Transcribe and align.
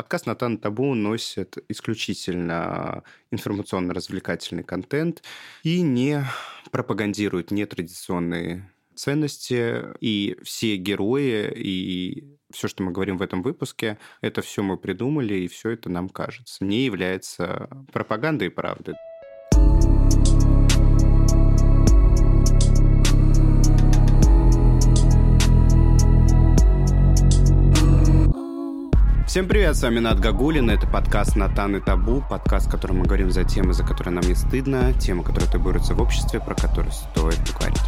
Подкаст 0.00 0.24
«Натан 0.24 0.56
Табу» 0.56 0.94
носит 0.94 1.58
исключительно 1.68 3.04
информационно-развлекательный 3.30 4.62
контент 4.62 5.22
и 5.62 5.82
не 5.82 6.24
пропагандирует 6.70 7.50
нетрадиционные 7.50 8.72
ценности, 8.94 9.94
и 10.00 10.38
все 10.42 10.76
герои, 10.76 11.52
и 11.54 12.38
все, 12.50 12.66
что 12.66 12.82
мы 12.82 12.92
говорим 12.92 13.18
в 13.18 13.22
этом 13.22 13.42
выпуске, 13.42 13.98
это 14.22 14.40
все 14.40 14.62
мы 14.62 14.78
придумали, 14.78 15.34
и 15.34 15.48
все 15.48 15.68
это 15.68 15.90
нам 15.90 16.08
кажется, 16.08 16.64
не 16.64 16.86
является 16.86 17.68
пропагандой 17.92 18.46
и 18.46 18.50
правдой. 18.50 18.94
Всем 29.30 29.46
привет, 29.46 29.76
с 29.76 29.82
вами 29.82 30.00
Над 30.00 30.18
Гагулин, 30.18 30.70
это 30.70 30.88
подкаст 30.88 31.36
«Натан 31.36 31.76
и 31.76 31.80
табу», 31.80 32.20
подкаст, 32.28 32.66
в 32.66 32.70
котором 32.72 32.98
мы 32.98 33.04
говорим 33.04 33.30
за 33.30 33.44
темы, 33.44 33.72
за 33.72 33.84
которые 33.84 34.12
нам 34.12 34.24
не 34.24 34.34
стыдно, 34.34 34.92
темы, 34.94 35.22
которые 35.22 35.48
табуируются 35.48 35.94
в 35.94 36.02
обществе, 36.02 36.40
про 36.40 36.56
которые 36.56 36.90
стоит 36.90 37.38
поговорить. 37.52 37.80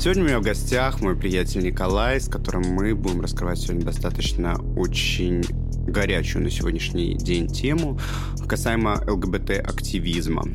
Сегодня 0.00 0.24
у 0.24 0.26
меня 0.26 0.40
в 0.40 0.42
гостях 0.42 1.00
мой 1.00 1.14
приятель 1.14 1.62
Николай, 1.62 2.20
с 2.20 2.28
которым 2.28 2.64
мы 2.64 2.96
будем 2.96 3.20
раскрывать 3.20 3.60
сегодня 3.60 3.84
достаточно 3.84 4.56
очень 4.76 5.44
горячую 5.86 6.42
на 6.42 6.50
сегодняшний 6.50 7.14
день 7.14 7.46
тему 7.46 8.00
касаемо 8.48 9.04
ЛГБТ-активизма 9.06 10.46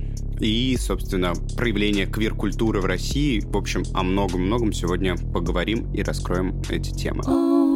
и, 0.42 0.76
собственно, 0.78 1.32
проявления 1.56 2.06
квир-культуры 2.06 2.82
в 2.82 2.86
России. 2.86 3.40
В 3.40 3.56
общем, 3.56 3.84
о 3.94 4.04
многом-многом 4.04 4.74
сегодня 4.74 5.16
поговорим 5.16 5.90
и 5.94 6.04
раскроем 6.04 6.62
эти 6.70 6.92
темы. 6.92 7.69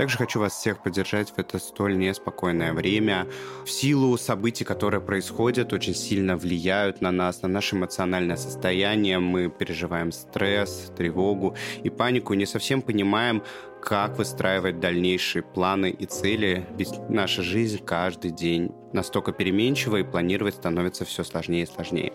Также 0.00 0.16
хочу 0.16 0.40
вас 0.40 0.54
всех 0.54 0.82
поддержать 0.82 1.28
в 1.28 1.38
это 1.38 1.58
столь 1.58 1.98
неспокойное 1.98 2.72
время. 2.72 3.26
В 3.66 3.70
силу 3.70 4.16
событий, 4.16 4.64
которые 4.64 5.02
происходят, 5.02 5.74
очень 5.74 5.94
сильно 5.94 6.38
влияют 6.38 7.02
на 7.02 7.12
нас, 7.12 7.42
на 7.42 7.48
наше 7.48 7.76
эмоциональное 7.76 8.36
состояние. 8.36 9.18
Мы 9.18 9.50
переживаем 9.50 10.10
стресс, 10.10 10.90
тревогу 10.96 11.54
и 11.82 11.90
панику, 11.90 12.32
не 12.32 12.46
совсем 12.46 12.80
понимаем, 12.80 13.42
как 13.80 14.18
выстраивать 14.18 14.80
дальнейшие 14.80 15.42
планы 15.42 15.90
и 15.90 16.06
цели, 16.06 16.66
ведь 16.76 16.92
наша 17.08 17.42
жизнь 17.42 17.82
каждый 17.84 18.30
день 18.30 18.72
настолько 18.92 19.32
переменчива 19.32 19.98
и 19.98 20.02
планировать 20.02 20.54
становится 20.56 21.04
все 21.04 21.24
сложнее 21.24 21.64
и 21.64 21.66
сложнее. 21.66 22.12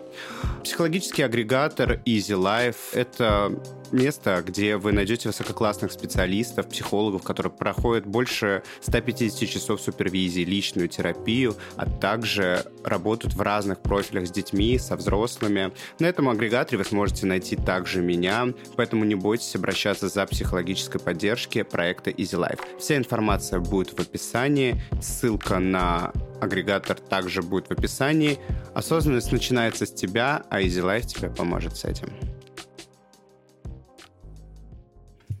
Психологический 0.62 1.22
агрегатор 1.22 2.00
Easy 2.04 2.36
Life— 2.36 2.76
это 2.92 3.58
место, 3.92 4.42
где 4.44 4.76
вы 4.76 4.92
найдете 4.92 5.28
высококлассных 5.28 5.92
специалистов, 5.92 6.68
психологов, 6.68 7.22
которые 7.22 7.52
проходят 7.52 8.04
больше 8.04 8.62
150 8.82 9.48
часов 9.48 9.80
супервизии, 9.80 10.42
личную 10.42 10.88
терапию, 10.88 11.54
а 11.76 11.88
также 11.88 12.64
работают 12.84 13.34
в 13.34 13.40
разных 13.40 13.80
профилях 13.80 14.26
с 14.26 14.30
детьми, 14.30 14.78
со 14.78 14.96
взрослыми. 14.96 15.72
На 15.98 16.06
этом 16.06 16.28
агрегаторе 16.28 16.78
вы 16.78 16.84
сможете 16.84 17.26
найти 17.26 17.56
также 17.56 18.02
меня, 18.02 18.48
поэтому 18.76 19.04
не 19.04 19.14
бойтесь 19.14 19.54
обращаться 19.54 20.08
за 20.08 20.26
психологической 20.26 21.00
поддержкой 21.00 21.55
проекта 21.64 22.10
Easy 22.10 22.38
Life. 22.38 22.60
Вся 22.78 22.96
информация 22.96 23.60
будет 23.60 23.90
в 23.90 24.00
описании, 24.00 24.80
ссылка 25.00 25.58
на 25.58 26.12
Агрегатор 26.40 26.98
также 26.98 27.42
будет 27.42 27.68
в 27.68 27.70
описании. 27.72 28.38
Осознанность 28.74 29.32
начинается 29.32 29.86
с 29.86 29.92
тебя, 29.92 30.42
а 30.50 30.60
Easy 30.60 30.82
Life 30.82 31.06
тебе 31.06 31.30
поможет 31.30 31.76
с 31.76 31.84
этим. 31.84 32.35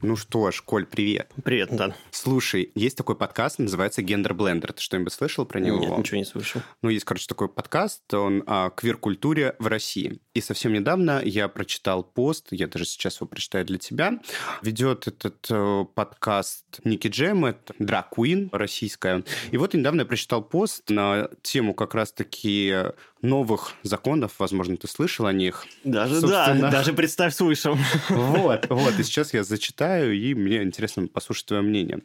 Ну 0.06 0.14
что 0.14 0.52
ж, 0.52 0.62
Коль, 0.64 0.86
привет. 0.86 1.32
Привет, 1.42 1.70
да. 1.72 1.92
Слушай, 2.12 2.70
есть 2.76 2.96
такой 2.96 3.16
подкаст, 3.16 3.58
называется 3.58 4.02
«Гендер 4.02 4.34
Блендер». 4.34 4.72
Ты 4.72 4.80
что-нибудь 4.80 5.12
слышал 5.12 5.44
про 5.44 5.58
него? 5.58 5.80
Нет, 5.80 5.98
ничего 5.98 6.18
не 6.18 6.24
слышал. 6.24 6.62
Ну, 6.80 6.90
есть, 6.90 7.04
короче, 7.04 7.26
такой 7.26 7.48
подкаст, 7.48 8.14
он 8.14 8.44
о 8.46 8.70
квир-культуре 8.70 9.56
в 9.58 9.66
России. 9.66 10.20
И 10.32 10.40
совсем 10.40 10.72
недавно 10.72 11.20
я 11.24 11.48
прочитал 11.48 12.04
пост, 12.04 12.46
я 12.52 12.68
даже 12.68 12.84
сейчас 12.84 13.16
его 13.16 13.26
прочитаю 13.26 13.64
для 13.64 13.78
тебя. 13.78 14.20
Ведет 14.62 15.08
этот 15.08 15.44
э, 15.50 15.84
подкаст 15.92 16.64
Ники 16.84 17.08
Джем, 17.08 17.44
это 17.44 17.74
драг 17.80 18.12
Queen 18.16 18.48
российская. 18.52 19.24
И 19.50 19.56
вот 19.56 19.74
недавно 19.74 20.02
я 20.02 20.06
прочитал 20.06 20.40
пост 20.40 20.88
на 20.88 21.30
тему 21.42 21.74
как 21.74 21.96
раз-таки 21.96 22.92
новых 23.22 23.72
законов, 23.82 24.34
возможно, 24.38 24.76
ты 24.76 24.88
слышал 24.88 25.26
о 25.26 25.32
них. 25.32 25.66
Даже 25.84 26.20
Собственно... 26.20 26.60
да, 26.60 26.70
даже 26.70 26.92
представь 26.92 27.34
слышал. 27.34 27.76
Вот, 28.08 28.66
вот, 28.68 28.98
и 28.98 29.02
сейчас 29.02 29.34
я 29.34 29.44
зачитаю, 29.44 30.14
и 30.14 30.34
мне 30.34 30.62
интересно 30.62 31.06
послушать 31.08 31.46
твое 31.46 31.62
мнение. 31.62 32.02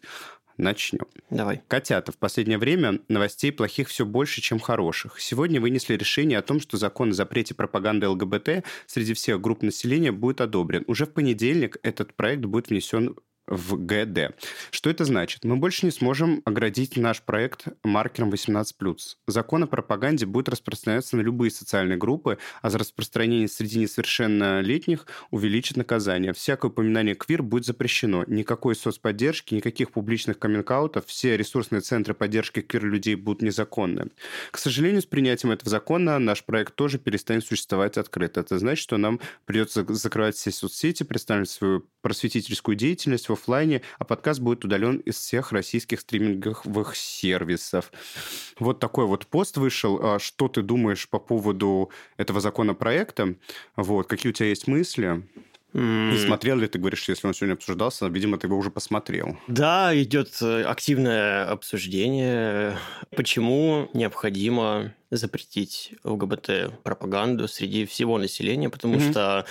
Начнем. 0.57 1.07
Давай. 1.29 1.63
Котята. 1.67 2.11
В 2.11 2.17
последнее 2.17 2.57
время 2.57 2.99
новостей 3.07 3.51
плохих 3.51 3.88
все 3.88 4.05
больше, 4.05 4.41
чем 4.41 4.59
хороших. 4.59 5.19
Сегодня 5.19 5.59
вынесли 5.59 5.95
решение 5.95 6.38
о 6.38 6.44
том, 6.44 6.59
что 6.59 6.77
закон 6.77 7.09
о 7.09 7.13
запрете 7.13 7.55
пропаганды 7.55 8.07
ЛГБТ 8.07 8.63
среди 8.85 9.13
всех 9.13 9.41
групп 9.41 9.63
населения 9.63 10.11
будет 10.11 10.41
одобрен. 10.41 10.83
Уже 10.88 11.05
в 11.05 11.13
понедельник 11.13 11.78
этот 11.83 12.13
проект 12.13 12.45
будет 12.45 12.69
внесен 12.69 13.16
в 13.51 13.78
ГД. 13.78 14.34
Что 14.72 14.89
это 14.89 15.06
значит? 15.06 15.44
Мы 15.44 15.57
больше 15.57 15.85
не 15.85 15.91
сможем 15.91 16.41
оградить 16.45 16.97
наш 16.97 17.22
проект 17.22 17.66
маркером 17.84 18.31
18+. 18.31 18.66
Закон 19.28 19.63
о 19.63 19.67
пропаганде 19.67 20.25
будет 20.25 20.50
распространяться 20.50 21.17
на 21.17 21.22
любые 21.22 21.51
социальные 21.51 21.97
группы, 21.97 22.38
а 22.61 22.69
за 22.69 22.79
распространение 22.79 23.50
среди 23.50 23.79
несовершеннолетних 23.79 25.06
увеличит 25.29 25.78
наказание. 25.78 26.34
Всякое 26.34 26.69
упоминание 26.69 27.13
квир 27.13 27.44
будет 27.44 27.66
запрещено. 27.66 28.23
Никакой 28.28 28.75
соцподдержки, 28.75 29.53
никаких 29.53 29.91
публичных 29.91 30.40
коммент 30.40 30.61
все 31.06 31.35
ресурсные 31.35 31.81
центры 31.81 32.13
поддержки 32.13 32.61
квир-людей 32.61 33.16
будут 33.16 33.41
незаконны. 33.41 34.11
К 34.51 34.57
сожалению, 34.57 35.01
с 35.01 35.06
принятием 35.06 35.51
этого 35.51 35.69
закона 35.69 36.19
наш 36.19 36.44
проект 36.44 36.75
тоже 36.75 37.00
перестанет 37.00 37.45
существовать 37.45 37.97
открыто. 37.97 38.40
Это 38.40 38.57
значит, 38.59 38.81
что 38.84 38.97
нам 38.97 39.19
придется 39.45 39.85
закрывать 39.94 40.35
все 40.35 40.51
соцсети, 40.51 41.03
представить 41.03 41.50
свою 41.50 41.85
просветительскую 42.01 42.75
деятельность 42.75 43.28
в 43.28 43.34
офлайне, 43.41 43.81
а 44.00 44.06
подкаст 44.06 44.40
будет 44.40 44.63
удален 44.63 44.97
из 44.97 45.16
всех 45.18 45.52
российских 45.52 46.00
стриминговых 46.00 46.96
сервисов. 46.96 47.91
Вот 48.59 48.79
такой 48.79 49.06
вот 49.06 49.25
пост 49.25 49.57
вышел. 49.57 50.00
А 50.02 50.19
что 50.19 50.47
ты 50.47 50.62
думаешь 50.62 51.09
по 51.09 51.19
поводу 51.19 51.90
этого 52.18 52.40
законопроекта? 52.40 53.35
Вот, 53.75 54.07
какие 54.07 54.29
у 54.29 54.34
тебя 54.34 54.50
есть 54.50 54.68
мысли? 54.68 55.24
Mm. 55.74 56.13
И 56.13 56.18
смотрел 56.18 56.57
ли 56.57 56.68
ты, 56.68 56.79
говоришь, 56.79 57.07
если 57.07 57.28
он 57.28 57.34
сегодня 57.34 57.53
обсуждался, 57.53 58.07
видимо, 58.07 58.38
ты 58.38 58.47
его 58.47 58.57
уже 58.57 58.69
посмотрел. 58.69 59.38
Да, 59.47 59.91
идет 59.97 60.38
э, 60.41 60.63
активное 60.63 61.50
обсуждение, 61.50 62.78
почему 63.16 63.90
необходимо 63.94 64.94
запретить 65.12 65.94
ЛГБТ-пропаганду 66.03 67.47
среди 67.47 67.85
всего 67.85 68.18
населения, 68.18 68.69
потому 68.69 68.96
mm-hmm. 68.96 69.12
что, 69.12 69.46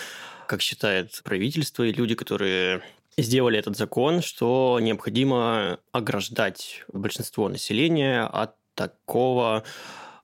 как 0.47 0.61
считает 0.61 1.23
правительство 1.25 1.85
и 1.85 1.93
люди, 1.93 2.15
которые 2.15 2.83
сделали 3.17 3.59
этот 3.59 3.77
закон, 3.77 4.23
что 4.23 4.79
необходимо 4.81 5.79
ограждать 5.93 6.85
большинство 6.93 7.49
населения 7.49 8.25
от 8.25 8.55
такого 8.75 9.65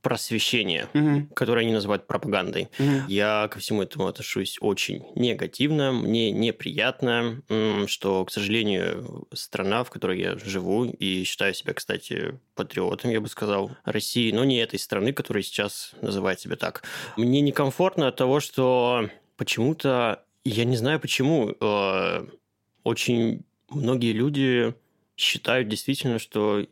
просвещения, 0.07 0.89
угу. 0.95 1.27
которое 1.35 1.63
они 1.63 1.73
называют 1.73 2.07
пропагандой. 2.07 2.69
Угу. 2.79 3.09
Я 3.09 3.49
ко 3.51 3.59
всему 3.59 3.83
этому 3.83 4.07
отношусь 4.07 4.57
очень 4.61 5.05
негативно. 5.17 5.91
Мне 5.91 6.31
неприятно, 6.31 7.43
что, 7.89 8.25
к 8.25 8.31
сожалению, 8.31 9.27
страна, 9.35 9.83
в 9.83 9.91
которой 9.91 10.21
я 10.21 10.39
живу, 10.39 10.85
и 10.85 11.25
считаю 11.25 11.55
себя, 11.55 11.75
кстати, 11.75 12.39
патриотом, 12.55 13.11
я 13.11 13.21
бы 13.21 13.29
сказал, 13.29 13.73
России, 13.85 14.31
но 14.31 14.45
не 14.45 14.59
этой 14.59 14.79
страны, 14.79 15.13
которая 15.13 15.43
сейчас 15.43 15.91
называет 16.01 16.39
себя 16.39 16.55
так. 16.55 16.85
Мне 17.17 17.41
некомфортно 17.41 18.07
от 18.07 18.15
того, 18.15 18.39
что 18.39 19.11
почему-то, 19.37 20.23
я 20.45 20.65
не 20.65 20.77
знаю 20.77 21.01
почему, 21.01 21.53
э, 21.61 22.27
очень 22.87 23.43
многие 23.69 24.13
люди 24.13 24.75
считают 25.17 25.69
действительно, 25.69 26.21
что 26.21 26.67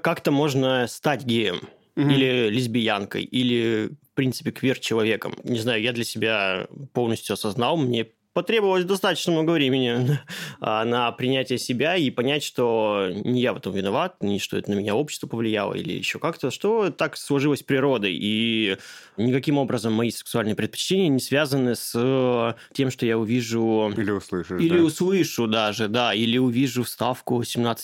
как-то 0.00 0.30
можно 0.30 0.86
стать 0.86 1.24
геем 1.24 1.68
mm-hmm. 1.96 2.14
или 2.14 2.48
лесбиянкой, 2.50 3.24
или, 3.24 3.90
в 4.12 4.14
принципе, 4.14 4.52
квир-человеком. 4.52 5.36
Не 5.42 5.58
знаю, 5.58 5.82
я 5.82 5.92
для 5.92 6.04
себя 6.04 6.68
полностью 6.92 7.34
осознал, 7.34 7.76
мне 7.76 8.06
потребовалось 8.34 8.84
достаточно 8.84 9.32
много 9.32 9.52
времени 9.52 10.18
а, 10.60 10.84
на 10.84 11.10
принятие 11.12 11.58
себя 11.58 11.96
и 11.96 12.10
понять, 12.10 12.42
что 12.42 13.08
не 13.24 13.40
я 13.40 13.54
в 13.54 13.56
этом 13.56 13.72
виноват, 13.72 14.16
не 14.20 14.38
что 14.38 14.58
это 14.58 14.70
на 14.70 14.74
меня 14.74 14.94
общество 14.94 15.26
повлияло 15.26 15.72
или 15.74 15.92
еще 15.92 16.18
как-то, 16.18 16.50
что 16.50 16.90
так 16.90 17.16
сложилось 17.16 17.62
природой. 17.62 18.14
И 18.14 18.76
никаким 19.16 19.56
образом 19.56 19.92
мои 19.94 20.10
сексуальные 20.10 20.56
предпочтения 20.56 21.08
не 21.08 21.20
связаны 21.20 21.76
с 21.76 22.56
тем, 22.72 22.90
что 22.90 23.06
я 23.06 23.16
увижу... 23.16 23.92
Или 23.96 24.10
услышу. 24.10 24.58
Или 24.58 24.78
да? 24.78 24.84
услышу 24.84 25.46
даже, 25.46 25.88
да. 25.88 26.12
Или 26.12 26.36
увижу 26.36 26.82
вставку 26.82 27.40
18+, 27.40 27.78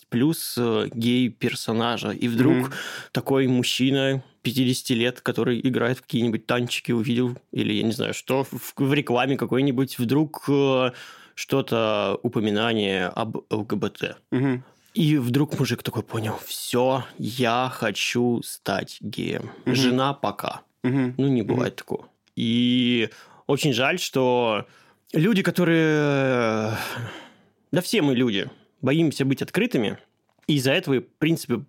э, 0.56 0.88
гей-персонажа. 0.92 2.10
И 2.10 2.28
вдруг 2.28 2.56
mm-hmm. 2.56 2.74
такой 3.12 3.46
мужчина 3.46 4.22
50 4.42 4.90
лет, 4.96 5.20
который 5.20 5.60
играет 5.60 5.98
в 5.98 6.02
какие-нибудь 6.02 6.46
танчики, 6.46 6.92
увидел, 6.92 7.36
или 7.52 7.72
я 7.72 7.82
не 7.82 7.92
знаю 7.92 8.14
что, 8.14 8.44
в, 8.44 8.74
в 8.76 8.92
рекламе 8.92 9.36
какой-нибудь, 9.36 9.98
вдруг 9.98 10.44
э, 10.48 10.92
что-то 11.34 12.18
упоминание 12.22 13.06
об 13.06 13.38
ЛГБТ. 13.50 14.16
Мгм. 14.30 14.64
И 14.94 15.16
вдруг 15.16 15.58
мужик 15.58 15.82
такой 15.82 16.02
понял, 16.02 16.38
все, 16.44 17.04
я 17.18 17.70
хочу 17.72 18.42
стать 18.42 18.98
геем. 19.00 19.50
Мгм. 19.64 19.74
Жена 19.74 20.14
пока. 20.14 20.62
Мгм. 20.82 21.14
Ну, 21.16 21.28
не 21.28 21.42
бывает 21.42 21.76
такого. 21.76 22.08
И 22.34 23.10
очень 23.46 23.72
жаль, 23.72 23.98
что 23.98 24.66
люди, 25.12 25.42
которые... 25.42 26.76
Да 27.72 27.80
все 27.82 28.02
мы 28.02 28.14
люди. 28.14 28.50
Боимся 28.80 29.24
быть 29.24 29.42
открытыми. 29.42 29.98
И 30.46 30.56
из-за 30.56 30.72
этого, 30.72 31.00
в 31.00 31.18
принципе, 31.18 31.64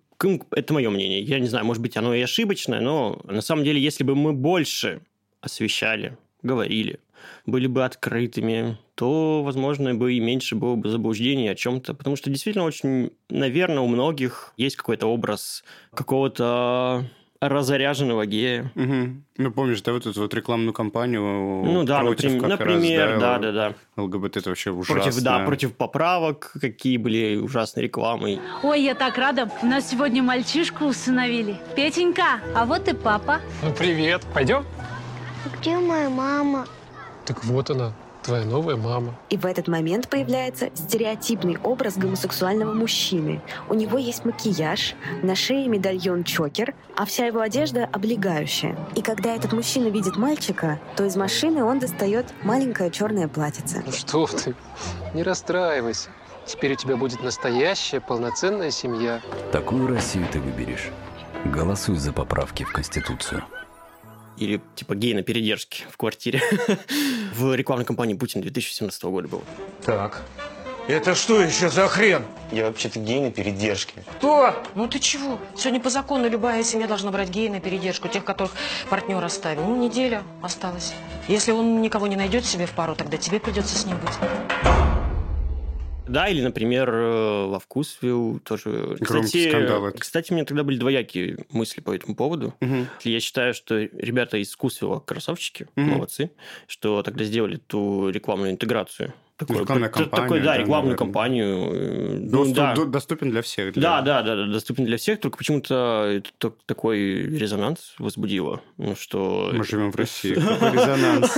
это 0.50 0.74
мое 0.74 0.90
мнение. 0.90 1.20
Я 1.20 1.38
не 1.38 1.46
знаю, 1.46 1.64
может 1.64 1.82
быть, 1.82 1.96
оно 1.96 2.14
и 2.14 2.20
ошибочное, 2.20 2.80
но 2.80 3.20
на 3.24 3.40
самом 3.40 3.64
деле, 3.64 3.80
если 3.80 4.04
бы 4.04 4.14
мы 4.14 4.32
больше 4.32 5.00
освещали, 5.40 6.16
говорили, 6.42 7.00
были 7.46 7.66
бы 7.66 7.84
открытыми, 7.84 8.78
то, 8.94 9.42
возможно, 9.42 9.94
бы 9.94 10.14
и 10.14 10.20
меньше 10.20 10.54
было 10.54 10.76
бы 10.76 10.88
заблуждений 10.88 11.48
о 11.48 11.54
чем-то. 11.54 11.94
Потому 11.94 12.16
что 12.16 12.30
действительно 12.30 12.64
очень, 12.64 13.10
наверное, 13.30 13.80
у 13.80 13.88
многих 13.88 14.52
есть 14.56 14.76
какой-то 14.76 15.06
образ 15.06 15.64
какого-то 15.92 17.08
разоряженного 17.48 18.24
гея. 18.24 18.70
Мгм. 18.76 19.24
Ну, 19.36 19.50
помнишь, 19.50 19.82
да, 19.82 19.92
вот 19.92 20.06
эту 20.06 20.20
вот 20.20 20.32
рекламную 20.32 20.72
кампанию 20.72 21.22
Ну 21.64 21.82
да, 21.82 22.00
против 22.00 22.30
наприм- 22.34 22.40
как 22.40 22.50
раз, 22.50 22.58
например, 22.60 23.18
да, 23.18 23.38
да, 23.38 23.52
да. 23.52 23.74
ЛГБТ 23.96 24.36
это 24.36 24.50
вообще 24.50 24.70
ужасно. 24.70 25.02
Против, 25.02 25.20
да, 25.22 25.44
против 25.44 25.74
поправок, 25.74 26.52
какие 26.60 26.98
были 26.98 27.36
ужасные 27.36 27.82
рекламы. 27.84 28.38
Ой, 28.62 28.82
я 28.82 28.94
так 28.94 29.18
рада. 29.18 29.50
У 29.62 29.66
нас 29.66 29.90
сегодня 29.90 30.22
мальчишку 30.22 30.84
усыновили. 30.84 31.56
Петенька, 31.74 32.40
а 32.54 32.64
вот 32.64 32.86
и 32.88 32.94
папа. 32.94 33.40
Ну, 33.62 33.72
привет. 33.72 34.22
Пойдем? 34.32 34.64
Где 35.58 35.76
моя 35.78 36.08
мама? 36.08 36.66
Так 37.24 37.44
вот 37.44 37.70
она, 37.70 37.92
твоя 38.22 38.44
новая 38.44 38.76
мама. 38.76 39.14
И 39.30 39.36
в 39.36 39.46
этот 39.46 39.68
момент 39.68 40.08
появляется 40.08 40.70
стереотипный 40.74 41.58
образ 41.62 41.96
гомосексуального 41.96 42.72
мужчины. 42.72 43.40
У 43.68 43.74
него 43.74 43.98
есть 43.98 44.24
макияж, 44.24 44.94
на 45.22 45.34
шее 45.34 45.68
медальон-чокер, 45.68 46.74
а 46.96 47.04
вся 47.04 47.26
его 47.26 47.40
одежда 47.40 47.88
облегающая. 47.92 48.76
И 48.94 49.02
когда 49.02 49.34
этот 49.34 49.52
мужчина 49.52 49.88
видит 49.88 50.16
мальчика, 50.16 50.80
то 50.96 51.04
из 51.04 51.16
машины 51.16 51.64
он 51.64 51.78
достает 51.78 52.26
маленькое 52.42 52.90
черное 52.90 53.28
платьице. 53.28 53.82
Ну 53.84 53.92
что 53.92 54.26
ты, 54.26 54.54
не 55.14 55.22
расстраивайся. 55.22 56.10
Теперь 56.44 56.72
у 56.72 56.76
тебя 56.76 56.96
будет 56.96 57.22
настоящая 57.22 58.00
полноценная 58.00 58.70
семья. 58.70 59.20
Такую 59.52 59.86
Россию 59.86 60.26
ты 60.32 60.40
выберешь. 60.40 60.90
Голосуй 61.44 61.96
за 61.96 62.12
поправки 62.12 62.64
в 62.64 62.72
Конституцию. 62.72 63.44
Или 64.38 64.60
типа 64.74 64.94
гей 64.94 65.14
на 65.14 65.22
передержке 65.22 65.84
в 65.90 65.96
квартире. 65.96 66.40
В 67.34 67.54
рекламной 67.54 67.84
кампании 67.84 68.14
Путин 68.14 68.40
2017 68.40 69.02
года 69.04 69.28
был. 69.28 69.42
Так. 69.84 70.22
Это 70.88 71.14
что 71.14 71.40
еще 71.40 71.68
за 71.68 71.86
хрен? 71.86 72.24
Я 72.50 72.66
вообще-то 72.66 72.98
гей 72.98 73.20
на 73.20 73.30
передержке. 73.30 74.02
Кто? 74.18 74.54
Ну 74.74 74.88
ты 74.88 74.98
чего? 74.98 75.38
Сегодня 75.56 75.80
по 75.80 75.90
закону 75.90 76.28
любая 76.28 76.64
семья 76.64 76.88
должна 76.88 77.12
брать 77.12 77.30
гея 77.30 77.50
на 77.50 77.60
передержку, 77.60 78.08
тех, 78.08 78.24
которых 78.24 78.52
партнер 78.90 79.24
оставил. 79.24 79.62
Ну, 79.62 79.76
неделя 79.76 80.24
осталась. 80.42 80.92
Если 81.28 81.52
он 81.52 81.80
никого 81.82 82.08
не 82.08 82.16
найдет 82.16 82.44
себе 82.44 82.66
в 82.66 82.72
пару, 82.72 82.96
тогда 82.96 83.16
тебе 83.16 83.38
придется 83.38 83.78
с 83.78 83.86
ним 83.86 83.96
быть. 83.98 84.91
Да, 86.12 86.28
или, 86.28 86.42
например, 86.42 86.90
э, 86.92 87.46
во 87.46 87.58
Вкусвилл 87.58 88.38
тоже. 88.40 88.96
Громкий 89.00 89.26
Кстати, 89.26 89.48
скандал 89.48 89.92
кстати, 89.98 90.32
у 90.32 90.34
меня 90.34 90.44
тогда 90.44 90.62
были 90.62 90.76
двоякие 90.76 91.38
мысли 91.50 91.80
по 91.80 91.94
этому 91.94 92.14
поводу. 92.14 92.54
Мгм. 92.60 92.86
Я 93.02 93.20
считаю, 93.20 93.54
что 93.54 93.78
ребята 93.78 94.36
из 94.36 94.52
Вкусвилла 94.52 95.00
красавчики, 95.00 95.68
Мгм. 95.74 95.90
молодцы, 95.90 96.30
что 96.66 97.02
тогда 97.02 97.24
сделали 97.24 97.56
ту 97.56 98.10
рекламную 98.10 98.50
интеграцию. 98.52 99.14
Такую, 99.46 99.60
Рекламная 99.60 99.88
т- 99.90 100.06
такой, 100.06 100.40
да, 100.40 100.44
да, 100.46 100.58
рекламную 100.58 100.96
кампанию. 100.96 101.70
э, 101.72 102.18
ну, 102.20 102.38
Доступ- 102.44 102.54
да. 102.56 102.74
до- 102.74 102.84
доступен 102.86 103.30
для 103.30 103.42
всех. 103.42 103.72
для- 103.74 103.82
Да, 103.82 104.00
да, 104.02 104.22
да, 104.22 104.36
да, 104.36 104.46
доступен 104.52 104.84
для 104.84 104.96
всех, 104.96 105.20
только 105.20 105.38
почему-то 105.38 106.22
такой 106.66 106.98
резонанс 107.22 107.94
возбудило, 107.98 108.62
ну 108.78 108.94
что... 108.96 109.50
Мы 109.52 109.64
живем 109.64 109.90
в 109.92 109.96
России. 109.96 110.34
Какой 110.34 110.72
резонанс. 110.72 111.36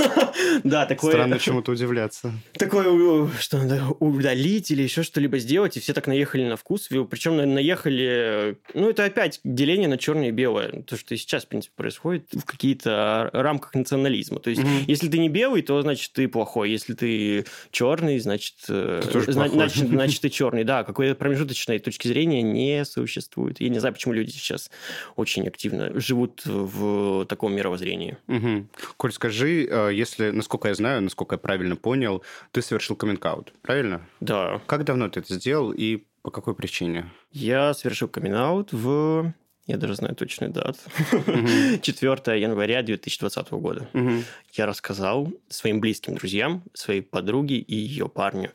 Да, 0.65 0.87
такой... 0.87 1.11
Странно 1.13 1.39
чему-то 1.39 1.73
удивляться. 1.73 2.33
Такое, 2.55 3.29
что 3.41 3.59
надо 3.59 3.83
удалить 4.01 4.71
или 4.71 4.83
еще 4.83 5.03
что-либо 5.03 5.39
сделать, 5.39 5.77
и 5.77 5.81
все 5.81 5.93
так 5.93 6.07
наехали 6.07 6.45
на 6.45 6.57
вкус. 6.57 6.89
Причем 7.11 7.37
наехали... 7.55 8.59
Ну, 8.75 8.91
это 8.91 9.05
опять 9.05 9.41
деление 9.45 9.89
на 9.89 9.99
черное 9.99 10.29
и 10.29 10.33
белое. 10.33 10.83
То, 10.83 10.97
что 10.97 11.15
и 11.15 11.17
сейчас, 11.17 11.45
в 11.45 11.49
принципе, 11.49 11.73
происходит 11.77 12.27
в 12.33 12.45
какие-то 12.45 13.31
рамках 13.33 13.75
национализма. 13.75 14.39
То 14.41 14.51
есть, 14.51 14.63
если 14.87 15.09
ты 15.09 15.19
не 15.19 15.29
белый, 15.29 15.63
то, 15.63 15.81
значит, 15.83 16.13
ты 16.13 16.29
плохой. 16.29 16.71
Если 16.71 16.95
ты 16.95 17.45
черный, 17.71 17.94
значит... 18.21 18.55
э, 18.69 19.03
зна- 19.29 19.49
значит, 19.49 19.89
значит, 19.89 20.21
ты 20.21 20.31
черный. 20.31 20.65
Да, 20.65 20.85
какой-то 20.85 21.15
промежуточной 21.15 21.79
точки 21.79 22.09
зрения 22.09 22.43
не 22.43 22.85
существует. 22.85 23.61
Я 23.61 23.69
не 23.69 23.79
знаю, 23.79 23.95
почему 23.95 24.15
люди 24.15 24.31
сейчас 24.31 24.71
очень 25.17 25.47
активно 25.47 25.99
живут 26.01 26.43
в 26.45 27.27
таком 27.27 27.55
мировоззрении. 27.55 28.17
Мгм. 28.27 28.69
Коль, 28.97 29.13
скажи, 29.13 29.67
э, 29.71 29.91
если, 29.93 30.31
насколько 30.31 30.69
я 30.69 30.75
знаю, 30.75 31.03
насколько 31.03 31.35
я 31.35 31.39
правильно 31.39 31.77
понял, 31.77 32.23
ты 32.53 32.63
совершил 32.63 32.97
каминг 32.97 33.25
правильно? 33.63 34.07
Да, 34.21 34.61
Как 34.67 34.85
давно 34.85 35.09
ты 35.09 35.21
это 35.21 35.35
сделал 35.35 35.73
и 35.73 36.05
по 36.23 36.31
какой 36.31 36.55
причине? 36.55 37.11
Я 37.33 37.75
совершил 37.75 38.09
камин 38.09 38.35
в... 38.73 39.33
Я 39.67 39.79
даже 39.79 39.95
знаю 39.95 40.15
точную 40.15 40.53
дату. 40.53 40.79
Мгм. 41.27 41.81
4 41.81 42.39
января 42.39 42.83
2020 42.83 43.51
года. 43.53 43.89
Мгм. 43.95 44.25
Я 44.53 44.67
рассказал 44.67 45.33
своим 45.49 45.81
близким 45.81 46.17
друзьям, 46.17 46.63
своей 46.75 47.01
подруге 47.01 47.57
и 47.57 47.75
ее 47.75 48.09
парню. 48.11 48.51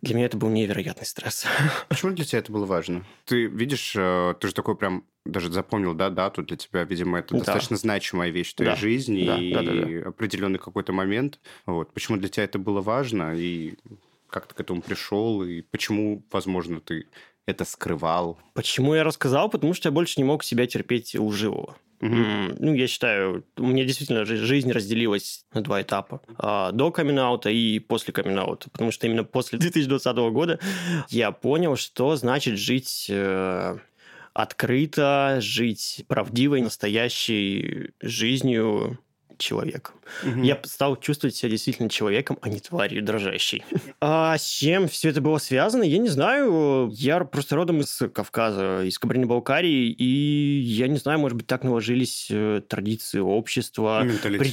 Для 0.00 0.14
меня 0.14 0.26
это 0.26 0.38
был 0.38 0.48
невероятный 0.48 1.04
стресс. 1.04 1.44
Почему 1.88 2.12
для 2.12 2.24
тебя 2.24 2.38
это 2.38 2.52
было 2.52 2.64
важно? 2.64 3.04
Ты 3.26 3.46
видишь, 3.46 3.94
э, 3.96 4.34
ты 4.40 4.48
же 4.48 4.54
такой 4.54 4.76
прям 4.76 5.04
даже 5.26 5.52
запомнил, 5.52 5.92
да, 5.92 6.08
дату 6.08 6.42
для 6.42 6.56
тебя, 6.56 6.84
видимо, 6.84 7.18
это 7.18 7.34
Да. 7.34 7.40
достаточно 7.40 7.76
значимая 7.76 8.30
вещь 8.30 8.52
в 8.52 8.54
твоей 8.54 8.70
Да. 8.72 8.76
жизни 8.76 9.24
Да, 9.24 9.38
и 9.38 9.52
да, 9.52 9.62
да, 9.62 10.08
определенный 10.08 10.58
какой-то 10.58 10.92
момент. 10.94 11.38
Вот. 11.66 11.92
Почему 11.92 12.16
для 12.16 12.28
тебя 12.28 12.44
это 12.44 12.58
было 12.58 12.80
важно 12.80 13.34
и 13.36 13.74
как 14.30 14.46
ты 14.46 14.54
к 14.54 14.60
этому 14.60 14.80
пришел 14.82 15.42
и 15.42 15.60
почему, 15.62 16.22
возможно, 16.30 16.80
ты 16.80 17.06
это 17.46 17.64
скрывал? 17.64 18.38
Почему 18.54 18.94
я 18.94 19.04
рассказал? 19.04 19.48
Потому 19.48 19.72
что 19.74 19.88
я 19.88 19.92
больше 19.92 20.14
не 20.20 20.24
мог 20.24 20.44
себя 20.44 20.66
терпеть. 20.66 21.14
Мгм. 22.00 22.22
М, 22.24 22.56
Ну, 22.58 22.74
я 22.74 22.86
считаю, 22.88 23.44
у 23.56 23.66
меня 23.66 23.84
действительно 23.84 24.24
жи- 24.26 24.36
жизнь 24.36 24.70
разделилась 24.70 25.46
на 25.54 25.62
два 25.62 25.80
этапа. 25.80 26.20
А, 26.38 26.72
До 26.72 26.90
камин 26.90 27.18
и 27.48 27.78
после 27.78 28.12
камин 28.12 28.38
Потому 28.70 28.90
что 28.90 29.06
именно 29.06 29.24
после 29.24 29.58
2020 29.58 30.30
года 30.30 30.58
я 31.08 31.30
понял, 31.32 31.76
что 31.76 32.16
значит 32.16 32.58
жить 32.58 33.06
э, 33.08 33.78
открыто, 34.34 35.38
жить 35.40 36.04
правдивой, 36.08 36.60
настоящей 36.60 37.90
жизнью 38.02 38.98
человека. 39.38 39.92
Мгм. 40.22 40.42
Я 40.42 40.60
стал 40.64 40.96
чувствовать 40.96 41.34
себя 41.34 41.50
действительно 41.50 41.88
человеком, 41.88 42.38
а 42.40 42.48
не 42.48 42.60
тварью 42.60 43.02
дрожащей. 43.02 43.64
А 44.00 44.36
с 44.38 44.46
чем 44.46 44.88
все 44.88 45.08
это 45.08 45.20
было 45.20 45.38
связано, 45.38 45.82
я 45.82 45.98
не 45.98 46.08
знаю. 46.08 46.90
Я 46.92 47.20
просто 47.24 47.56
родом 47.56 47.80
из 47.80 48.02
Кавказа, 48.12 48.82
из 48.84 48.98
Кабардино-Балкарии, 48.98 49.90
и 49.90 50.60
я 50.60 50.88
не 50.88 50.98
знаю, 50.98 51.18
может 51.18 51.36
быть, 51.36 51.46
так 51.46 51.64
наложились 51.64 52.28
э, 52.30 52.62
традиции 52.68 53.18
общества. 53.18 54.02
Менталитет, 54.04 54.52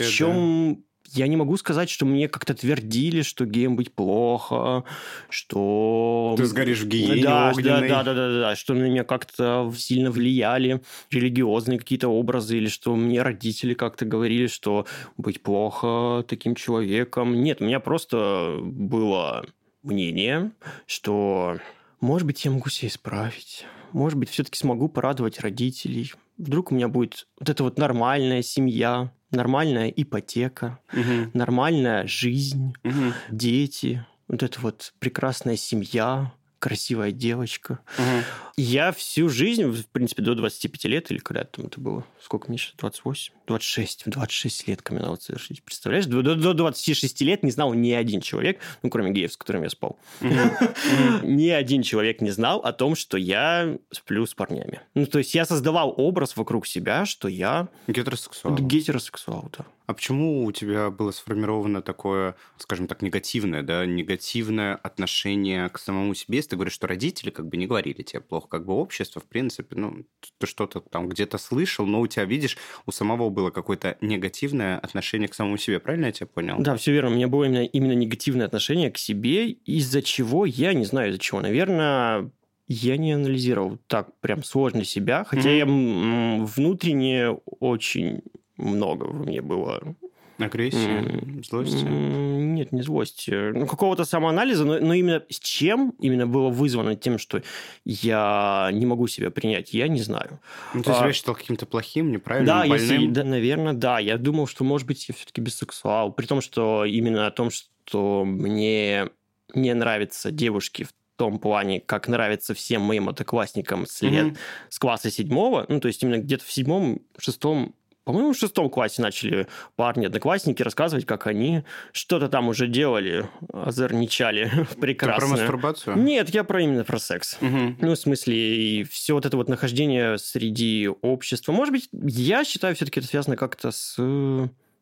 да. 0.75 0.83
Я 1.13 1.27
не 1.27 1.37
могу 1.37 1.57
сказать, 1.57 1.89
что 1.89 2.05
мне 2.05 2.27
как-то 2.27 2.53
твердили, 2.53 3.21
что 3.21 3.45
геем 3.45 3.75
быть 3.75 3.93
плохо, 3.93 4.83
что... 5.29 6.33
Ты 6.37 6.45
сгоришь 6.45 6.81
в 6.81 6.87
гиене 6.87 7.23
да, 7.23 7.53
да, 7.53 7.81
да, 7.81 8.03
да, 8.03 8.13
да, 8.13 8.39
да, 8.39 8.55
что 8.55 8.73
на 8.73 8.83
меня 8.83 9.03
как-то 9.03 9.71
сильно 9.77 10.09
влияли 10.11 10.81
религиозные 11.11 11.77
какие-то 11.77 12.07
образы, 12.07 12.57
или 12.57 12.67
что 12.67 12.95
мне 12.95 13.21
родители 13.21 13.73
как-то 13.73 14.05
говорили, 14.05 14.47
что 14.47 14.85
быть 15.17 15.41
плохо 15.41 16.25
таким 16.27 16.55
человеком. 16.55 17.41
Нет, 17.41 17.61
у 17.61 17.65
меня 17.65 17.79
просто 17.79 18.57
было 18.61 19.45
мнение, 19.83 20.51
что, 20.87 21.59
может 22.01 22.25
быть, 22.25 22.43
я 22.43 22.51
могу 22.51 22.69
себя 22.69 22.87
исправить. 22.89 23.65
Может 23.91 24.17
быть, 24.17 24.29
все-таки 24.29 24.57
смогу 24.57 24.89
порадовать 24.89 25.39
родителей. 25.39 26.11
Вдруг 26.37 26.71
у 26.71 26.75
меня 26.75 26.87
будет 26.87 27.27
вот 27.39 27.49
эта 27.49 27.63
вот 27.63 27.77
нормальная 27.77 28.41
семья, 28.41 29.11
нормальная 29.33 29.89
ипотека, 29.89 30.79
Мгм. 30.93 31.31
нормальная 31.33 32.07
жизнь, 32.07 32.73
Мгм. 32.83 33.13
дети, 33.29 34.05
вот 34.27 34.43
эта 34.43 34.59
вот 34.61 34.93
прекрасная 34.99 35.57
семья, 35.57 36.31
красивая 36.59 37.11
девочка. 37.11 37.79
Мгм. 37.97 38.23
Я 38.55 38.91
всю 38.93 39.27
жизнь, 39.29 39.63
в 39.65 39.87
принципе, 39.87 40.21
до 40.21 40.35
25 40.35 40.87
лет, 40.87 41.11
или 41.11 41.17
когда 41.17 41.43
там 41.43 41.65
это 41.65 41.81
было, 41.81 42.05
сколько 42.23 42.51
сейчас, 42.53 42.73
28, 42.77 43.33
26, 43.47 44.05
в 44.05 44.09
26 44.09 44.67
лет 44.67 44.81
камин 44.81 45.17
совершить. 45.19 45.63
Представляешь, 45.63 46.05
до, 46.05 46.21
до 46.21 46.53
26 46.53 47.21
лет 47.21 47.43
не 47.43 47.51
знал 47.51 47.73
ни 47.73 47.91
один 47.91 48.21
человек, 48.21 48.59
ну, 48.81 48.89
кроме 48.89 49.11
геев, 49.11 49.33
с 49.33 49.37
которыми 49.37 49.65
я 49.65 49.69
спал. 49.69 49.99
Ни 50.21 51.49
один 51.49 51.83
человек 51.83 52.21
не 52.21 52.31
знал 52.31 52.59
о 52.59 52.71
том, 52.73 52.95
что 52.95 53.17
я 53.17 53.77
сплю 53.91 54.25
с 54.25 54.33
парнями. 54.33 54.81
Ну, 54.93 55.05
то 55.05 55.19
есть 55.19 55.35
я 55.35 55.45
создавал 55.45 55.93
образ 55.97 56.37
вокруг 56.37 56.65
себя, 56.67 57.05
что 57.05 57.27
я... 57.27 57.67
Гетеросексуал. 57.87 58.55
Гетеросексуал, 58.55 59.49
да. 59.57 59.65
А 59.85 59.93
почему 59.93 60.45
у 60.45 60.51
тебя 60.51 60.89
было 60.89 61.11
сформировано 61.11 61.81
такое, 61.81 62.35
скажем 62.57 62.87
так, 62.87 63.01
негативное, 63.01 63.63
да, 63.63 63.85
негативное 63.85 64.75
отношение 64.75 65.67
к 65.69 65.77
самому 65.77 66.13
себе? 66.13 66.37
Если 66.37 66.51
ты 66.51 66.55
говоришь, 66.55 66.73
что 66.73 66.87
родители 66.87 67.31
как 67.31 67.47
бы 67.47 67.57
не 67.57 67.67
говорили 67.67 68.01
тебе 68.01 68.21
плохо, 68.21 68.47
как 68.47 68.65
бы 68.65 68.73
общество, 68.73 69.21
в 69.21 69.25
принципе, 69.25 69.75
ну, 69.75 70.05
ты 70.37 70.47
что-то 70.47 70.79
там 70.79 71.09
где-то 71.09 71.37
слышал, 71.37 71.85
но 71.85 71.99
у 71.99 72.07
тебя, 72.13 72.25
видишь, 72.25 72.57
у 72.85 72.91
самого 72.91 73.29
было 73.29 73.49
какое-то 73.49 73.97
негативное 74.01 74.77
отношение 74.79 75.27
к 75.27 75.33
самому 75.33 75.57
себе, 75.57 75.79
правильно 75.79 76.07
я 76.07 76.11
тебя 76.11 76.27
понял? 76.27 76.55
Да, 76.59 76.75
все 76.75 76.91
верно. 76.91 77.11
У 77.11 77.13
меня 77.15 77.27
было 77.27 77.45
именно, 77.45 77.63
именно 77.63 77.93
негативное 77.93 78.45
отношение 78.45 78.91
к 78.91 78.97
себе, 78.97 79.49
из-за 79.49 80.01
чего, 80.01 80.45
я 80.45 80.73
не 80.73 80.85
знаю 80.85 81.09
из-за 81.09 81.19
чего, 81.19 81.41
наверное, 81.41 82.29
я 82.67 82.97
не 82.97 83.13
анализировал 83.13 83.77
так 83.87 84.17
прям 84.19 84.43
сложно 84.43 84.83
себя, 84.85 85.23
хотя 85.23 85.49
mm-hmm. 85.49 86.39
я 86.39 86.45
внутренне 86.45 87.29
очень 87.59 88.21
много 88.57 89.05
во 89.05 89.23
мне 89.23 89.41
было 89.41 89.95
Агрессии, 90.45 91.43
злости? 91.43 91.83
Нет, 91.83 92.71
не 92.71 92.81
злости. 92.81 93.51
Ну, 93.51 93.65
какого-то 93.65 94.05
самоанализа, 94.05 94.65
но, 94.65 94.79
но 94.79 94.93
именно 94.93 95.23
с 95.29 95.39
чем 95.39 95.93
именно 95.99 96.27
было 96.27 96.49
вызвано 96.49 96.95
тем, 96.95 97.17
что 97.17 97.41
я 97.85 98.69
не 98.73 98.85
могу 98.85 99.07
себя 99.07 99.31
принять, 99.31 99.73
я 99.73 99.87
не 99.87 99.99
знаю. 99.99 100.39
Ну, 100.73 100.83
ты 100.83 100.91
а... 100.91 100.95
себя 100.95 101.13
считал 101.13 101.35
каким-то 101.35 101.65
плохим, 101.65 102.11
неправильным, 102.11 102.47
да, 102.47 102.67
больным? 102.67 102.79
Если, 102.79 103.07
да, 103.07 103.23
наверное, 103.23 103.73
да. 103.73 103.99
Я 103.99 104.17
думал, 104.17 104.47
что, 104.47 104.63
может 104.63 104.87
быть, 104.87 105.07
я 105.09 105.15
все-таки 105.15 105.41
бисексуал. 105.41 106.11
При 106.11 106.25
том, 106.25 106.41
что 106.41 106.85
именно 106.85 107.27
о 107.27 107.31
том, 107.31 107.49
что 107.51 108.23
мне 108.25 109.09
не 109.53 109.73
нравятся 109.73 110.31
девушки 110.31 110.83
в 110.83 110.93
том 111.15 111.39
плане, 111.39 111.79
как 111.79 112.07
нравится 112.07 112.53
всем 112.53 112.81
моим 112.81 113.07
одноклассникам 113.07 113.85
с 113.85 114.01
лет 114.01 114.25
mm-hmm. 114.25 114.37
с 114.69 114.79
класса 114.79 115.11
седьмого, 115.11 115.65
ну, 115.69 115.79
то 115.79 115.87
есть 115.87 116.01
именно 116.03 116.17
где-то 116.17 116.43
в 116.43 116.51
седьмом, 116.51 117.01
шестом 117.17 117.75
по-моему, 118.03 118.33
в 118.33 118.37
шестом 118.37 118.69
классе 118.69 119.01
начали 119.01 119.47
парни, 119.75 120.05
одноклассники 120.05 120.61
рассказывать, 120.61 121.05
как 121.05 121.27
они 121.27 121.63
что-то 121.91 122.27
там 122.27 122.49
уже 122.49 122.67
делали, 122.67 123.29
озорничали 123.51 124.51
прекрасно. 124.81 125.21
Ты 125.21 125.33
про 125.33 125.41
мастурбацию? 125.41 125.97
Нет, 125.97 126.29
я 126.29 126.43
про 126.43 126.61
именно 126.61 126.83
про 126.83 126.99
секс. 126.99 127.37
Угу. 127.41 127.75
Ну, 127.79 127.91
в 127.91 127.95
смысле, 127.95 128.35
и 128.35 128.83
все 128.83 129.13
вот 129.13 129.25
это 129.25 129.37
вот 129.37 129.49
нахождение 129.49 130.17
среди 130.17 130.89
общества. 131.01 131.51
Может 131.51 131.71
быть, 131.71 131.89
я 131.91 132.43
считаю, 132.43 132.75
все-таки 132.75 132.99
это 132.99 133.07
связано 133.07 133.37
как-то 133.37 133.71
с 133.71 133.97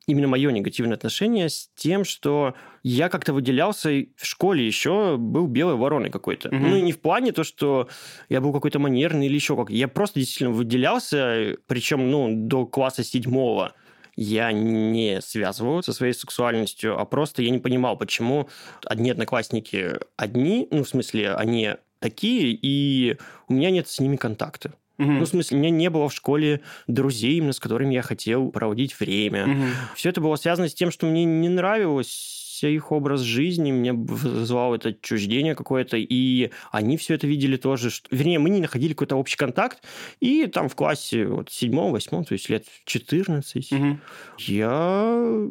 именно 0.08 0.28
мое 0.28 0.52
негативное 0.52 0.96
отношение 0.96 1.50
с 1.50 1.70
тем, 1.76 2.04
что 2.04 2.56
я 2.84 3.10
как-то 3.10 3.34
выделялся 3.34 3.90
в 3.90 4.26
школе 4.26 4.66
еще 4.66 5.18
был 5.18 5.48
белой 5.48 5.76
вороной 5.76 6.10
какой-то. 6.10 6.50
Mm-hmm. 6.50 6.60
Ну 6.60 6.76
и 6.76 6.82
не 6.82 6.92
в 6.92 7.00
плане 7.00 7.32
то, 7.32 7.44
что 7.44 7.88
я 8.30 8.42
был 8.42 8.52
какой-то 8.52 8.80
манерный 8.80 9.28
или 9.28 9.36
еще 9.36 9.56
как. 9.56 9.70
Я 9.70 9.88
просто 9.88 10.20
действительно 10.20 10.52
выделялся, 10.52 11.56
причем 11.68 12.10
ну 12.10 12.30
до 12.32 12.66
класса 12.66 13.04
седьмого 13.04 13.74
я 14.16 14.52
не 14.52 15.22
связывал 15.22 15.82
со 15.84 15.94
своей 15.94 16.14
сексуальностью, 16.14 17.00
а 17.00 17.06
просто 17.06 17.42
я 17.42 17.50
не 17.50 17.60
понимал, 17.60 17.98
почему 17.98 18.50
одни 18.86 19.12
одноклассники 19.12 19.94
одни, 20.18 20.68
ну 20.72 20.84
в 20.84 20.90
смысле 20.90 21.34
они 21.34 21.76
такие, 22.00 22.58
и 22.62 23.18
у 23.48 23.54
меня 23.54 23.72
нет 23.72 23.88
с 23.88 24.00
ними 24.00 24.18
контакта. 24.18 24.74
Угу. 25.02 25.12
Ну, 25.12 25.26
в 25.26 25.28
смысле, 25.28 25.58
у 25.58 25.60
меня 25.60 25.72
не 25.72 25.90
было 25.90 26.08
в 26.10 26.14
школе 26.14 26.62
друзей, 26.88 27.38
именно 27.38 27.54
с 27.54 27.60
которыми 27.60 27.94
я 27.94 28.04
хотел 28.04 28.52
проводить 28.52 29.00
время. 29.00 29.48
Угу. 29.48 29.64
Все 29.96 30.10
это 30.10 30.22
было 30.22 30.36
связано 30.36 30.70
с 30.70 30.74
тем, 30.74 30.92
что 30.92 31.08
мне 31.08 31.26
не 31.26 31.50
нравилось 31.50 32.38
их 32.68 32.92
образ 32.92 33.22
жизни, 33.22 33.72
мне 33.72 33.92
вызывало 33.92 34.76
это 34.76 34.90
отчуждение 34.90 35.56
какое-то, 35.56 35.98
и 35.98 36.52
они 36.72 36.98
все 36.98 37.16
это 37.16 37.26
видели 37.26 37.58
тоже. 37.58 37.90
Что... 37.90 38.16
Вернее, 38.16 38.38
мы 38.38 38.52
не 38.52 38.62
находили 38.62 38.94
какой-то 38.94 39.16
общий 39.16 39.36
контакт, 39.36 39.84
и 40.20 40.46
там 40.46 40.70
в 40.70 40.76
классе 40.76 41.26
вот, 41.26 41.50
седьмом, 41.50 41.92
восьмом, 41.92 42.24
то 42.24 42.34
есть 42.34 42.50
лет 42.50 42.66
14, 42.86 43.72
угу. 43.72 44.00
я 44.38 45.48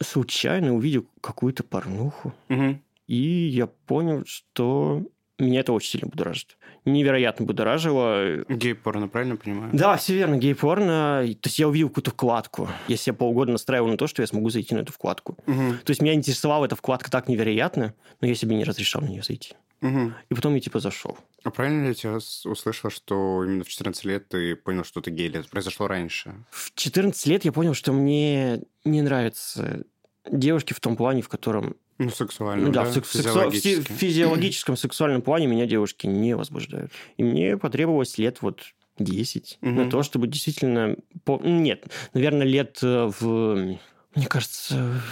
случайно 0.00 0.74
увидел 0.74 1.06
какую-то 1.20 1.64
порнуху, 1.64 2.32
угу. 2.48 2.78
и 3.06 3.16
я 3.16 3.66
понял, 3.66 4.24
что 4.24 5.02
меня 5.38 5.60
это 5.60 5.72
очень 5.72 5.90
сильно 5.90 6.08
будоражит 6.08 6.56
невероятно 6.84 7.46
будоражило. 7.46 8.44
Гей-порно, 8.48 9.08
правильно 9.08 9.36
понимаю? 9.36 9.70
Да, 9.72 9.96
все 9.96 10.14
верно, 10.14 10.36
гей-порно. 10.36 11.22
То 11.40 11.48
есть 11.48 11.58
я 11.58 11.68
увидел 11.68 11.88
какую-то 11.88 12.10
вкладку. 12.10 12.68
Я 12.88 12.96
себя 12.96 13.14
полгода 13.14 13.52
настраивал 13.52 13.88
на 13.88 13.96
то, 13.96 14.06
что 14.06 14.22
я 14.22 14.26
смогу 14.26 14.50
зайти 14.50 14.74
на 14.74 14.80
эту 14.80 14.92
вкладку. 14.92 15.38
Угу. 15.46 15.78
То 15.84 15.90
есть 15.90 16.02
меня 16.02 16.14
интересовала 16.14 16.66
эта 16.66 16.76
вкладка 16.76 17.10
так 17.10 17.28
невероятно, 17.28 17.94
но 18.20 18.28
я 18.28 18.34
себе 18.34 18.56
не 18.56 18.64
разрешал 18.64 19.02
на 19.02 19.06
нее 19.06 19.22
зайти. 19.22 19.54
Угу. 19.80 20.12
И 20.30 20.34
потом 20.34 20.54
я 20.54 20.60
типа 20.60 20.80
зашел. 20.80 21.16
А 21.42 21.50
правильно 21.50 21.82
ли 21.82 21.88
я 21.88 21.94
тебя 21.94 22.16
услышал, 22.16 22.90
что 22.90 23.44
именно 23.44 23.64
в 23.64 23.68
14 23.68 24.04
лет 24.04 24.28
ты 24.28 24.56
понял, 24.56 24.84
что 24.84 25.00
ты 25.00 25.10
гей? 25.10 25.28
Это 25.28 25.48
произошло 25.48 25.86
раньше? 25.88 26.34
В 26.50 26.72
14 26.74 27.26
лет 27.26 27.44
я 27.44 27.52
понял, 27.52 27.74
что 27.74 27.92
мне 27.92 28.62
не 28.84 29.02
нравятся 29.02 29.84
девушки 30.30 30.72
в 30.72 30.80
том 30.80 30.96
плане, 30.96 31.22
в 31.22 31.28
котором 31.28 31.76
ну, 31.98 32.10
сексуально, 32.10 32.72
да, 32.72 32.84
да? 32.84 32.90
В, 32.90 32.94
сексу... 32.94 33.18
физиологическом. 33.18 33.96
физиологическом 33.96 34.76
сексуальном 34.76 35.22
плане 35.22 35.46
меня 35.46 35.66
девушки 35.66 36.06
не 36.06 36.34
возбуждают. 36.34 36.92
И 37.16 37.22
мне 37.22 37.56
потребовалось 37.56 38.18
лет 38.18 38.42
вот 38.42 38.62
10 38.98 39.58
угу. 39.60 39.70
на 39.70 39.90
то, 39.90 40.02
чтобы 40.02 40.26
действительно... 40.26 40.96
Нет, 41.26 41.86
наверное, 42.12 42.46
лет 42.46 42.78
э, 42.82 43.10
в... 43.18 43.78
Мне 44.14 44.26
кажется, 44.26 45.02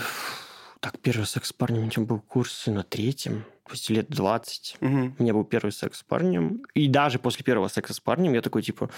так, 0.80 0.98
первый 1.00 1.26
секс 1.26 1.48
с 1.48 1.52
парнем 1.52 1.82
у 1.82 1.82
меня 1.82 2.06
был 2.06 2.20
курс 2.20 2.66
на 2.66 2.82
третьем 2.82 3.44
пусть 3.72 3.88
лет 3.88 4.10
20. 4.10 4.76
Угу. 4.80 5.14
У 5.18 5.22
меня 5.22 5.32
был 5.32 5.44
первый 5.44 5.70
секс 5.70 6.00
с 6.00 6.02
парнем. 6.02 6.62
И 6.74 6.88
даже 6.88 7.18
после 7.18 7.42
первого 7.42 7.68
секса 7.68 7.94
с 7.94 8.00
парнем 8.00 8.34
я 8.34 8.42
такой, 8.42 8.62
типа, 8.62 8.90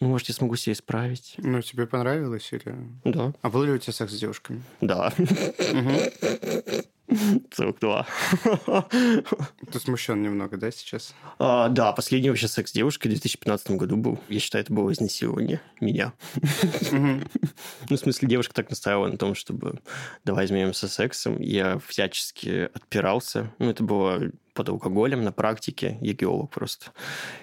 ну, 0.00 0.08
может, 0.08 0.28
я 0.28 0.34
смогу 0.34 0.56
себя 0.56 0.72
исправить. 0.72 1.34
Ну, 1.36 1.60
тебе 1.60 1.86
понравилось 1.86 2.48
или... 2.52 2.74
Да. 3.04 3.34
А 3.42 3.50
был 3.50 3.64
ли 3.64 3.72
у 3.72 3.78
тебя 3.78 3.92
секс 3.92 4.12
с 4.12 4.18
девушками? 4.18 4.62
Да. 4.80 5.12
Угу. 5.18 5.90
42. 7.52 8.06
Ты 9.72 9.80
смущен 9.80 10.22
немного, 10.22 10.56
да, 10.56 10.70
сейчас? 10.70 11.14
А, 11.38 11.68
да, 11.68 11.92
последний 11.92 12.30
вообще 12.30 12.48
секс 12.48 12.72
девушкой 12.72 13.08
в 13.08 13.10
2015 13.10 13.70
году 13.72 13.96
был. 13.96 14.20
Я 14.28 14.40
считаю, 14.40 14.64
это 14.64 14.72
было 14.72 14.92
изнасилование 14.92 15.60
меня. 15.80 16.12
Ну, 17.90 17.96
в 17.96 18.00
смысле, 18.00 18.28
девушка 18.28 18.54
так 18.54 18.70
настаивала 18.70 19.08
на 19.08 19.18
том, 19.18 19.34
чтобы 19.34 19.80
давай 20.24 20.46
изменимся 20.46 20.88
сексом. 20.88 21.40
Я 21.40 21.78
всячески 21.86 22.70
отпирался. 22.72 23.52
Ну, 23.58 23.70
это 23.70 23.82
было 23.82 24.30
под 24.54 24.68
алкоголем 24.68 25.22
на 25.22 25.32
практике, 25.32 25.98
я 26.00 26.12
геолог 26.12 26.50
просто. 26.50 26.92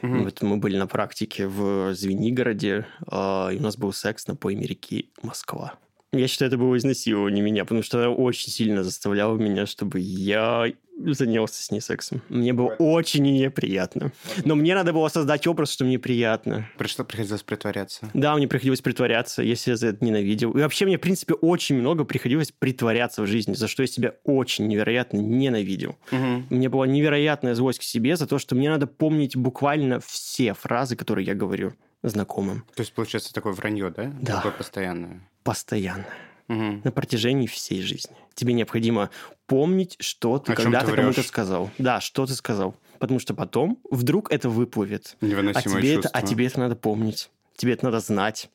Mm-hmm. 0.01 0.23
Вот 0.23 0.41
мы 0.41 0.57
были 0.57 0.77
на 0.77 0.87
практике 0.87 1.47
в 1.47 1.93
Звенигороде, 1.93 2.87
а, 3.07 3.49
и 3.49 3.57
у 3.57 3.61
нас 3.61 3.77
был 3.77 3.93
секс 3.93 4.27
на 4.27 4.35
пойме 4.35 4.65
реки 4.65 5.11
Москва. 5.21 5.75
Я 6.13 6.27
считаю, 6.27 6.49
это 6.49 6.57
было 6.57 6.75
изнасилование 6.77 7.41
меня, 7.41 7.63
потому 7.63 7.83
что 7.83 7.99
она 7.99 8.09
очень 8.09 8.51
сильно 8.51 8.83
заставляла 8.83 9.37
меня, 9.37 9.65
чтобы 9.65 9.99
я 9.99 10.67
занялся 11.05 11.63
с 11.63 11.71
ней 11.71 11.79
сексом. 11.79 12.21
Мне 12.27 12.51
было 12.51 12.75
очень 12.79 13.23
неприятно. 13.23 14.11
Но 14.43 14.55
мне 14.55 14.75
надо 14.75 14.91
было 14.91 15.07
создать 15.07 15.47
образ, 15.47 15.71
что 15.71 15.85
мне 15.85 15.97
приятно. 15.97 16.67
Пришло, 16.77 17.05
приходилось 17.05 17.43
притворяться. 17.43 18.09
Да, 18.13 18.35
мне 18.35 18.49
приходилось 18.49 18.81
притворяться, 18.81 19.41
если 19.41 19.71
я 19.71 19.77
за 19.77 19.87
это 19.87 20.03
ненавидел. 20.03 20.51
И 20.51 20.59
вообще 20.59 20.85
мне, 20.85 20.97
в 20.97 21.01
принципе, 21.01 21.33
очень 21.33 21.77
много 21.77 22.03
приходилось 22.03 22.51
притворяться 22.51 23.21
в 23.21 23.27
жизни, 23.27 23.53
за 23.53 23.69
что 23.69 23.83
я 23.83 23.87
себя 23.87 24.13
очень 24.25 24.67
невероятно 24.67 25.17
ненавидел. 25.17 25.97
Угу. 26.11 26.43
У 26.49 26.55
меня 26.55 26.69
была 26.69 26.87
невероятная 26.87 27.55
злость 27.55 27.79
к 27.79 27.83
себе 27.83 28.17
за 28.17 28.27
то, 28.27 28.37
что 28.37 28.55
мне 28.55 28.69
надо 28.69 28.85
помнить 28.85 29.37
буквально 29.37 30.01
все 30.01 30.53
фразы, 30.53 30.97
которые 30.97 31.25
я 31.25 31.35
говорю 31.35 31.73
знакомым. 32.03 32.65
То 32.75 32.81
есть, 32.81 32.93
получается, 32.93 33.33
такое 33.33 33.53
вранье, 33.53 33.91
да? 33.91 34.11
Да. 34.21 34.37
Такое 34.37 34.51
постоянное. 34.51 35.21
Постоянно. 35.43 36.05
Угу. 36.48 36.81
На 36.83 36.91
протяжении 36.91 37.48
всей 37.48 37.81
жизни. 37.81 38.15
Тебе 38.33 38.53
необходимо 38.53 39.10
помнить, 39.48 39.95
что 40.00 40.39
ты 40.39 40.53
когда-то 40.53 40.93
кому-то 40.93 41.24
сказал. 41.24 41.69
Да, 41.77 42.01
что 42.01 42.25
ты 42.25 42.33
сказал. 42.33 42.75
Потому 43.00 43.19
что 43.19 43.33
потом 43.33 43.79
вдруг 43.89 44.31
это 44.31 44.50
выплывет. 44.50 45.17
А 45.21 45.25
тебе 45.25 45.53
чувство. 45.53 45.77
Это, 45.79 46.10
а 46.10 46.21
тебе 46.21 46.48
это 46.48 46.60
надо 46.60 46.75
помнить. 46.75 47.31
Тебе 47.55 47.74
это 47.74 47.86
надо 47.86 48.00
знать. 48.00 48.50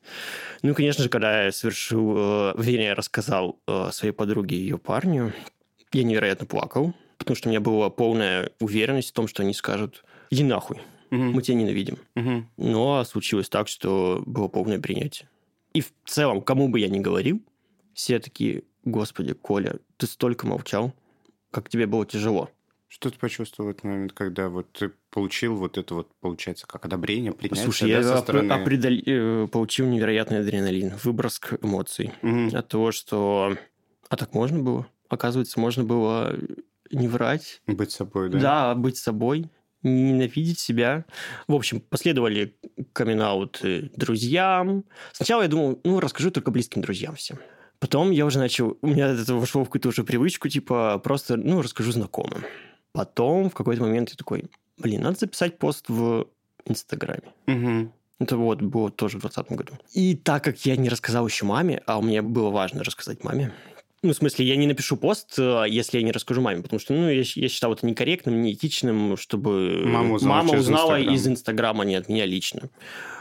Ну, 0.61 0.73
конечно 0.73 1.03
же, 1.03 1.09
когда 1.09 1.45
я 1.45 1.51
совершил, 1.51 2.13
э, 2.17 2.53
вернее, 2.57 2.93
рассказал 2.93 3.59
э, 3.67 3.89
своей 3.91 4.13
подруге 4.13 4.57
и 4.57 4.59
ее 4.59 4.77
парню, 4.77 5.33
я 5.93 6.03
невероятно 6.03 6.45
плакал, 6.45 6.93
потому 7.17 7.35
что 7.35 7.47
у 7.47 7.51
меня 7.51 7.61
была 7.61 7.89
полная 7.89 8.51
уверенность 8.59 9.09
в 9.09 9.13
том, 9.13 9.27
что 9.27 9.43
они 9.43 9.53
скажут, 9.53 10.03
иди 10.29 10.43
нахуй, 10.43 10.77
угу. 11.11 11.21
мы 11.21 11.41
тебя 11.41 11.55
ненавидим. 11.55 11.97
Угу. 12.15 12.45
Но 12.57 13.03
случилось 13.05 13.49
так, 13.49 13.67
что 13.67 14.23
было 14.25 14.47
полное 14.47 14.79
принятие. 14.79 15.29
И 15.77 15.81
в 15.81 15.93
целом, 16.07 16.41
кому 16.41 16.69
бы 16.69 16.79
я 16.79 16.89
ни 16.89 16.97
говорил, 16.97 17.39
все 17.93 18.17
такие, 18.17 18.63
господи, 18.83 19.33
Коля, 19.35 19.75
ты 19.97 20.07
столько 20.07 20.47
молчал, 20.47 20.91
как 21.51 21.69
тебе 21.69 21.85
было 21.85 22.03
тяжело. 22.03 22.49
Что 22.87 23.11
ты 23.11 23.19
почувствовал 23.19 23.69
в 23.69 23.73
этот 23.73 23.83
момент, 23.83 24.13
когда 24.13 24.49
вот 24.49 24.71
ты 24.71 24.91
получил 25.11 25.55
вот 25.55 25.77
это 25.77 25.93
вот, 25.93 26.09
получается, 26.19 26.65
как 26.65 26.85
одобрение, 26.85 27.31
принятие 27.31 27.65
Слушай, 27.65 27.91
да, 27.91 27.97
я 27.99 28.03
со 28.03 28.17
стороны... 28.23 28.51
определ- 28.51 29.03
э, 29.05 29.47
получил 29.49 29.85
невероятный 29.85 30.39
адреналин, 30.39 30.93
выброс 31.03 31.39
эмоций 31.61 32.11
Мгм. 32.23 32.55
от 32.55 32.67
того, 32.67 32.91
что... 32.91 33.55
А 34.09 34.17
так 34.17 34.33
можно 34.33 34.57
было? 34.63 34.87
Оказывается, 35.09 35.59
можно 35.59 35.83
было 35.83 36.35
не 36.89 37.07
врать, 37.07 37.61
Быть 37.67 37.91
собой, 37.91 38.29
да? 38.31 38.39
да, 38.39 38.73
быть 38.75 38.97
собой, 38.97 39.51
ненавидеть 39.87 40.59
себя. 40.59 41.05
В 41.47 41.53
общем, 41.55 41.79
последовали 41.81 42.55
камин 42.93 43.49
друзьям. 43.95 44.83
Сначала 45.13 45.43
я 45.43 45.47
думал, 45.47 45.79
ну, 45.83 45.99
расскажу 45.99 46.31
только 46.31 46.51
близким 46.51 46.81
друзьям 46.81 47.15
всем. 47.15 47.39
Потом 47.79 48.11
я 48.11 48.25
уже 48.25 48.39
начал, 48.39 48.77
у 48.81 48.87
меня 48.87 49.09
это 49.09 49.35
вошло 49.35 49.63
в 49.63 49.65
какую-то 49.65 49.89
уже 49.89 50.03
привычку, 50.03 50.49
типа, 50.49 50.99
просто, 51.03 51.37
ну, 51.37 51.61
расскажу 51.61 51.91
знакомым. 51.91 52.43
Потом 52.91 53.49
в 53.49 53.53
какой-то 53.53 53.83
момент 53.83 54.09
я 54.09 54.15
такой, 54.15 54.45
блин, 54.77 55.01
надо 55.01 55.19
записать 55.19 55.59
пост 55.59 55.85
в 55.87 56.27
Инстаграме. 56.65 57.33
Это 58.19 58.35
вот 58.35 58.63
было 58.63 58.89
тоже 58.89 59.17
в 59.17 59.21
2020 59.21 59.51
году. 59.57 59.73
И 59.93 60.15
так 60.15 60.43
как 60.43 60.65
я 60.65 60.75
не 60.75 60.89
рассказал 60.89 61.27
еще 61.27 61.45
маме, 61.45 61.83
а 61.85 62.01
мне 62.01 62.23
было 62.23 62.49
важно 62.49 62.83
рассказать 62.83 63.23
маме, 63.23 63.53
ну, 64.03 64.13
в 64.13 64.15
смысле, 64.15 64.45
я 64.45 64.55
не 64.55 64.67
напишу 64.67 64.95
пост, 64.95 65.39
э, 65.39 65.65
если 65.67 65.97
я 65.97 66.03
не 66.03 66.11
расскажу 66.11 66.41
маме, 66.41 66.61
потому 66.61 66.79
что, 66.79 66.93
ну, 66.93 67.09
я, 67.09 67.23
я 67.23 67.49
считал 67.49 67.73
это 67.73 67.85
некорректным, 67.85 68.41
неэтичным, 68.41 69.17
чтобы 69.17 69.83
Мама 69.85 70.15
узнала 70.15 70.47
через 70.47 70.63
узнала 70.63 70.91
Инстаграм. 70.97 71.15
из 71.15 71.27
Инстаграма, 71.27 71.85
не 71.85 71.95
от 71.95 72.09
меня 72.09 72.25
лично. 72.25 72.69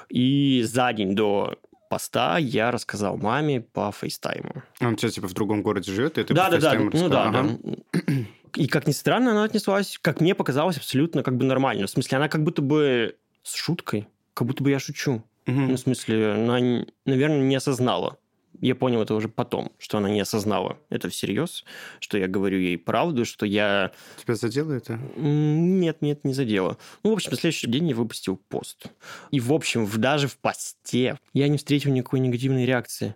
И 0.09 0.63
за 0.65 0.93
день 0.93 1.15
до 1.15 1.59
поста 1.89 2.39
я 2.39 2.71
рассказал 2.71 3.17
маме 3.17 3.61
по 3.61 3.91
фейстайму. 3.93 4.63
Он 4.81 4.97
тебя 4.97 5.11
типа 5.11 5.29
в 5.29 5.35
другом 5.35 5.63
городе 5.63 5.93
живет, 5.93 6.19
и 6.19 6.25
ты 6.25 6.35
да, 6.35 6.47
по 6.47 6.51
да, 6.53 6.59
да, 6.59 6.71
фейстайму 6.71 6.91
ну 6.93 7.09
да, 7.09 7.25
рассказал? 7.25 7.33
да. 7.33 7.59
Ага. 7.93 8.27
И 8.57 8.69
как 8.69 8.87
ни 8.87 8.93
странно, 8.93 9.33
она 9.33 9.45
отнеслась, 9.45 9.99
как 10.01 10.21
мне 10.21 10.35
показалось, 10.35 10.79
абсолютно 10.79 11.23
как 11.23 11.37
бы 11.37 11.45
нормально. 11.45 11.87
В 11.87 11.91
смысле, 11.91 12.17
она 12.17 12.29
как 12.29 12.43
будто 12.43 12.63
бы 12.63 13.17
с 13.43 13.55
шуткой, 13.55 14.09
как 14.35 14.47
будто 14.47 14.65
бы 14.65 14.71
я 14.71 14.79
шучу. 14.79 15.23
Мгм. 15.47 15.69
Ну, 15.69 15.75
в 15.75 15.79
смысле, 15.79 16.33
она, 16.33 16.85
наверное, 17.05 17.43
не 17.43 17.55
осознала. 17.55 18.19
Я 18.61 18.75
понял 18.75 19.03
это 19.03 19.15
уже 19.15 19.29
потом, 19.29 19.73
что 19.79 19.99
она 19.99 20.09
не 20.09 20.21
осознала 20.21 20.79
это 20.91 21.09
всерьез, 21.09 21.65
что 22.01 22.19
я 22.19 22.27
говорю 22.29 22.59
ей 22.59 22.79
правду, 22.79 23.25
что 23.25 23.47
я... 23.47 23.93
Тебя 24.23 24.35
задело 24.35 24.73
это? 24.73 24.99
Нет, 25.17 26.03
нет, 26.03 26.25
не 26.25 26.33
задело. 26.35 26.79
Ну, 27.03 27.11
в 27.11 27.15
общем, 27.15 27.31
на 27.33 27.37
следующий 27.37 27.69
день 27.69 27.89
я 27.89 27.95
выпустил 27.95 28.37
пост. 28.37 28.87
И, 29.31 29.41
в 29.41 29.53
общем, 29.53 29.89
даже 29.97 30.29
в 30.29 30.37
посте 30.39 31.19
я 31.33 31.49
не 31.49 31.59
встретил 31.59 31.91
никакой 31.91 32.21
негативной 32.21 32.67
реакции. 32.67 33.15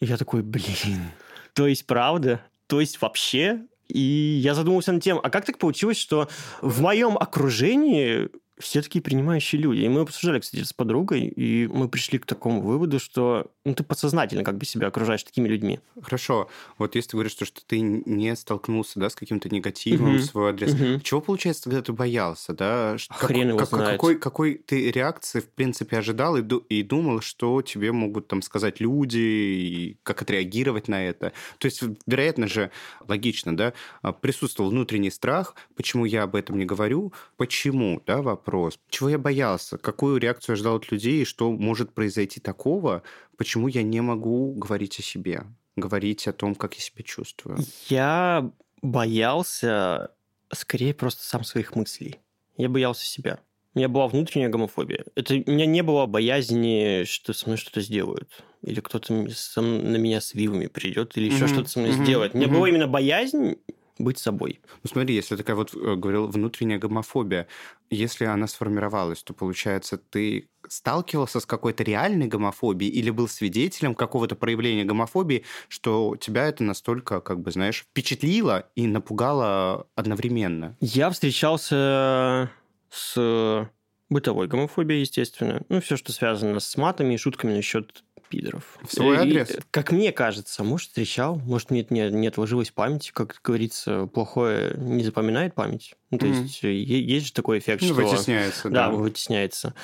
И 0.00 0.06
я 0.06 0.16
такой, 0.16 0.42
блин, 0.42 1.12
то 1.52 1.66
есть 1.66 1.86
правда? 1.86 2.42
То 2.66 2.80
есть 2.80 3.00
вообще? 3.00 3.62
И 3.88 4.40
я 4.42 4.54
задумался 4.54 4.92
над 4.92 5.02
тем, 5.02 5.20
а 5.22 5.28
как 5.28 5.44
так 5.44 5.58
получилось, 5.58 5.98
что 5.98 6.28
в 6.62 6.80
моем 6.80 7.18
окружении 7.18 8.30
все 8.62 8.80
такие 8.82 9.02
принимающие 9.02 9.60
люди. 9.60 9.80
И 9.80 9.88
мы 9.88 10.00
обсуждали, 10.00 10.40
кстати, 10.40 10.62
с 10.62 10.72
подругой, 10.72 11.22
и 11.26 11.66
мы 11.66 11.88
пришли 11.88 12.18
к 12.18 12.26
такому 12.26 12.60
выводу, 12.62 12.98
что 12.98 13.50
ну, 13.64 13.74
ты 13.74 13.82
подсознательно 13.84 14.44
как 14.44 14.56
бы 14.56 14.64
себя 14.64 14.86
окружаешь 14.88 15.22
такими 15.22 15.48
людьми. 15.48 15.80
Хорошо. 16.00 16.48
Вот 16.78 16.94
если 16.94 17.10
ты 17.10 17.16
говоришь, 17.16 17.32
что, 17.32 17.44
что 17.44 17.60
ты 17.66 17.80
не 17.80 18.34
столкнулся 18.36 18.98
да, 19.00 19.10
с 19.10 19.14
каким-то 19.14 19.48
негативом 19.48 20.10
Мгм. 20.10 20.18
в 20.18 20.24
свой 20.24 20.50
адрес, 20.50 20.74
Мгм. 20.74 21.00
чего, 21.00 21.20
получается, 21.20 21.64
тогда 21.64 21.82
ты 21.82 21.92
боялся? 21.92 22.52
Да? 22.54 22.96
Как- 23.08 23.28
Хрен 23.28 23.48
его 23.50 23.58
как- 23.58 23.68
знает. 23.68 23.90
Какой, 23.92 24.16
какой 24.16 24.54
ты 24.54 24.90
реакции, 24.90 25.40
в 25.40 25.48
принципе, 25.48 25.98
ожидал 25.98 26.36
и, 26.36 26.42
и 26.68 26.82
думал, 26.82 27.20
что 27.20 27.62
тебе 27.62 27.92
могут 27.92 28.28
там 28.28 28.42
сказать 28.42 28.80
люди, 28.80 29.18
и 29.18 29.96
как 30.02 30.22
отреагировать 30.22 30.88
на 30.88 31.02
это? 31.04 31.32
То 31.58 31.66
есть, 31.66 31.82
вероятно 32.06 32.46
же, 32.48 32.70
логично, 33.08 33.56
да, 33.56 33.72
а, 34.02 34.12
присутствовал 34.12 34.70
внутренний 34.70 35.10
страх, 35.10 35.54
почему 35.76 36.04
я 36.04 36.22
об 36.24 36.36
этом 36.36 36.58
не 36.58 36.64
говорю, 36.64 37.12
почему, 37.36 38.02
да, 38.06 38.22
вопрос. 38.22 38.51
Чего 38.88 39.08
я 39.10 39.18
боялся, 39.18 39.78
какую 39.78 40.18
реакцию 40.18 40.54
ожидал 40.54 40.76
от 40.76 40.90
людей, 40.92 41.22
и 41.22 41.24
что 41.24 41.50
может 41.52 41.94
произойти 41.94 42.40
такого, 42.40 43.02
почему 43.36 43.68
я 43.68 43.82
не 43.82 44.00
могу 44.00 44.54
говорить 44.54 44.98
о 44.98 45.02
себе, 45.02 45.44
говорить 45.76 46.28
о 46.28 46.32
том, 46.32 46.54
как 46.54 46.74
я 46.74 46.80
себя 46.80 47.02
чувствую. 47.04 47.66
Я 47.88 48.50
боялся 48.82 50.14
скорее 50.52 50.94
просто 50.94 51.24
сам 51.24 51.44
своих 51.44 51.74
мыслей. 51.76 52.20
Я 52.56 52.68
боялся 52.68 53.04
себя. 53.04 53.40
У 53.74 53.78
меня 53.78 53.88
была 53.88 54.06
внутренняя 54.06 54.50
гомофобия. 54.50 55.04
Это, 55.14 55.34
у 55.34 55.50
меня 55.50 55.64
не 55.64 55.82
было 55.82 56.04
боязни, 56.04 57.04
что 57.06 57.32
со 57.32 57.46
мной 57.46 57.56
что-то 57.56 57.80
сделают. 57.80 58.44
Или 58.62 58.80
кто-то 58.80 59.14
на 59.14 59.96
меня 59.96 60.20
с 60.20 60.34
вилами 60.34 60.66
придет, 60.66 61.16
или 61.16 61.24
еще 61.26 61.46
Мгм, 61.46 61.46
что-то 61.46 61.70
со 61.70 61.78
мной 61.78 61.92
мгм, 61.92 61.92
сделает. 61.92 62.34
У 62.34 62.38
меня 62.38 62.48
мгм. 62.48 62.52
была 62.52 62.68
именно 62.68 62.86
боязнь 62.86 63.56
быть 64.02 64.18
собой. 64.18 64.60
Ну 64.82 64.90
смотри, 64.90 65.14
если 65.14 65.36
такая 65.36 65.56
вот, 65.56 65.74
э, 65.74 65.96
говорил, 65.96 66.26
внутренняя 66.28 66.78
гомофобия, 66.78 67.46
если 67.90 68.24
она 68.24 68.46
сформировалась, 68.46 69.22
то, 69.22 69.34
получается, 69.34 69.98
ты 69.98 70.48
сталкивался 70.68 71.40
с 71.40 71.46
какой-то 71.46 71.82
реальной 71.82 72.26
гомофобией 72.26 72.90
или 72.90 73.10
был 73.10 73.28
свидетелем 73.28 73.94
какого-то 73.94 74.36
проявления 74.36 74.84
гомофобии, 74.84 75.44
что 75.68 76.16
тебя 76.16 76.46
это 76.46 76.64
настолько, 76.64 77.20
как 77.20 77.40
бы, 77.40 77.50
знаешь, 77.50 77.86
впечатлило 77.90 78.68
и 78.74 78.86
напугало 78.86 79.86
одновременно? 79.94 80.76
Я 80.80 81.10
встречался 81.10 82.50
с 82.90 83.68
бытовой 84.12 84.46
гомофобией, 84.46 85.00
естественно. 85.00 85.62
Ну, 85.68 85.80
все, 85.80 85.96
что 85.96 86.12
связано 86.12 86.60
с 86.60 86.76
матами 86.76 87.14
и 87.14 87.16
шутками 87.16 87.54
насчет 87.54 88.04
пидоров. 88.32 88.78
В 88.82 88.92
свой 88.92 89.16
И, 89.16 89.18
адрес? 89.18 89.58
как 89.70 89.92
мне 89.92 90.10
кажется, 90.10 90.64
может, 90.64 90.88
встречал, 90.88 91.36
может, 91.36 91.70
мне 91.70 91.82
это 91.82 91.92
не, 91.92 92.10
не 92.10 92.26
отложилось 92.28 92.70
в 92.70 92.74
памяти, 92.74 93.10
как 93.12 93.40
говорится, 93.44 94.06
плохое 94.06 94.74
не 94.78 95.04
запоминает 95.04 95.54
память. 95.54 95.94
Ну, 96.10 96.18
то 96.18 96.26
Мгм. 96.26 96.42
есть, 96.44 96.62
есть 96.62 97.26
же 97.26 97.32
такой 97.32 97.58
эффект, 97.58 97.82
Ну, 97.82 97.88
что... 97.88 97.96
вытесняется, 98.06 98.70
да. 98.70 98.88
Да, 98.88 98.90
вытесняется. 98.90 99.74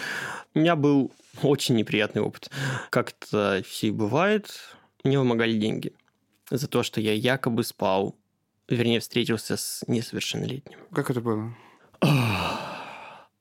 У 0.54 0.58
меня 0.60 0.74
был 0.76 1.12
очень 1.42 1.76
неприятный 1.76 2.22
опыт. 2.22 2.50
Как 2.90 3.12
это 3.20 3.62
все 3.68 3.92
бывает, 3.92 4.50
мне 5.04 5.18
вымогали 5.18 5.52
деньги 5.58 5.92
за 6.50 6.66
то, 6.68 6.82
что 6.82 7.00
я 7.00 7.12
якобы 7.12 7.62
спал, 7.64 8.16
вернее, 8.68 9.00
встретился 9.00 9.56
с 9.58 9.84
несовершеннолетним. 9.86 10.78
Как 10.92 11.10
это 11.10 11.20
было? 11.20 11.54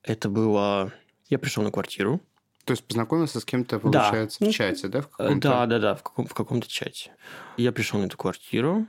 Это 0.03 0.29
было... 0.29 0.91
Я 1.29 1.39
пришел 1.39 1.63
на 1.63 1.71
квартиру. 1.71 2.21
То 2.67 2.73
есть 2.73 2.83
познакомился 2.85 3.39
с 3.39 3.45
кем-то, 3.45 3.77
Да. 3.79 3.81
получается, 4.09 4.37
Ну, 4.43 4.49
в 4.51 4.53
чате, 4.53 4.87
да? 4.89 5.01
В 5.01 5.05
Э, 5.05 5.09
каком-то? 5.17 5.47
Да, 5.49 5.65
да, 5.65 5.79
да, 5.79 5.95
в, 5.95 6.03
каком, 6.03 6.27
в 6.27 6.33
каком-то 6.33 6.67
чате. 6.67 7.11
Я 7.55 7.71
пришел 7.71 7.99
на 7.99 8.05
эту 8.05 8.17
квартиру. 8.17 8.85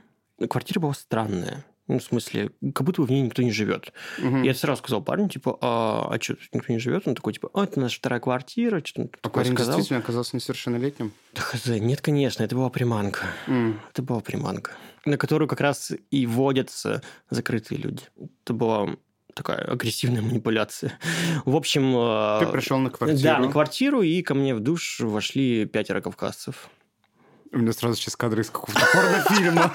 Квартира 0.49 0.79
была 0.81 0.93
странная. 0.93 1.65
Ну, 1.87 1.97
в 1.97 2.03
смысле, 2.03 2.51
как 2.75 2.83
будто 2.85 3.01
бы 3.01 3.07
в 3.07 3.09
ней 3.11 3.21
никто 3.21 3.41
не 3.41 3.51
живет. 3.51 3.93
Мгм. 4.19 4.43
Я 4.43 4.53
сразу 4.53 4.79
сказал 4.79 5.01
парню, 5.01 5.27
типа, 5.27 5.57
а, 5.61 6.09
а 6.13 6.21
что, 6.21 6.35
тут 6.35 6.49
никто 6.53 6.71
не 6.71 6.77
живет? 6.77 7.07
Он 7.07 7.15
такой, 7.15 7.33
типа, 7.33 7.49
а, 7.53 7.63
это 7.63 7.79
наша 7.79 7.97
вторая 7.97 8.19
квартира, 8.19 8.81
что-то 8.85 9.09
А 9.23 9.29
парень 9.29 9.53
сказал. 9.55 9.75
действительно 9.77 9.99
оказался 10.01 10.35
несовершеннолетним? 10.35 11.13
Да 11.33 11.41
хз, 11.41 11.65
нет, 11.65 12.01
конечно, 12.01 12.43
это 12.43 12.55
была 12.55 12.69
приманка. 12.69 13.25
М. 13.47 13.79
Это 13.91 14.03
была 14.03 14.19
приманка, 14.19 14.73
на 15.05 15.17
которую 15.17 15.47
как 15.47 15.61
раз 15.61 15.91
и 16.11 16.25
водятся 16.27 17.01
закрытые 17.31 17.79
люди. 17.79 18.03
Это 18.43 18.53
была 18.53 18.89
такая 19.39 19.59
агрессивная 19.59 20.21
манипуляция. 20.21 20.99
В 21.45 21.55
общем... 21.55 21.95
э, 21.97 22.39
Ты 22.45 22.51
пришел 22.51 22.77
на 22.77 22.89
квартиру. 22.89 23.21
Да, 23.23 23.39
на 23.39 23.49
квартиру, 23.51 24.01
и 24.01 24.21
ко 24.21 24.33
мне 24.35 24.53
в 24.53 24.59
душ 24.59 24.99
вошли 24.99 25.65
пятеро 25.65 26.01
кавказцев. 26.01 26.69
У 27.51 27.57
меня 27.57 27.73
сразу 27.73 27.95
сейчас 27.95 28.15
кадры 28.15 28.41
из 28.43 28.49
какого-то 28.51 28.85
порнофильма. 28.93 29.73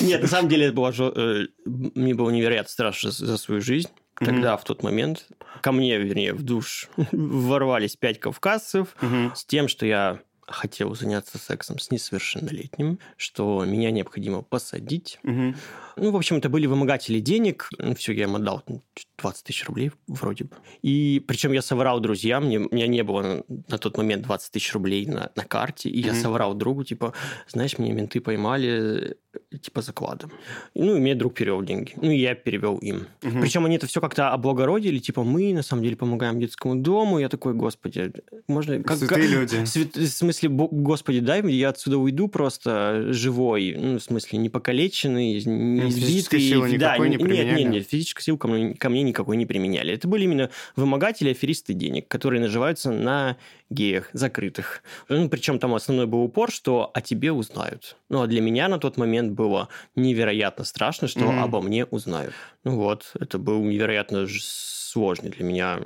Нет, 0.00 0.22
на 0.22 0.28
самом 0.28 0.48
деле 0.48 0.66
это 0.66 0.74
было 0.74 0.92
э, 0.98 1.46
мне 1.64 2.14
было 2.14 2.30
невероятно 2.30 2.70
страшно 2.70 3.10
за 3.12 3.36
свою 3.38 3.60
жизнь. 3.60 3.88
Тогда, 4.16 4.56
в 4.56 4.64
тот 4.64 4.82
момент, 4.82 5.26
ко 5.62 5.72
мне, 5.72 5.98
вернее, 5.98 6.32
в 6.32 6.42
душ 6.42 6.88
ворвались 7.12 7.96
пять 7.96 8.18
кавказцев 8.20 8.96
Мгм. 9.00 9.32
с 9.34 9.44
тем, 9.44 9.68
что 9.68 9.86
я 9.86 10.20
хотел 10.52 10.94
заняться 10.94 11.38
сексом 11.38 11.78
с 11.78 11.90
несовершеннолетним, 11.90 12.98
что 13.16 13.64
меня 13.64 13.90
необходимо 13.90 14.42
посадить. 14.42 15.18
Мгм. 15.22 15.56
Ну, 15.96 16.10
в 16.10 16.16
общем, 16.16 16.36
это 16.36 16.48
были 16.48 16.66
вымогатели 16.66 17.20
денег. 17.20 17.68
Ну, 17.78 17.94
все, 17.94 18.12
я 18.12 18.24
им 18.24 18.34
отдал 18.36 18.62
ну, 18.66 18.82
20 19.18 19.44
тысяч 19.44 19.66
рублей 19.66 19.90
вроде 20.06 20.44
бы. 20.44 20.56
И 20.82 21.22
причем 21.26 21.52
я 21.52 21.60
соврал 21.62 22.00
друзьям, 22.00 22.46
мне, 22.46 22.58
у 22.60 22.74
меня 22.74 22.86
не 22.86 23.02
было 23.02 23.44
на, 23.68 23.78
тот 23.78 23.96
момент 23.98 24.22
20 24.24 24.52
тысяч 24.52 24.72
рублей 24.72 25.06
на, 25.06 25.30
на 25.36 25.44
карте, 25.44 25.88
и 25.90 26.00
я 26.00 26.12
Мгм. 26.12 26.20
соврал 26.22 26.54
другу, 26.54 26.84
типа, 26.84 27.12
знаешь, 27.48 27.78
меня 27.78 27.92
менты 27.92 28.20
поймали, 28.20 29.16
э, 29.50 29.56
типа, 29.58 29.82
закладом. 29.82 30.32
Ну, 30.74 30.96
и 30.96 31.00
мне 31.00 31.14
друг 31.14 31.34
перевел 31.34 31.62
деньги. 31.62 31.92
Ну, 31.96 32.10
и 32.10 32.16
я 32.18 32.34
перевел 32.34 32.78
им. 32.78 33.06
Мгм. 33.22 33.40
Причем 33.42 33.66
они 33.66 33.76
это 33.76 33.86
все 33.86 34.00
как-то 34.00 34.30
облагородили, 34.32 34.98
типа, 34.98 35.22
мы 35.24 35.52
на 35.52 35.62
самом 35.62 35.82
деле 35.82 35.96
помогаем 35.96 36.40
детскому 36.40 36.76
дому. 36.76 37.18
Я 37.18 37.28
такой, 37.28 37.52
господи, 37.54 38.12
можно... 38.48 38.82
Как, 38.82 38.96
Святые 38.98 39.26
люди. 39.28 39.64
Свят- 39.66 39.96
В 39.96 40.06
смысле, 40.08 40.41
если, 40.42 40.56
господи, 40.56 41.20
дай, 41.20 41.42
я 41.52 41.70
отсюда 41.70 41.98
уйду 41.98 42.28
просто 42.28 43.12
живой, 43.12 43.74
ну, 43.78 43.98
в 43.98 44.02
смысле, 44.02 44.38
не 44.38 44.48
покалеченный, 44.48 45.42
не 45.44 45.88
избитый. 45.88 46.40
Силы 46.40 46.78
да, 46.78 46.98
не 46.98 47.16
нет, 47.16 47.22
нет, 47.22 47.68
нет, 47.68 47.88
физической 47.88 48.22
силы 48.22 48.38
ко 48.38 48.48
мне, 48.48 48.74
ко 48.74 48.88
мне 48.88 49.02
никакой 49.02 49.36
не 49.36 49.46
применяли. 49.46 49.94
Это 49.94 50.08
были 50.08 50.24
именно 50.24 50.50
вымогатели, 50.76 51.30
аферисты 51.30 51.74
денег, 51.74 52.08
которые 52.08 52.40
наживаются 52.40 52.90
на 52.90 53.36
геях 53.70 54.10
закрытых. 54.12 54.82
Ну, 55.08 55.28
причем 55.28 55.58
там 55.58 55.74
основной 55.74 56.06
был 56.06 56.22
упор, 56.22 56.50
что 56.50 56.90
о 56.92 57.00
тебе 57.00 57.32
узнают. 57.32 57.96
Ну, 58.08 58.22
а 58.22 58.26
для 58.26 58.40
меня 58.40 58.68
на 58.68 58.78
тот 58.78 58.96
момент 58.96 59.32
было 59.32 59.68
невероятно 59.94 60.64
страшно, 60.64 61.08
что 61.08 61.20
mm-hmm. 61.20 61.40
обо 61.40 61.60
мне 61.60 61.84
узнают. 61.86 62.34
Ну 62.64 62.76
вот, 62.76 63.12
это 63.18 63.38
был 63.38 63.62
невероятно 63.62 64.26
сложный 64.28 65.30
для 65.30 65.44
меня 65.44 65.80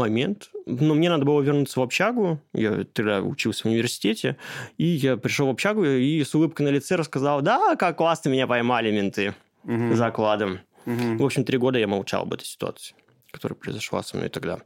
момент. 0.00 0.50
Но 0.66 0.94
мне 0.94 1.08
надо 1.08 1.24
было 1.24 1.40
вернуться 1.40 1.80
в 1.80 1.82
общагу. 1.82 2.40
Я 2.52 2.84
тогда 2.92 3.22
учился 3.22 3.62
в 3.62 3.66
университете. 3.66 4.36
И 4.78 4.84
я 4.84 5.16
пришел 5.16 5.46
в 5.46 5.50
общагу 5.50 5.84
и 5.84 6.22
с 6.24 6.34
улыбкой 6.34 6.62
на 6.62 6.70
лице 6.70 6.96
рассказал, 6.96 7.42
да, 7.42 7.76
как 7.76 7.96
классно 7.96 8.30
меня 8.30 8.46
поймали 8.46 8.90
менты 8.90 9.34
угу. 9.64 9.94
закладом. 9.94 10.60
Угу. 10.86 11.18
В 11.18 11.24
общем, 11.24 11.44
три 11.44 11.58
года 11.58 11.78
я 11.78 11.86
молчал 11.86 12.22
об 12.22 12.32
этой 12.32 12.46
ситуации 12.46 12.94
которая 13.30 13.56
произошла 13.56 14.02
со 14.02 14.16
мной 14.16 14.28
тогда. 14.28 14.58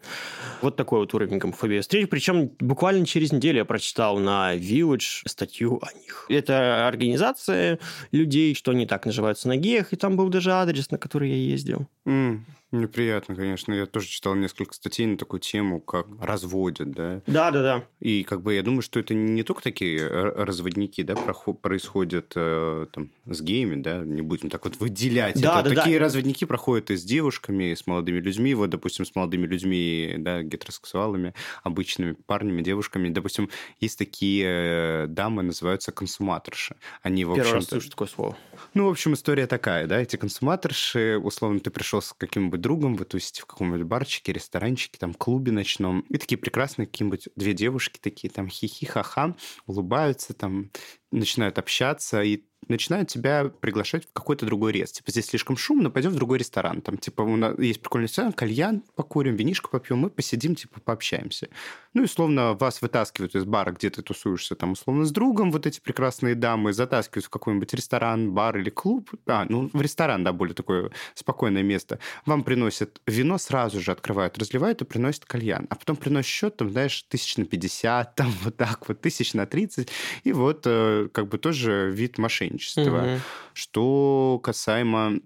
Вот 0.62 0.76
такой 0.76 1.00
вот 1.00 1.12
уровень 1.14 1.38
гомофобии 1.38 1.80
встреч. 1.80 2.08
Причем 2.08 2.50
буквально 2.60 3.06
через 3.06 3.32
неделю 3.32 3.58
я 3.58 3.64
прочитал 3.64 4.18
на 4.18 4.56
Village 4.56 5.22
статью 5.26 5.80
о 5.82 5.92
них. 5.92 6.26
Это 6.28 6.86
организация 6.88 7.78
людей, 8.12 8.54
что 8.54 8.70
они 8.70 8.86
так 8.86 9.06
наживаются 9.06 9.48
на 9.48 9.56
геях, 9.56 9.92
и 9.92 9.96
там 9.96 10.16
был 10.16 10.28
даже 10.28 10.52
адрес, 10.52 10.90
на 10.90 10.98
который 10.98 11.30
я 11.30 11.36
ездил. 11.36 11.86
Mm. 12.06 12.40
Неприятно, 12.72 13.36
конечно. 13.36 13.72
Я 13.72 13.86
тоже 13.86 14.08
читал 14.08 14.34
несколько 14.34 14.74
статей 14.74 15.06
на 15.06 15.16
такую 15.16 15.40
тему, 15.40 15.80
как 15.80 16.08
разводят, 16.20 16.90
да? 16.90 17.22
Да, 17.26 17.52
да, 17.52 17.62
да. 17.62 17.84
И 18.00 18.24
как 18.24 18.42
бы 18.42 18.54
я 18.54 18.62
думаю, 18.62 18.82
что 18.82 18.98
это 18.98 19.14
не 19.14 19.44
только 19.44 19.62
такие 19.62 20.08
разводники, 20.08 21.02
да, 21.02 21.14
происходят 21.14 22.32
э, 22.34 22.86
там 22.92 23.10
с 23.26 23.40
геями, 23.40 23.80
да, 23.80 23.98
не 23.98 24.22
будем 24.22 24.50
так 24.50 24.64
вот 24.64 24.76
выделять. 24.80 25.40
Да, 25.40 25.60
это. 25.60 25.70
да, 25.70 25.76
такие 25.76 25.98
да. 25.98 26.04
разводники 26.04 26.44
проходят 26.46 26.90
и 26.90 26.96
с 26.96 27.04
девушками, 27.04 27.70
и 27.70 27.76
с 27.76 27.86
молодыми 27.86 28.18
людьми, 28.18 28.54
вот, 28.54 28.70
допустим, 28.70 29.04
с 29.04 29.14
молодыми 29.14 29.46
людьми, 29.46 30.16
да, 30.18 30.42
гетеросексуалами, 30.42 31.32
обычными 31.62 32.16
парнями, 32.26 32.62
девушками. 32.62 33.08
Допустим, 33.08 33.50
есть 33.78 33.98
такие 33.98 34.46
э, 34.46 35.06
дамы, 35.06 35.44
называются 35.44 35.92
консуматорши. 35.92 36.74
Они, 37.02 37.24
в 37.24 37.30
общем 37.30 37.44
Первый 37.44 37.56
раз 37.58 37.66
слышу 37.66 37.90
такое 37.90 38.08
слово. 38.08 38.36
Ну, 38.74 38.86
в 38.88 38.90
общем, 38.90 39.14
история 39.14 39.46
такая, 39.46 39.86
да, 39.86 40.00
эти 40.00 40.16
консуматорши, 40.16 41.20
условно, 41.22 41.60
ты 41.60 41.70
пришел 41.70 42.02
с 42.02 42.12
каким-нибудь 42.12 42.63
другом, 42.64 42.96
вы 42.96 43.04
тусите 43.04 43.42
в 43.42 43.46
каком-нибудь 43.46 43.86
барчике, 43.86 44.32
ресторанчике, 44.32 44.98
там, 44.98 45.14
клубе 45.14 45.52
ночном, 45.52 46.00
и 46.08 46.18
такие 46.18 46.38
прекрасные 46.38 46.86
какие-нибудь 46.86 47.28
две 47.36 47.52
девушки 47.52 48.00
такие 48.02 48.30
там 48.32 48.48
хихи 48.48 48.86
ха-ха, 48.86 49.36
улыбаются, 49.66 50.34
там, 50.34 50.70
начинают 51.18 51.58
общаться, 51.58 52.22
и 52.22 52.44
начинают 52.68 53.08
тебя 53.08 53.44
приглашать 53.44 54.06
в 54.08 54.12
какой-то 54.12 54.46
другой 54.46 54.72
рез. 54.72 54.92
Типа, 54.92 55.10
здесь 55.10 55.26
слишком 55.26 55.56
шумно, 55.56 55.90
пойдем 55.90 56.10
в 56.10 56.16
другой 56.16 56.38
ресторан. 56.38 56.80
Там, 56.80 56.98
типа, 56.98 57.22
у 57.22 57.36
нас 57.36 57.58
есть 57.58 57.80
прикольный 57.80 58.06
ресторан, 58.06 58.32
кальян 58.32 58.82
покурим, 58.94 59.36
винишко 59.36 59.68
попьем, 59.68 59.98
мы 59.98 60.10
посидим, 60.10 60.54
типа, 60.54 60.80
пообщаемся. 60.80 61.48
Ну, 61.92 62.02
и, 62.02 62.04
условно, 62.06 62.54
вас 62.54 62.82
вытаскивают 62.82 63.34
из 63.34 63.44
бара, 63.44 63.72
где 63.72 63.90
ты 63.90 64.02
тусуешься, 64.02 64.54
там, 64.56 64.72
условно, 64.72 65.04
с 65.04 65.10
другом, 65.10 65.52
вот 65.52 65.66
эти 65.66 65.80
прекрасные 65.80 66.34
дамы, 66.34 66.72
затаскивают 66.72 67.26
в 67.26 67.30
какой-нибудь 67.30 67.72
ресторан, 67.74 68.32
бар 68.32 68.58
или 68.58 68.70
клуб. 68.70 69.10
А, 69.26 69.46
ну, 69.48 69.70
в 69.72 69.80
ресторан, 69.80 70.24
да, 70.24 70.32
более 70.32 70.54
такое 70.54 70.90
спокойное 71.14 71.62
место. 71.62 71.98
Вам 72.26 72.42
приносят 72.42 73.00
вино, 73.06 73.38
сразу 73.38 73.80
же 73.80 73.92
открывают, 73.92 74.38
разливают 74.38 74.82
и 74.82 74.84
приносят 74.84 75.24
кальян. 75.24 75.66
А 75.70 75.76
потом 75.76 75.96
приносят 75.96 76.30
счет, 76.30 76.56
там, 76.56 76.70
знаешь, 76.70 77.02
тысяч 77.02 77.36
на 77.36 77.44
50, 77.44 78.14
там, 78.14 78.32
вот 78.42 78.56
так 78.56 78.88
вот, 78.88 79.00
тысяч 79.00 79.34
на 79.34 79.46
30. 79.46 79.88
И 80.24 80.32
вот, 80.32 80.62
э, 80.66 81.03
как 81.12 81.28
бы, 81.28 81.38
тоже 81.38 81.90
вид 81.92 82.18
мошенничества. 82.18 83.02
Угу. 83.02 83.20
Что 83.52 84.40
касаемо 84.42 85.20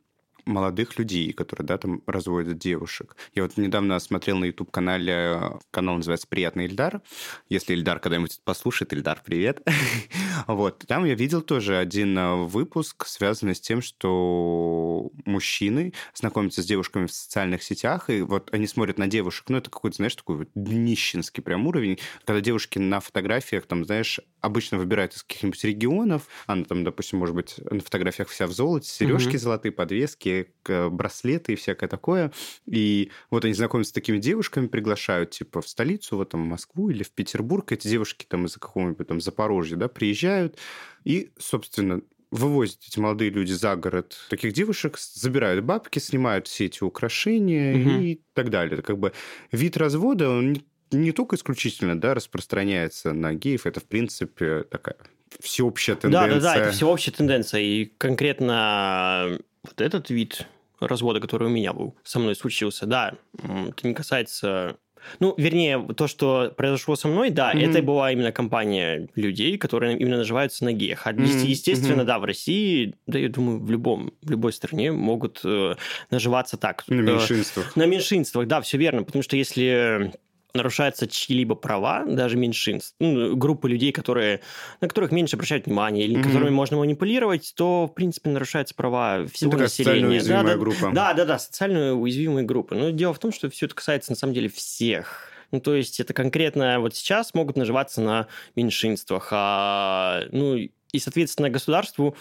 молодых 0.49 0.99
людей, 0.99 1.33
которые, 1.33 1.67
да, 1.67 1.79
там 1.79 2.03
разводят 2.07 2.59
девушек. 2.59 3.17
Я 3.35 3.45
вот 3.45 3.57
недавно 3.57 3.99
смотрел 4.01 4.39
на 4.39 4.47
YouTube-канале, 4.47 5.59
канал 5.71 5.97
называется 5.97 6.27
«Приятный 6.27 6.65
Ильдар». 6.65 7.03
Если 7.49 7.75
Ильдар 7.75 8.01
когда-нибудь 8.01 8.41
послушает, 8.45 8.93
Ильдар, 8.93 9.21
привет. 9.25 9.63
вот, 10.47 10.85
там 10.89 11.05
я 11.05 11.15
видел 11.15 11.43
тоже 11.43 11.77
один 11.77 12.19
э, 12.19 12.35
выпуск, 12.37 13.07
связанный 13.07 13.55
с 13.55 13.61
тем, 13.61 13.83
что 13.83 15.11
мужчины 15.25 15.93
знакомятся 16.15 16.63
с 16.63 16.67
девушками 16.67 17.07
в 17.07 17.13
социальных 17.13 17.63
сетях, 17.63 18.11
и 18.11 18.23
вот 18.23 18.49
они 18.53 18.67
смотрят 18.67 18.99
на 18.99 19.07
девушек, 19.07 19.47
ну, 19.49 19.59
это 19.59 19.71
какой-то, 19.71 19.97
знаешь, 19.97 20.17
такой 20.17 20.37
вот 20.37 20.49
нищенский 20.55 21.43
прям 21.43 21.67
уровень, 21.67 21.99
когда 22.25 22.41
девушки 22.41 22.79
на 22.79 23.01
фотографиях, 23.01 23.67
там, 23.67 23.85
знаешь, 23.85 24.21
обычно 24.41 24.79
выбирают 24.79 25.15
из 25.15 25.23
каких-нибудь 25.23 25.63
регионов, 25.65 26.29
она 26.47 26.65
там, 26.65 26.85
допустим, 26.85 27.19
может 27.19 27.35
быть, 27.35 27.57
на 27.71 27.81
фотографиях 27.81 28.29
вся 28.29 28.47
в 28.47 28.53
золоте, 28.53 28.89
сережки 28.89 29.31
угу. 29.31 29.39
золотые, 29.39 29.73
подвески, 29.73 30.53
браслеты 30.65 31.55
и 31.55 31.57
всякое 31.57 31.89
такое. 31.89 32.33
И 32.67 33.11
вот 33.31 33.45
они 33.45 33.55
знакомятся 33.55 33.91
с 33.91 33.93
такими 33.95 34.19
девушками, 34.19 34.67
приглашают, 34.67 35.31
типа, 35.31 35.61
в 35.61 35.69
столицу, 35.69 36.17
вот 36.17 36.31
там, 36.31 36.45
в 36.45 36.49
Москву 36.49 36.91
или 36.91 37.03
в 37.03 37.11
Петербург. 37.11 37.71
Эти 37.73 37.89
девушки 37.89 38.27
там 38.29 38.47
из-за 38.47 38.61
какого-нибудь 38.61 39.07
там 39.07 39.21
Запорожья, 39.21 39.77
да, 39.77 39.89
приезжают 39.89 40.59
и, 41.05 41.31
собственно, 41.39 42.03
вывозят 42.31 42.81
эти 42.87 42.99
молодые 42.99 43.31
люди 43.31 43.53
за 43.53 43.75
город 43.77 44.19
таких 44.29 44.53
девушек, 44.53 44.99
забирают 44.99 45.65
бабки, 45.65 45.99
снимают 45.99 46.47
все 46.47 46.67
эти 46.67 46.85
украшения 46.85 47.75
угу. 47.75 47.91
и 48.03 48.21
так 48.35 48.51
далее. 48.51 48.75
Это 48.75 48.83
как 48.83 48.99
бы 48.99 49.13
вид 49.51 49.77
развода, 49.77 50.29
он 50.29 50.53
не, 50.53 50.67
не 50.91 51.13
только 51.13 51.37
исключительно 51.37 51.99
да, 52.01 52.15
распространяется 52.15 53.13
на 53.13 53.35
геев, 53.35 53.67
это, 53.67 53.81
в 53.81 53.85
принципе, 53.85 54.65
такая 54.65 54.97
всеобщая 55.41 55.97
тенденция. 55.97 56.35
Да, 56.35 56.41
да, 56.41 56.55
да, 56.55 56.57
это 56.57 56.73
всеобщая 56.73 57.13
тенденция. 57.13 57.61
И 57.61 57.85
конкретно 57.99 59.39
вот 59.63 59.81
этот 59.81 60.11
вид 60.11 60.47
развода, 60.81 61.21
который 61.21 61.49
у 61.49 61.51
меня 61.51 61.73
был, 61.73 61.97
со 62.05 62.19
мной 62.19 62.35
случился, 62.37 62.87
да, 62.87 63.15
это 63.43 63.87
не 63.87 63.95
касается 63.95 64.79
ну, 65.21 65.35
вернее, 65.37 65.87
то, 65.97 66.07
что 66.07 66.53
произошло 66.57 66.97
со 66.97 67.09
мной, 67.09 67.31
да, 67.31 67.53
mm-hmm. 67.53 67.71
это 67.71 67.83
была 67.83 68.13
именно 68.13 68.33
компания 68.33 69.09
людей, 69.15 69.59
которые 69.59 69.97
именно 69.97 70.19
наживаются 70.19 70.65
на 70.65 70.73
геях. 70.73 71.07
А, 71.07 71.13
mm-hmm. 71.13 71.47
Естественно, 71.47 72.03
mm-hmm. 72.03 72.07
да, 72.07 72.19
в 72.19 72.25
России, 72.25 72.95
да, 73.07 73.19
я 73.19 73.29
думаю, 73.29 73.61
в 73.61 73.71
любом, 73.71 74.13
в 74.23 74.31
любой 74.31 74.53
стране 74.53 74.93
могут 74.93 75.41
э, 75.45 75.75
наживаться 76.11 76.57
так. 76.57 76.85
На 76.89 77.01
меньшинствах. 77.01 77.77
Э, 77.77 77.79
на 77.79 77.87
меньшинствах, 77.87 78.47
да, 78.47 78.61
все 78.61 78.79
верно. 78.79 79.05
Потому 79.05 79.23
что 79.23 79.37
если 79.37 80.13
нарушаются 80.55 81.07
чьи-либо 81.07 81.55
права, 81.55 82.05
даже 82.07 82.37
меньшинств, 82.37 82.95
ну, 83.01 83.37
группы 83.37 83.69
людей, 83.69 83.93
которые, 83.93 84.41
на 84.81 84.89
которых 84.89 85.13
меньше 85.13 85.37
обращают 85.37 85.67
внимание 85.67 86.07
или 86.07 86.19
mm-hmm. 86.19 86.23
которыми 86.23 86.51
можно 86.51 86.79
манипулировать, 86.79 87.53
то, 87.57 87.87
в 87.87 87.95
принципе, 87.95 88.31
нарушаются 88.31 88.75
права 88.75 89.27
всего 89.27 89.53
ну, 89.53 89.59
населения. 89.59 89.93
Социально 89.93 90.09
уязвимая 90.09 90.45
да, 90.45 90.57
группа. 90.57 90.91
Да, 90.93 91.15
да, 91.15 91.25
да, 91.25 91.39
социально 91.39 91.95
уязвимые 91.95 92.45
группы. 92.45 92.75
Но 92.75 92.91
дело 92.91 93.13
в 93.13 93.19
том, 93.19 93.33
что 93.33 93.51
все 93.51 93.67
это 93.67 93.75
касается, 93.75 94.13
на 94.13 94.17
самом 94.17 94.35
деле, 94.35 94.49
всех. 94.49 95.31
Ну, 95.51 95.61
то 95.61 95.75
есть 95.75 95.99
это 96.01 96.13
конкретно 96.13 96.79
вот 96.81 96.95
сейчас 96.95 97.33
могут 97.35 97.57
наживаться 97.57 98.01
на 98.01 98.27
меньшинствах, 98.55 99.29
а, 99.33 100.25
ну, 100.31 100.59
и, 100.93 100.99
соответственно, 100.99 101.51
государству 101.51 102.17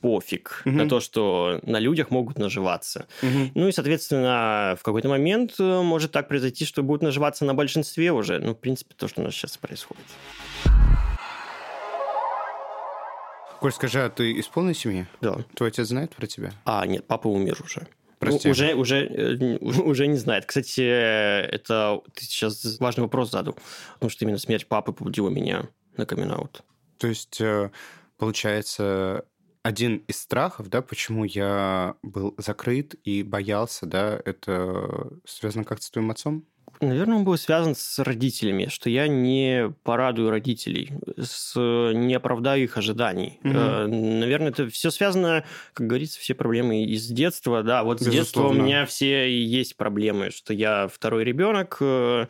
пофиг 0.00 0.62
угу. 0.64 0.76
на 0.76 0.88
то, 0.88 1.00
что 1.00 1.60
на 1.64 1.78
людях 1.80 2.10
могут 2.10 2.38
наживаться. 2.38 3.06
Угу. 3.22 3.50
Ну 3.54 3.68
и, 3.68 3.72
соответственно, 3.72 4.76
в 4.78 4.82
какой-то 4.82 5.08
момент 5.08 5.54
э, 5.58 5.82
может 5.82 6.12
так 6.12 6.28
произойти, 6.28 6.64
что 6.64 6.82
будут 6.82 7.02
наживаться 7.02 7.44
на 7.44 7.54
большинстве 7.54 8.12
уже. 8.12 8.38
Ну, 8.38 8.52
в 8.52 8.58
принципе, 8.58 8.94
то, 8.96 9.08
что 9.08 9.22
у 9.22 9.24
нас 9.24 9.34
сейчас 9.34 9.56
происходит. 9.56 10.04
Коль, 13.60 13.72
скажи, 13.72 14.04
а 14.04 14.10
ты 14.10 14.32
из 14.32 14.46
полной 14.46 14.74
семьи? 14.74 15.06
Да. 15.20 15.38
Твой 15.54 15.70
отец 15.70 15.88
знает 15.88 16.14
про 16.14 16.26
тебя? 16.26 16.52
А, 16.64 16.86
нет, 16.86 17.06
папа 17.06 17.28
умер 17.28 17.58
уже. 17.64 17.86
Прости. 18.18 18.46
Ну, 18.48 18.52
уже, 18.52 18.74
уже, 18.74 19.04
э, 19.04 19.56
уже 19.60 20.06
не 20.06 20.16
знает. 20.16 20.46
Кстати, 20.46 20.80
это 20.80 22.00
ты 22.14 22.24
сейчас 22.24 22.78
важный 22.78 23.02
вопрос 23.02 23.32
задал, 23.32 23.56
потому 23.94 24.10
что 24.10 24.24
именно 24.24 24.38
смерть 24.38 24.68
папы 24.68 24.92
побудила 24.92 25.28
меня 25.28 25.68
на 25.96 26.06
камин 26.06 26.30
-аут. 26.30 26.60
То 26.98 27.08
есть 27.08 27.40
э, 27.40 27.70
получается, 28.22 29.24
один 29.64 29.96
из 30.06 30.20
страхов, 30.20 30.68
да, 30.68 30.80
почему 30.80 31.24
я 31.24 31.96
был 32.04 32.36
закрыт 32.38 32.94
и 33.02 33.24
боялся, 33.24 33.84
да, 33.84 34.16
это 34.24 35.08
связано 35.24 35.64
как-то 35.64 35.84
с 35.84 35.90
твоим 35.90 36.12
отцом? 36.12 36.46
Наверное, 36.80 37.16
он 37.16 37.24
был 37.24 37.36
связан 37.36 37.74
с 37.74 37.98
родителями, 37.98 38.66
что 38.68 38.90
я 38.90 39.08
не 39.08 39.74
порадую 39.82 40.30
родителей, 40.30 40.92
с, 41.18 41.56
не 41.56 42.14
оправдаю 42.14 42.62
их 42.62 42.76
ожиданий. 42.76 43.40
Mm-hmm. 43.42 43.86
Наверное, 44.20 44.50
это 44.50 44.68
все 44.68 44.92
связано, 44.92 45.44
как 45.74 45.88
говорится, 45.88 46.20
все 46.20 46.34
проблемы 46.34 46.84
из 46.84 47.08
детства. 47.08 47.64
Да, 47.64 47.82
вот 47.82 48.00
с 48.00 48.06
Безусловно. 48.06 48.20
детства 48.22 48.46
у 48.46 48.52
меня 48.52 48.86
все 48.86 49.28
и 49.28 49.42
есть 49.42 49.76
проблемы, 49.76 50.30
что 50.30 50.54
я 50.54 50.86
второй 50.86 51.24
ребенок, 51.24 51.78
э, 51.80 52.26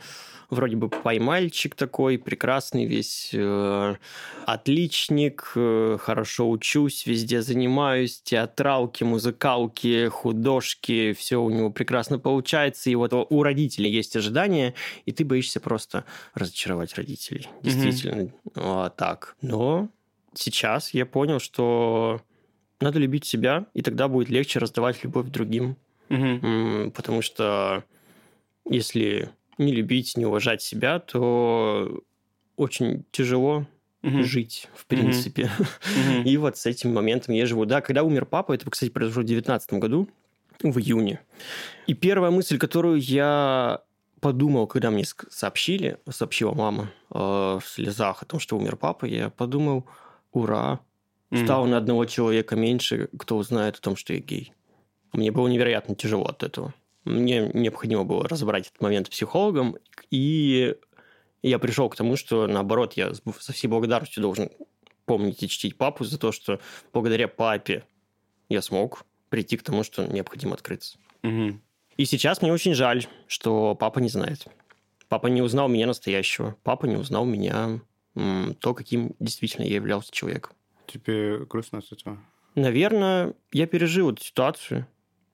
вроде 0.52 0.76
бы 0.76 0.90
поймальчик 0.90 1.74
такой, 1.74 2.18
прекрасный 2.18 2.84
весь, 2.84 3.30
э, 3.32 3.96
отличник, 4.44 5.52
э, 5.56 5.96
хорошо 5.98 6.50
учусь, 6.50 7.06
везде 7.06 7.40
занимаюсь, 7.40 8.20
театралки, 8.20 9.02
музыкалки, 9.02 10.08
художки, 10.08 11.14
все 11.14 11.40
у 11.42 11.48
него 11.48 11.70
прекрасно 11.70 12.18
получается, 12.18 12.90
и 12.90 12.94
вот 12.94 13.12
у 13.14 13.42
родителей 13.42 13.90
есть 13.90 14.14
ожидания, 14.14 14.74
и 15.06 15.12
ты 15.12 15.24
боишься 15.24 15.58
просто 15.58 16.04
разочаровать 16.34 16.94
родителей, 16.96 17.48
действительно, 17.62 18.22
mm-hmm. 18.22 18.32
вот 18.54 18.96
так. 18.96 19.36
Но 19.40 19.88
сейчас 20.34 20.92
я 20.92 21.06
понял, 21.06 21.40
что 21.40 22.20
надо 22.78 22.98
любить 22.98 23.24
себя, 23.24 23.66
и 23.72 23.80
тогда 23.80 24.06
будет 24.06 24.28
легче 24.28 24.58
раздавать 24.58 25.02
любовь 25.02 25.28
другим, 25.28 25.76
mm-hmm. 26.10 26.90
потому 26.90 27.22
что 27.22 27.84
если 28.68 29.30
не 29.58 29.72
любить, 29.72 30.16
не 30.16 30.26
уважать 30.26 30.62
себя, 30.62 30.98
то 30.98 32.02
очень 32.56 33.04
тяжело 33.10 33.66
угу. 34.02 34.22
жить, 34.22 34.68
в 34.74 34.86
принципе. 34.86 35.50
Угу. 35.58 36.28
И 36.28 36.36
вот 36.36 36.56
с 36.56 36.66
этим 36.66 36.92
моментом 36.92 37.34
я 37.34 37.46
живу. 37.46 37.64
Да, 37.64 37.80
когда 37.80 38.02
умер 38.02 38.26
папа, 38.26 38.52
это, 38.52 38.68
кстати, 38.70 38.90
произошло 38.90 39.22
в 39.22 39.26
2019 39.26 39.74
году, 39.74 40.08
в 40.62 40.78
июне. 40.78 41.20
И 41.86 41.94
первая 41.94 42.30
мысль, 42.30 42.58
которую 42.58 43.00
я 43.00 43.82
подумал, 44.20 44.66
когда 44.66 44.90
мне 44.90 45.04
сообщили, 45.30 45.98
сообщила 46.08 46.52
мама 46.54 46.92
э, 47.10 47.18
в 47.18 47.62
слезах 47.66 48.22
о 48.22 48.26
том, 48.26 48.38
что 48.38 48.56
умер 48.56 48.76
папа, 48.76 49.04
я 49.04 49.30
подумал, 49.30 49.84
ура, 50.32 50.80
стало 51.34 51.66
на 51.66 51.76
одного 51.76 52.04
человека 52.04 52.54
меньше, 52.56 53.08
кто 53.18 53.36
узнает 53.36 53.76
о 53.76 53.80
том, 53.80 53.96
что 53.96 54.12
я 54.12 54.20
гей. 54.20 54.52
Мне 55.12 55.30
было 55.32 55.48
невероятно 55.48 55.94
тяжело 55.94 56.24
от 56.24 56.42
этого. 56.42 56.72
Мне 57.04 57.50
необходимо 57.52 58.04
было 58.04 58.28
разобрать 58.28 58.68
этот 58.68 58.80
момент 58.80 59.08
с 59.08 59.10
психологом, 59.10 59.76
и 60.10 60.76
я 61.42 61.58
пришел 61.58 61.88
к 61.88 61.96
тому, 61.96 62.16
что, 62.16 62.46
наоборот, 62.46 62.94
я 62.94 63.12
со 63.14 63.52
всей 63.52 63.68
благодарностью 63.68 64.22
должен 64.22 64.50
помнить 65.04 65.42
и 65.42 65.48
чтить 65.48 65.76
папу 65.76 66.04
за 66.04 66.18
то, 66.18 66.30
что 66.30 66.60
благодаря 66.92 67.26
папе 67.26 67.84
я 68.48 68.62
смог 68.62 69.04
прийти 69.28 69.56
к 69.56 69.62
тому, 69.62 69.82
что 69.82 70.06
необходимо 70.06 70.54
открыться. 70.54 70.98
Угу. 71.24 71.58
И 71.96 72.04
сейчас 72.04 72.40
мне 72.40 72.52
очень 72.52 72.74
жаль, 72.74 73.06
что 73.26 73.74
папа 73.74 73.98
не 73.98 74.08
знает. 74.08 74.46
Папа 75.08 75.26
не 75.26 75.42
узнал 75.42 75.68
меня 75.68 75.86
настоящего. 75.86 76.56
Папа 76.62 76.86
не 76.86 76.96
узнал 76.96 77.24
меня 77.24 77.80
то, 78.14 78.74
каким 78.74 79.14
действительно 79.18 79.64
я 79.64 79.74
являлся 79.76 80.12
человеком. 80.12 80.52
Тебе 80.86 81.44
грустно 81.46 81.78
от 81.78 81.92
этого? 81.92 82.18
Наверное, 82.54 83.34
я 83.52 83.66
пережил 83.66 84.10
эту 84.10 84.22
ситуацию. 84.22 84.86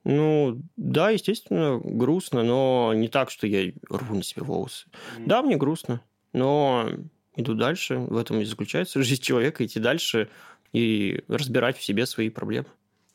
Ну, 0.04 0.62
да, 0.76 1.10
естественно, 1.10 1.80
грустно, 1.82 2.42
но 2.42 2.92
не 2.94 3.08
так, 3.08 3.30
что 3.30 3.46
я 3.46 3.72
рву 3.90 4.16
на 4.16 4.22
себе 4.22 4.42
волосы. 4.42 4.86
Mm. 5.18 5.26
Да, 5.26 5.42
мне 5.42 5.56
грустно, 5.56 6.00
но 6.32 6.88
иду 7.36 7.54
дальше. 7.54 7.98
В 7.98 8.16
этом 8.16 8.40
и 8.40 8.44
заключается 8.44 9.02
жизнь 9.02 9.22
человека, 9.22 9.64
идти 9.64 9.80
дальше 9.80 10.28
и 10.72 11.22
разбирать 11.28 11.76
в 11.76 11.84
себе 11.84 12.06
свои 12.06 12.30
проблемы. 12.30 12.68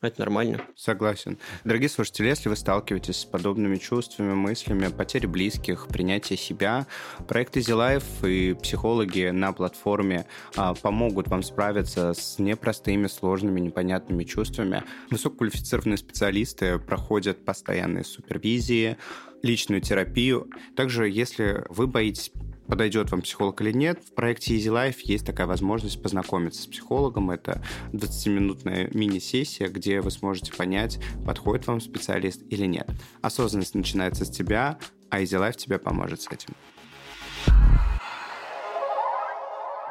Это 0.04 0.20
нормально. 0.20 0.60
Согласен. 0.76 1.38
Дорогие 1.64 1.88
слушатели, 1.88 2.26
если 2.26 2.50
вы 2.50 2.56
сталкиваетесь 2.56 3.16
с 3.16 3.24
подобными 3.24 3.76
чувствами, 3.76 4.34
мыслями, 4.34 4.88
потери 4.88 5.24
близких, 5.24 5.86
принятия 5.88 6.36
себя, 6.36 6.86
проект 7.26 7.56
Easy 7.56 7.74
Life 7.74 8.28
и 8.28 8.52
психологи 8.52 9.30
на 9.30 9.54
платформе 9.54 10.26
а, 10.56 10.74
помогут 10.74 11.28
вам 11.28 11.42
справиться 11.42 12.12
с 12.12 12.38
непростыми, 12.38 13.06
сложными, 13.06 13.60
непонятными 13.60 14.24
чувствами. 14.24 14.82
Высококвалифицированные 15.10 15.96
специалисты 15.96 16.78
проходят 16.78 17.42
постоянные 17.42 18.04
супервизии, 18.04 18.98
личную 19.42 19.80
терапию. 19.80 20.50
Также, 20.76 21.08
если 21.08 21.64
вы 21.68 21.86
боитесь 21.86 22.30
подойдет 22.74 23.12
вам 23.12 23.22
психолог 23.22 23.60
или 23.60 23.70
нет, 23.70 24.02
в 24.04 24.14
проекте 24.14 24.56
Easy 24.56 24.66
Life 24.66 24.96
есть 25.04 25.24
такая 25.24 25.46
возможность 25.46 26.02
познакомиться 26.02 26.60
с 26.60 26.66
психологом. 26.66 27.30
Это 27.30 27.62
20-минутная 27.92 28.90
мини-сессия, 28.92 29.68
где 29.68 30.00
вы 30.00 30.10
сможете 30.10 30.52
понять, 30.52 30.98
подходит 31.24 31.68
вам 31.68 31.80
специалист 31.80 32.42
или 32.50 32.66
нет. 32.66 32.90
Осознанность 33.22 33.76
начинается 33.76 34.24
с 34.24 34.28
тебя, 34.28 34.76
а 35.08 35.22
Easy 35.22 35.40
Life 35.40 35.54
тебе 35.54 35.78
поможет 35.78 36.22
с 36.22 36.26
этим. 36.32 36.52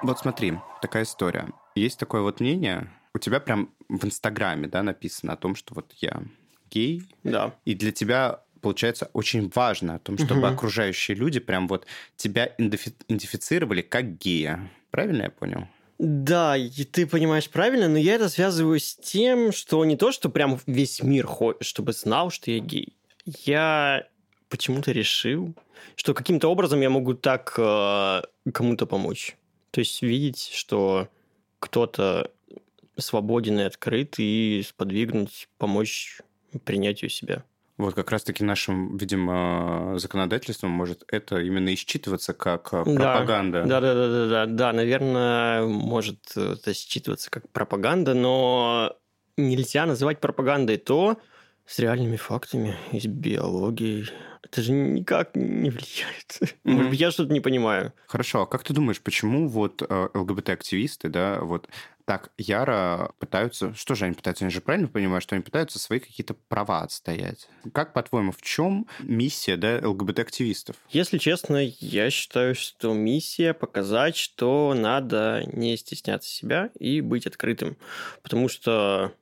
Вот 0.01 0.19
смотри, 0.19 0.55
такая 0.81 1.03
история. 1.03 1.47
Есть 1.75 1.97
такое 1.97 2.19
вот 2.19 2.41
мнение, 2.41 2.91
у 3.13 3.17
тебя 3.17 3.39
прям 3.39 3.69
в 3.87 4.03
Инстаграме, 4.03 4.67
да, 4.67 4.83
написано 4.83 5.31
о 5.31 5.37
том, 5.37 5.55
что 5.55 5.73
вот 5.73 5.93
я 5.99 6.21
гей. 6.69 7.03
Да. 7.23 7.55
И 7.63 7.75
для 7.75 7.93
тебя 7.93 8.42
получается, 8.63 9.09
очень 9.13 9.51
важно 9.53 9.95
о 9.95 9.99
том, 9.99 10.17
чтобы 10.17 10.39
угу. 10.39 10.47
окружающие 10.47 11.15
люди 11.15 11.39
прям 11.39 11.67
вот 11.67 11.85
тебя 12.15 12.55
идентифицировали 12.57 13.81
как 13.81 14.17
гея. 14.17 14.71
Правильно 14.89 15.23
я 15.23 15.29
понял? 15.29 15.67
Да, 15.99 16.57
и 16.57 16.69
ты 16.85 17.05
понимаешь 17.05 17.49
правильно, 17.49 17.87
но 17.87 17.97
я 17.97 18.15
это 18.15 18.29
связываю 18.29 18.79
с 18.79 18.95
тем, 18.95 19.51
что 19.51 19.85
не 19.85 19.97
то, 19.97 20.11
что 20.11 20.29
прям 20.29 20.59
весь 20.65 21.03
мир 21.03 21.27
хочет, 21.27 21.63
чтобы 21.63 21.93
знал, 21.93 22.31
что 22.31 22.51
я 22.51 22.59
гей. 22.59 22.95
Я 23.25 24.07
почему-то 24.49 24.91
решил, 24.91 25.53
что 25.95 26.13
каким-то 26.13 26.47
образом 26.47 26.81
я 26.81 26.89
могу 26.89 27.13
так 27.13 27.53
э, 27.57 28.21
кому-то 28.51 28.85
помочь. 28.85 29.35
То 29.71 29.79
есть 29.79 30.01
видеть, 30.01 30.51
что 30.53 31.09
кто-то 31.59 32.31
свободен 32.97 33.59
и 33.59 33.63
открыт, 33.63 34.15
и 34.17 34.63
сподвигнуть, 34.65 35.49
помочь 35.57 36.21
принятию 36.65 37.09
себя. 37.09 37.43
Вот 37.77 37.95
как 37.95 38.11
раз-таки 38.11 38.43
нашим, 38.43 38.97
видимо, 38.97 39.95
законодательством 39.97 40.69
может 40.71 41.03
это 41.07 41.39
именно 41.39 41.73
исчитываться 41.73 42.33
как 42.33 42.67
э, 42.71 42.83
пропаганда. 42.83 43.63
Да, 43.65 43.81
да, 43.81 43.93
да, 43.95 44.07
да, 44.07 44.27
да, 44.27 44.45
да, 44.45 44.73
наверное, 44.73 45.65
может 45.65 46.37
это 46.37 46.73
считываться 46.73 47.31
как 47.31 47.49
пропаганда, 47.49 48.13
но 48.13 48.95
нельзя 49.37 49.87
называть 49.87 50.19
пропагандой 50.19 50.77
то 50.77 51.17
с 51.65 51.79
реальными 51.79 52.17
фактами 52.17 52.75
из 52.91 53.07
биологии. 53.07 54.05
Это 54.43 54.61
же 54.61 54.73
никак 54.73 55.35
не 55.35 55.69
влияет. 55.69 56.39
Mm-hmm. 56.39 56.53
Может 56.65 56.89
быть, 56.91 56.99
я 56.99 57.11
что-то 57.11 57.33
не 57.33 57.39
понимаю. 57.39 57.93
Хорошо, 58.07 58.43
а 58.43 58.45
как 58.45 58.63
ты 58.63 58.73
думаешь, 58.73 59.01
почему 59.01 59.47
вот 59.47 59.81
э, 59.81 60.07
ЛГБТ-активисты, 60.13 61.09
да, 61.09 61.39
вот 61.41 61.69
так 62.05 62.31
яро 62.37 63.13
пытаются... 63.19 63.73
Что 63.73 63.95
же 63.95 64.05
они 64.05 64.13
пытаются? 64.13 64.43
Они 64.43 64.53
же 64.53 64.61
правильно 64.61 64.87
понимают, 64.87 65.23
что 65.23 65.35
они 65.35 65.43
пытаются 65.43 65.79
свои 65.79 65.99
какие-то 65.99 66.33
права 66.33 66.81
отстоять. 66.81 67.47
Как, 67.71 67.93
по-твоему, 67.93 68.31
в 68.31 68.41
чем 68.41 68.87
миссия 68.99 69.55
да, 69.55 69.79
ЛГБТ-активистов? 69.81 70.75
Если 70.89 71.17
честно, 71.17 71.65
я 71.79 72.09
считаю, 72.09 72.55
что 72.55 72.93
миссия 72.93 73.53
показать, 73.53 74.17
что 74.17 74.73
надо 74.75 75.43
не 75.53 75.77
стесняться 75.77 76.29
себя 76.29 76.69
и 76.77 76.99
быть 77.01 77.25
открытым. 77.25 77.77
Потому 78.21 78.49
что 78.49 79.13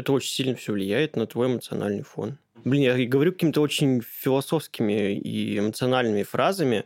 это 0.00 0.12
очень 0.12 0.30
сильно 0.30 0.54
все 0.54 0.72
влияет 0.72 1.16
на 1.16 1.26
твой 1.26 1.46
эмоциональный 1.48 2.02
фон. 2.02 2.38
Блин, 2.64 2.82
я 2.82 3.06
говорю 3.06 3.32
какими-то 3.32 3.60
очень 3.60 4.02
философскими 4.02 5.14
и 5.14 5.58
эмоциональными 5.58 6.22
фразами, 6.24 6.84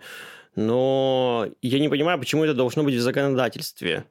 но 0.55 1.48
я 1.62 1.81
не 1.81 1.88
понимаю, 1.88 2.18
почему 2.18 2.44
это 2.44 2.55
должно 2.55 2.85
быть 2.85 2.94
в 2.94 3.00
законодательстве 3.00 4.05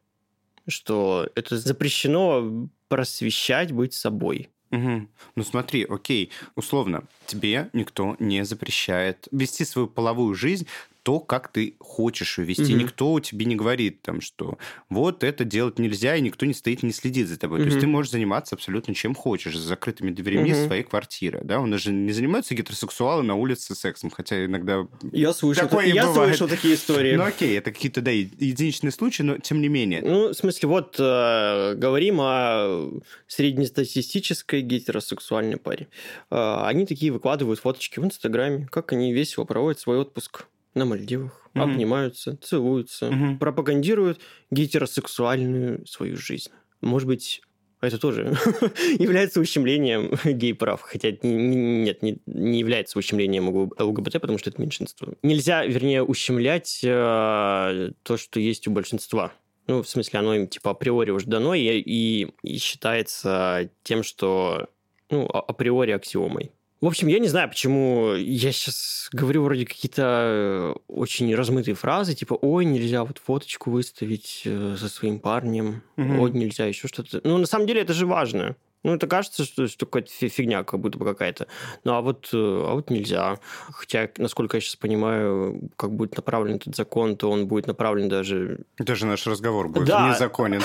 что 0.67 1.27
это 1.35 1.57
запрещено 1.57 2.69
просвещать, 2.87 3.71
быть 3.71 3.93
собой. 3.93 4.49
Угу. 4.71 5.07
Ну 5.35 5.43
смотри, 5.43 5.85
окей, 5.87 6.31
условно, 6.55 7.03
тебе 7.25 7.69
никто 7.73 8.15
не 8.19 8.43
запрещает 8.43 9.27
вести 9.31 9.65
свою 9.65 9.87
половую 9.87 10.33
жизнь 10.35 10.67
то, 11.03 11.19
как 11.19 11.51
ты 11.51 11.75
хочешь 11.79 12.37
ее 12.37 12.45
вести. 12.45 12.73
Угу. 12.73 12.81
Никто 12.81 13.19
тебе 13.19 13.45
не 13.45 13.55
говорит, 13.55 14.01
там, 14.01 14.21
что 14.21 14.57
вот 14.89 15.23
это 15.23 15.43
делать 15.43 15.77
нельзя, 15.77 16.15
и 16.15 16.21
никто 16.21 16.45
не 16.45 16.53
стоит, 16.53 16.81
не 16.81 16.93
следит 16.93 17.27
за 17.27 17.37
тобой. 17.37 17.59
Угу. 17.59 17.65
То 17.65 17.69
есть 17.69 17.81
ты 17.81 17.87
можешь 17.87 18.11
заниматься 18.11 18.55
абсолютно 18.55 18.95
чем 18.95 19.13
хочешь, 19.13 19.55
за 19.55 19.67
закрытыми 19.67 20.11
дверями 20.11 20.53
угу. 20.53 20.65
своей 20.65 20.83
квартиры. 20.83 21.41
Да? 21.43 21.59
У 21.59 21.65
нас 21.65 21.81
же 21.81 21.91
не 21.91 22.13
занимаются 22.13 22.55
гетеросексуалы 22.55 23.23
на 23.23 23.35
улице 23.35 23.75
сексом, 23.75 24.09
хотя 24.09 24.45
иногда 24.45 24.87
я 25.11 25.33
слышал, 25.33 25.67
такое 25.67 25.87
я 25.87 26.07
бывает. 26.07 26.29
слышал 26.29 26.47
такие 26.47 26.75
истории. 26.75 27.15
Ну 27.15 27.23
окей, 27.23 27.57
это 27.57 27.71
какие-то, 27.71 28.01
да, 28.01 28.11
единичные 28.11 28.91
случаи, 28.91 29.23
но 29.23 29.37
тем 29.37 29.61
не 29.61 29.67
менее. 29.67 30.01
Ну, 30.01 30.29
в 30.29 30.33
смысле, 30.33 30.69
вот 30.69 30.95
э, 30.99 31.75
говорим 31.75 32.19
о 32.21 32.91
среднестатистической 33.27 34.61
гетеросексуальной 34.61 35.57
паре. 35.57 35.89
Э, 36.31 36.61
они 36.63 36.85
такие 36.85 37.11
выкладывают 37.11 37.59
фоточки 37.59 37.99
в 37.99 38.05
Инстаграме, 38.05 38.67
как 38.71 38.93
они 38.93 39.13
весело 39.13 39.43
проводят 39.43 39.79
свой 39.79 39.97
отпуск 39.97 40.45
на 40.73 40.85
Мальдивах, 40.85 41.49
mm-hmm. 41.53 41.61
обнимаются, 41.61 42.37
целуются, 42.37 43.07
mm-hmm. 43.07 43.37
пропагандируют 43.37 44.19
гетеросексуальную 44.51 45.85
свою 45.85 46.17
жизнь. 46.17 46.49
Может 46.81 47.07
быть, 47.07 47.41
это 47.83 47.97
тоже 47.97 48.33
является 48.97 49.41
ущемлением 49.41 50.11
гей-прав. 50.23 50.81
Хотя 50.81 51.11
нет, 51.21 52.01
не, 52.01 52.17
не 52.25 52.59
является 52.59 52.97
ущемлением 52.97 53.49
ЛГБТ, 53.49 54.13
потому 54.21 54.37
что 54.37 54.49
это 54.49 54.61
меньшинство. 54.61 55.09
Нельзя, 55.21 55.65
вернее, 55.65 56.01
ущемлять 56.03 56.79
э, 56.83 57.91
то, 58.03 58.17
что 58.17 58.39
есть 58.39 58.67
у 58.67 58.71
большинства. 58.71 59.33
Ну, 59.67 59.81
в 59.81 59.87
смысле, 59.89 60.19
оно 60.19 60.35
им 60.35 60.47
типа 60.47 60.71
априори 60.71 61.11
уже 61.11 61.27
дано 61.27 61.53
и, 61.55 61.79
и, 61.79 62.27
и 62.41 62.57
считается 62.57 63.69
тем, 63.83 64.03
что 64.03 64.69
ну, 65.09 65.29
а, 65.33 65.39
априори 65.39 65.91
аксиомой. 65.91 66.51
В 66.83 66.87
общем, 66.87 67.07
я 67.07 67.19
не 67.19 67.29
знаю, 67.29 67.47
почему 67.47 68.11
я 68.13 68.51
сейчас 68.51 69.07
говорю 69.13 69.43
вроде 69.43 69.65
какие-то 69.65 70.75
очень 70.89 71.33
размытые 71.33 71.75
фразы, 71.75 72.13
типа 72.13 72.33
«Ой, 72.41 72.65
нельзя 72.65 73.05
вот 73.05 73.21
фоточку 73.25 73.71
выставить 73.71 74.41
э, 74.43 74.75
со 74.77 74.89
своим 74.89 75.19
парнем», 75.19 75.81
Мгм. 75.95 76.19
«Ой, 76.19 76.31
нельзя 76.31 76.65
еще 76.65 76.89
что-то». 76.89 77.21
Ну, 77.23 77.37
на 77.37 77.45
самом 77.45 77.67
деле, 77.67 77.79
это 77.83 77.93
же 77.93 78.05
важно. 78.05 78.57
Ну, 78.83 78.95
это 78.95 79.07
кажется, 79.07 79.45
что, 79.45 79.69
что 79.69 79.85
какая-то 79.85 80.11
фи- 80.11 80.27
фигня 80.27 80.65
как 80.65 80.81
будто 80.81 80.97
бы 80.97 81.05
какая-то. 81.05 81.47
Ну, 81.85 81.93
а 81.93 82.01
вот, 82.01 82.27
э, 82.33 82.37
а 82.37 82.73
вот 82.73 82.89
нельзя. 82.89 83.39
Хотя, 83.71 84.09
насколько 84.17 84.57
я 84.57 84.61
сейчас 84.61 84.75
понимаю, 84.75 85.69
как 85.77 85.93
будет 85.93 86.17
направлен 86.17 86.55
этот 86.55 86.75
закон, 86.75 87.15
то 87.15 87.31
он 87.31 87.47
будет 87.47 87.65
направлен 87.65 88.09
даже... 88.09 88.59
Даже 88.77 89.05
наш 89.05 89.25
разговор 89.25 89.69
будет 89.69 89.87
Да. 89.87 90.09
незаконен. 90.09 90.61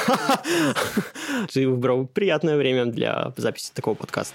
Ты 1.53 1.69
выбрал 1.69 2.07
приятное 2.09 2.57
время 2.57 2.87
для 2.87 3.33
записи 3.37 3.71
такого 3.73 3.95
подкаста. 3.95 4.35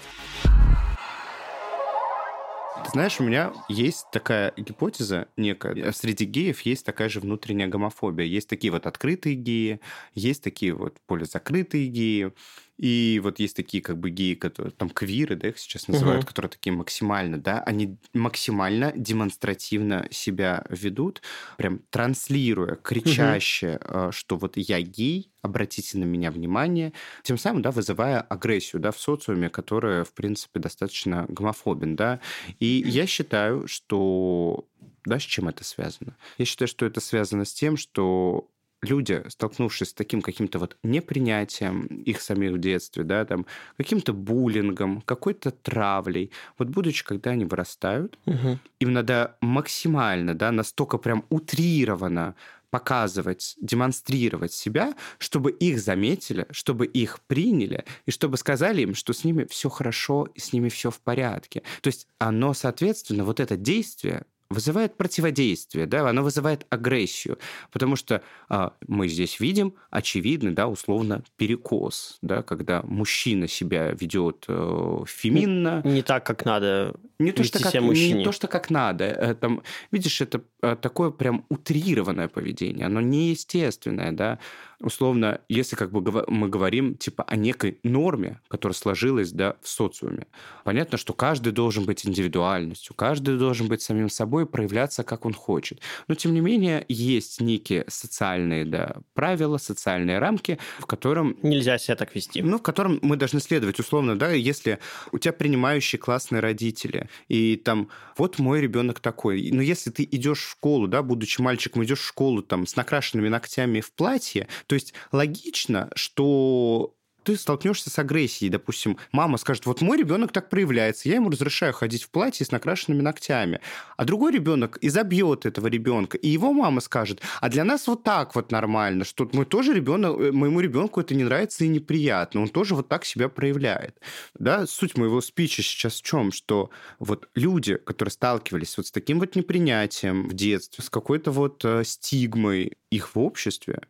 Ты 2.84 2.90
знаешь, 2.90 3.18
у 3.18 3.24
меня 3.24 3.52
есть 3.68 4.06
такая 4.12 4.52
гипотеза 4.56 5.28
некая. 5.38 5.90
Среди 5.92 6.26
геев 6.26 6.60
есть 6.60 6.84
такая 6.84 7.08
же 7.08 7.20
внутренняя 7.20 7.66
гомофобия. 7.66 8.26
Есть 8.26 8.48
такие 8.48 8.70
вот 8.70 8.86
открытые 8.86 9.36
геи, 9.36 9.80
есть 10.14 10.44
такие 10.44 10.74
вот 10.74 10.98
более 11.08 11.26
закрытые 11.26 11.88
геи. 11.88 12.32
И 12.76 13.20
вот 13.22 13.38
есть 13.38 13.54
такие 13.56 13.82
как 13.82 13.98
бы 13.98 14.10
геи, 14.10 14.34
которые 14.34 14.72
там 14.72 14.90
квиры, 14.90 15.36
да, 15.36 15.48
их 15.48 15.58
сейчас 15.58 15.86
называют, 15.88 16.22
Мгм. 16.22 16.26
которые 16.26 16.50
такие 16.50 16.72
максимально, 16.72 17.38
да, 17.38 17.60
они 17.60 17.98
максимально 18.12 18.92
демонстративно 18.96 20.08
себя 20.10 20.64
ведут, 20.68 21.22
прям 21.56 21.80
транслируя, 21.90 22.74
кричаще, 22.76 23.78
э, 23.80 24.10
что 24.12 24.36
вот 24.36 24.56
я 24.56 24.80
гей, 24.82 25.30
обратите 25.42 25.98
на 25.98 26.04
меня 26.04 26.30
внимание, 26.30 26.92
тем 27.22 27.38
самым, 27.38 27.62
да, 27.62 27.70
вызывая 27.70 28.20
агрессию, 28.20 28.80
да, 28.80 28.90
в 28.92 28.98
социуме, 28.98 29.50
которая, 29.50 30.02
в 30.04 30.12
принципе, 30.12 30.58
достаточно 30.58 31.26
гомофобен, 31.28 31.96
да. 31.96 32.20
И 32.60 32.82
я 32.86 33.06
считаю, 33.06 33.68
что... 33.68 34.66
Да, 35.06 35.18
с 35.18 35.22
чем 35.22 35.48
это 35.48 35.64
связано? 35.64 36.16
Я 36.38 36.44
считаю, 36.46 36.66
что 36.68 36.86
это 36.86 37.00
связано 37.00 37.44
с 37.44 37.52
тем, 37.52 37.76
что 37.76 38.48
люди, 38.84 39.24
столкнувшись 39.28 39.88
с 39.90 39.94
таким 39.94 40.22
каким-то 40.22 40.58
вот 40.58 40.76
непринятием 40.82 41.86
их 41.86 42.20
самих 42.20 42.52
в 42.52 42.58
детстве, 42.58 43.04
да, 43.04 43.24
там, 43.24 43.46
каким-то 43.76 44.12
буллингом, 44.12 45.00
какой-то 45.02 45.50
травлей, 45.50 46.30
вот 46.58 46.68
будучи, 46.68 47.04
когда 47.04 47.30
они 47.30 47.44
вырастают, 47.44 48.18
Мгм. 48.26 48.58
им 48.80 48.92
надо 48.92 49.36
максимально, 49.40 50.34
да, 50.34 50.52
настолько 50.52 50.98
прям 50.98 51.24
утрированно 51.30 52.34
показывать, 52.70 53.54
демонстрировать 53.60 54.52
себя, 54.52 54.94
чтобы 55.18 55.52
их 55.52 55.80
заметили, 55.80 56.46
чтобы 56.50 56.86
их 56.86 57.20
приняли, 57.28 57.84
и 58.04 58.10
чтобы 58.10 58.36
сказали 58.36 58.82
им, 58.82 58.94
что 58.94 59.12
с 59.12 59.22
ними 59.24 59.44
все 59.48 59.68
хорошо, 59.68 60.26
и 60.34 60.40
с 60.40 60.52
ними 60.52 60.68
все 60.68 60.90
в 60.90 61.00
порядке. 61.00 61.62
То 61.82 61.88
есть 61.88 62.08
оно, 62.18 62.52
соответственно, 62.52 63.24
вот 63.24 63.38
это 63.38 63.56
действие 63.56 64.26
вызывает 64.50 64.96
противодействие, 64.96 65.86
да, 65.86 66.08
оно 66.08 66.22
вызывает 66.22 66.66
агрессию, 66.70 67.38
потому 67.72 67.96
что 67.96 68.22
а, 68.48 68.72
мы 68.86 69.08
здесь 69.08 69.40
видим 69.40 69.74
очевидный, 69.90 70.52
да, 70.52 70.68
условно 70.68 71.22
перекос, 71.36 72.18
да, 72.22 72.42
когда 72.42 72.82
мужчина 72.82 73.48
себя 73.48 73.90
ведет 73.92 74.44
э, 74.48 75.04
феминно, 75.06 75.82
Не 75.84 76.02
так, 76.02 76.24
как 76.26 76.44
надо 76.44 76.94
не 77.18 77.32
то, 77.32 77.44
что 77.44 77.62
как, 77.62 77.74
мужчине. 77.80 78.18
не 78.18 78.24
то, 78.24 78.32
что 78.32 78.48
как 78.48 78.70
надо. 78.70 79.04
Э, 79.04 79.34
Там, 79.34 79.62
видишь, 79.90 80.20
это 80.20 80.42
э, 80.62 80.76
такое 80.80 81.10
прям 81.10 81.44
утрированное 81.48 82.28
поведение, 82.28 82.86
оно 82.86 83.00
неестественное, 83.00 84.12
да. 84.12 84.38
Условно, 84.80 85.40
если 85.48 85.76
как 85.76 85.90
бы 85.90 86.24
мы 86.28 86.48
говорим 86.48 86.96
типа 86.96 87.24
о 87.24 87.36
некой 87.36 87.78
норме, 87.82 88.40
которая 88.48 88.74
сложилась, 88.74 89.32
да, 89.32 89.56
в 89.62 89.68
социуме. 89.68 90.26
Понятно, 90.64 90.98
что 90.98 91.12
каждый 91.12 91.52
должен 91.52 91.84
быть 91.84 92.06
индивидуальностью, 92.06 92.94
каждый 92.94 93.38
должен 93.38 93.68
быть 93.68 93.82
самим 93.82 94.08
собой, 94.08 94.46
проявляться, 94.46 95.04
как 95.04 95.26
он 95.26 95.32
хочет. 95.32 95.80
Но, 96.08 96.14
тем 96.14 96.34
не 96.34 96.40
менее, 96.40 96.84
есть 96.88 97.40
некие 97.40 97.84
социальные, 97.88 98.64
да, 98.64 98.96
правила, 99.14 99.58
социальные 99.58 100.18
рамки, 100.18 100.58
в 100.78 100.86
котором 100.86 101.36
Нельзя 101.42 101.78
себя 101.78 101.96
так 101.96 102.14
вести. 102.14 102.42
ну, 102.42 102.58
в 102.58 102.62
котором 102.62 102.98
мы 103.02 103.16
должны 103.16 103.40
следовать, 103.40 103.78
условно, 103.78 104.18
да, 104.18 104.30
если 104.30 104.78
у 105.12 105.18
тебя 105.18 105.32
принимающие 105.32 105.98
классные 105.98 106.40
родители, 106.40 107.08
и 107.28 107.56
там, 107.56 107.88
вот 108.16 108.38
мой 108.38 108.60
ребенок 108.60 109.00
такой, 109.00 109.50
но 109.50 109.62
если 109.62 109.90
ты 109.90 110.02
идешь 110.04 110.40
в 110.40 110.50
школу, 110.50 110.88
да, 110.88 111.02
будучи 111.02 111.40
мальчиком, 111.40 111.84
идешь 111.84 112.00
в 112.00 112.06
школу 112.06 112.42
там 112.42 112.66
с 112.66 112.76
накрашенными 112.76 113.28
ногтями 113.28 113.80
в 113.80 113.92
платье, 113.92 114.48
то 114.66 114.74
есть 114.74 114.94
логично, 115.12 115.90
что 115.94 116.94
ты 117.24 117.36
столкнешься 117.36 117.90
с 117.90 117.98
агрессией. 117.98 118.50
Допустим, 118.50 118.98
мама 119.10 119.38
скажет, 119.38 119.66
вот 119.66 119.80
мой 119.80 119.98
ребенок 119.98 120.30
так 120.30 120.50
проявляется, 120.50 121.08
я 121.08 121.16
ему 121.16 121.30
разрешаю 121.30 121.72
ходить 121.72 122.04
в 122.04 122.10
платье 122.10 122.46
с 122.46 122.52
накрашенными 122.52 123.02
ногтями. 123.02 123.60
А 123.96 124.04
другой 124.04 124.32
ребенок 124.32 124.78
изобьет 124.80 125.46
этого 125.46 125.66
ребенка, 125.66 126.16
и 126.18 126.28
его 126.28 126.52
мама 126.52 126.80
скажет, 126.80 127.22
а 127.40 127.48
для 127.48 127.64
нас 127.64 127.86
вот 127.86 128.04
так 128.04 128.34
вот 128.34 128.52
нормально, 128.52 129.04
что 129.04 129.28
мой 129.32 129.46
тоже 129.46 129.72
ребенок, 129.72 130.20
э, 130.20 130.32
моему 130.32 130.60
ребенку 130.60 131.00
это 131.00 131.14
не 131.14 131.24
нравится 131.24 131.64
и 131.64 131.68
неприятно, 131.68 132.42
он 132.42 132.48
тоже 132.48 132.74
вот 132.74 132.88
так 132.88 133.04
себя 133.04 133.28
проявляет. 133.28 134.00
Да, 134.34 134.66
суть 134.66 134.96
моего 134.96 135.20
спича 135.20 135.62
сейчас 135.62 135.94
в 135.94 136.02
чем, 136.02 136.30
что 136.30 136.70
вот 136.98 137.28
люди, 137.34 137.76
которые 137.76 138.12
сталкивались 138.12 138.76
вот 138.76 138.86
с 138.86 138.92
таким 138.92 139.20
вот 139.20 139.34
непринятием 139.34 140.28
в 140.28 140.34
детстве, 140.34 140.84
с 140.84 140.90
какой-то 140.90 141.30
вот 141.30 141.64
э, 141.64 141.84
стигмой 141.84 142.76
их 142.90 143.14
в 143.14 143.18
обществе, 143.18 143.80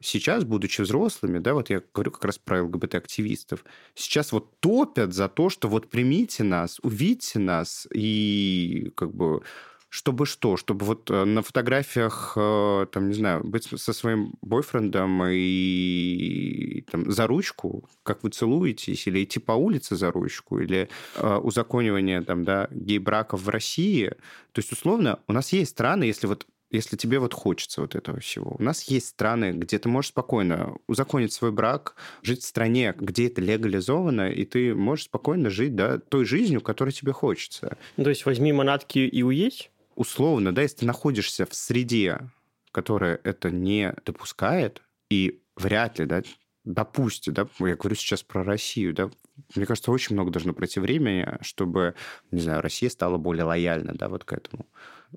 сейчас, 0.00 0.44
будучи 0.44 0.80
взрослыми, 0.80 1.38
да, 1.38 1.54
вот 1.54 1.70
я 1.70 1.82
говорю 1.94 2.10
как 2.10 2.24
раз 2.24 2.38
про 2.38 2.62
ЛГБТ-активистов, 2.62 3.64
сейчас 3.94 4.32
вот 4.32 4.58
топят 4.60 5.12
за 5.12 5.28
то, 5.28 5.48
что 5.50 5.68
вот 5.68 5.90
примите 5.90 6.44
нас, 6.44 6.78
увидьте 6.82 7.38
нас, 7.38 7.86
и 7.92 8.92
как 8.96 9.14
бы 9.14 9.42
чтобы 9.90 10.26
что? 10.26 10.56
Чтобы 10.56 10.84
вот 10.84 11.10
э, 11.10 11.24
на 11.24 11.42
фотографиях, 11.42 12.34
э, 12.36 12.86
там, 12.92 13.08
не 13.08 13.14
знаю, 13.14 13.42
быть 13.42 13.64
со 13.64 13.92
своим 13.92 14.34
бойфрендом 14.42 15.22
и 15.26 16.82
там, 16.90 17.10
за 17.10 17.26
ручку, 17.26 17.88
как 18.02 18.22
вы 18.22 18.30
целуетесь, 18.30 19.06
или 19.06 19.24
идти 19.24 19.40
по 19.40 19.52
улице 19.52 19.96
за 19.96 20.10
ручку, 20.10 20.58
или 20.60 20.90
э, 21.16 21.36
узаконивание 21.36 22.20
там, 22.20 22.44
да, 22.44 22.68
гей-браков 22.70 23.42
в 23.42 23.48
России. 23.48 24.10
То 24.52 24.58
есть, 24.58 24.72
условно, 24.72 25.20
у 25.26 25.32
нас 25.32 25.52
есть 25.52 25.70
страны, 25.70 26.04
если 26.04 26.26
вот 26.26 26.46
если 26.70 26.96
тебе 26.96 27.18
вот 27.18 27.34
хочется 27.34 27.80
вот 27.80 27.94
этого 27.94 28.20
всего. 28.20 28.56
У 28.58 28.62
нас 28.62 28.82
есть 28.84 29.08
страны, 29.08 29.52
где 29.52 29.78
ты 29.78 29.88
можешь 29.88 30.10
спокойно 30.10 30.76
узаконить 30.86 31.32
свой 31.32 31.52
брак, 31.52 31.94
жить 32.22 32.42
в 32.42 32.46
стране, 32.46 32.94
где 32.96 33.28
это 33.28 33.40
легализовано, 33.40 34.30
и 34.30 34.44
ты 34.44 34.74
можешь 34.74 35.06
спокойно 35.06 35.50
жить 35.50 35.74
да, 35.74 35.98
той 35.98 36.24
жизнью, 36.24 36.60
которой 36.60 36.90
тебе 36.90 37.12
хочется. 37.12 37.78
Ну, 37.96 38.04
То 38.04 38.10
есть 38.10 38.26
возьми 38.26 38.52
манатки 38.52 38.98
и 38.98 39.22
уедь? 39.22 39.70
Условно, 39.94 40.54
да, 40.54 40.62
если 40.62 40.78
ты 40.78 40.86
находишься 40.86 41.46
в 41.46 41.54
среде, 41.54 42.30
которая 42.70 43.18
это 43.24 43.50
не 43.50 43.94
допускает, 44.04 44.82
и 45.10 45.40
вряд 45.56 45.98
ли, 45.98 46.06
да, 46.06 46.22
допустим, 46.64 47.32
да, 47.32 47.48
я 47.60 47.76
говорю 47.76 47.96
сейчас 47.96 48.22
про 48.22 48.44
Россию, 48.44 48.94
да, 48.94 49.10
мне 49.54 49.66
кажется, 49.66 49.90
очень 49.90 50.14
много 50.14 50.30
должно 50.30 50.52
пройти 50.52 50.80
времени, 50.80 51.26
чтобы, 51.40 51.94
не 52.30 52.40
знаю, 52.40 52.60
Россия 52.60 52.90
стала 52.90 53.16
более 53.16 53.44
лояльна, 53.44 53.94
да, 53.94 54.08
вот 54.08 54.24
к 54.24 54.32
этому. 54.32 54.66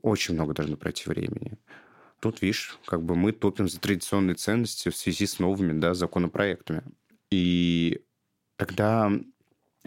Очень 0.01 0.36
много 0.36 0.54
должно 0.54 0.77
пройти 0.77 1.10
времени. 1.10 1.58
Тут, 2.21 2.41
видишь, 2.41 2.80
как 2.86 3.04
бы 3.04 3.15
мы 3.15 3.32
топим 3.32 3.69
за 3.69 3.80
традиционные 3.80 4.36
ценности 4.36 4.89
в 4.89 4.97
связи 4.97 5.25
с 5.27 5.39
новыми, 5.39 5.80
да, 5.80 5.93
законопроектами. 5.93 6.84
И 7.32 8.01
тогда 8.58 9.12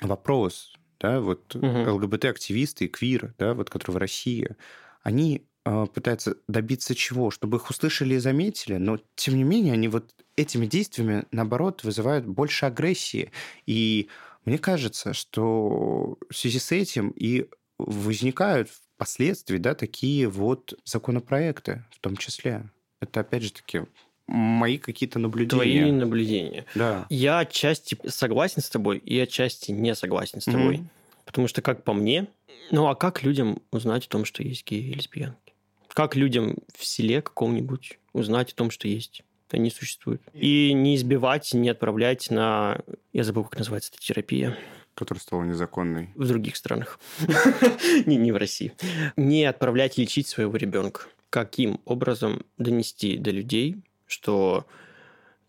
вопрос, 0.02 0.74
да, 1.00 1.20
вот 1.20 1.56
Мгм. 1.62 1.84
ЛГБТ-активисты 1.86 2.86
и 2.86 2.88
квир, 2.88 3.34
да, 3.38 3.54
вот 3.54 3.70
которые 3.70 3.94
в 3.94 3.98
России, 3.98 4.56
они 5.02 5.48
э, 5.64 5.86
пытаются 5.86 6.36
добиться 6.48 6.94
чего? 6.94 7.30
Чтобы 7.30 7.58
их 7.58 7.70
услышали 7.70 8.14
и 8.14 8.18
заметили, 8.18 8.76
но 8.76 8.98
тем 9.16 9.36
не 9.36 9.44
менее 9.44 9.74
они 9.74 9.88
вот 9.88 10.14
этими 10.36 10.66
действиями, 10.66 11.24
наоборот, 11.30 11.84
вызывают 11.84 12.26
больше 12.26 12.66
агрессии. 12.66 13.32
И 13.66 14.08
мне 14.44 14.58
кажется, 14.58 15.12
что 15.14 16.18
в 16.30 16.34
связи 16.34 16.58
с 16.58 16.72
этим 16.72 17.10
и 17.10 17.48
возникают 17.78 18.70
впоследствии, 19.04 19.58
да, 19.58 19.74
такие 19.74 20.28
вот 20.28 20.78
законопроекты 20.84 21.84
в 21.90 22.00
том 22.00 22.16
числе. 22.16 22.68
Это, 23.00 23.20
опять 23.20 23.42
же 23.42 23.52
таки, 23.52 23.82
мои 24.26 24.78
какие-то 24.78 25.18
наблюдения. 25.18 25.82
Твои 25.82 25.92
наблюдения. 25.92 26.64
Да. 26.74 27.06
Я 27.10 27.40
отчасти 27.40 27.98
согласен 28.06 28.62
с 28.62 28.70
тобой, 28.70 28.98
и 28.98 29.18
отчасти 29.20 29.72
не 29.72 29.94
согласен 29.94 30.40
с 30.40 30.46
тобой. 30.46 30.78
Мгм. 30.78 30.90
Потому 31.26 31.48
что, 31.48 31.62
как 31.62 31.84
по 31.84 31.92
мне, 31.92 32.26
ну 32.70 32.86
а 32.86 32.94
как 32.94 33.22
людям 33.22 33.60
узнать 33.70 34.06
о 34.06 34.08
том, 34.08 34.24
что 34.24 34.42
есть 34.42 34.66
геи 34.66 34.90
и 34.90 34.94
лесбиянки? 34.94 35.52
Как 35.88 36.16
людям 36.16 36.56
в 36.74 36.84
селе 36.84 37.22
каком-нибудь 37.22 37.98
узнать 38.12 38.52
о 38.52 38.56
том, 38.56 38.70
что 38.70 38.88
есть? 38.88 39.22
Они 39.50 39.70
существуют. 39.70 40.20
И 40.32 40.72
не 40.72 40.96
избивать, 40.96 41.54
не 41.54 41.68
отправлять 41.68 42.28
на... 42.30 42.80
Я 43.12 43.22
забыл, 43.22 43.44
как 43.44 43.58
называется 43.58 43.92
эта 43.92 44.02
терапия. 44.02 44.58
Которая 44.94 45.20
стала 45.20 45.42
незаконной. 45.42 46.10
В 46.14 46.26
других 46.28 46.56
странах. 46.56 47.00
не, 48.06 48.16
не 48.16 48.32
в 48.32 48.36
России. 48.36 48.72
Не 49.16 49.44
отправлять 49.44 49.98
лечить 49.98 50.28
своего 50.28 50.56
ребенка. 50.56 51.02
Каким 51.30 51.80
образом 51.84 52.44
донести 52.58 53.16
до 53.16 53.30
людей, 53.32 53.82
что 54.06 54.66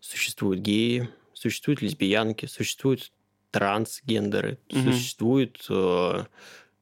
существуют 0.00 0.60
геи, 0.60 1.08
существуют 1.32 1.80
лесбиянки, 1.82 2.46
существуют 2.46 3.12
трансгендеры, 3.52 4.58
Мгм. 4.70 4.92
существуют 4.92 5.64
э, 5.70 6.24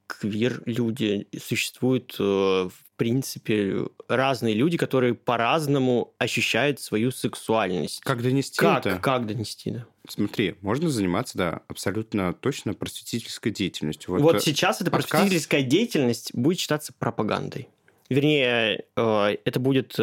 квир-люди, 0.07 1.27
существуют, 1.41 2.15
э, 2.19 2.23
в 2.23 2.73
принципе, 2.97 3.87
разные 4.09 4.55
люди, 4.55 4.77
которые 4.77 5.15
по-разному 5.15 6.15
ощущают 6.19 6.81
свою 6.81 7.11
сексуальность. 7.11 8.01
Как 8.01 8.23
донести 8.23 8.59
Как, 8.59 8.87
это? 8.87 8.99
как 8.99 9.27
донести, 9.27 9.71
да? 9.71 9.87
Смотри, 10.09 10.57
можно 10.61 10.91
заниматься, 10.91 11.39
да, 11.39 11.61
абсолютно 11.69 12.33
точно 12.35 12.75
просветительской 12.75 13.51
деятельностью. 13.51 14.19
Вот, 14.19 14.37
э, 14.37 14.41
сейчас 14.41 14.81
эта 14.81 14.91
подкаст- 14.91 15.11
просветительская 15.11 15.63
деятельность 15.63 16.31
будет 16.35 16.59
считаться 16.59 16.93
пропагандой. 16.99 17.69
Вернее, 18.11 18.85
э, 18.97 19.37
это 19.45 19.59
будет, 19.61 19.97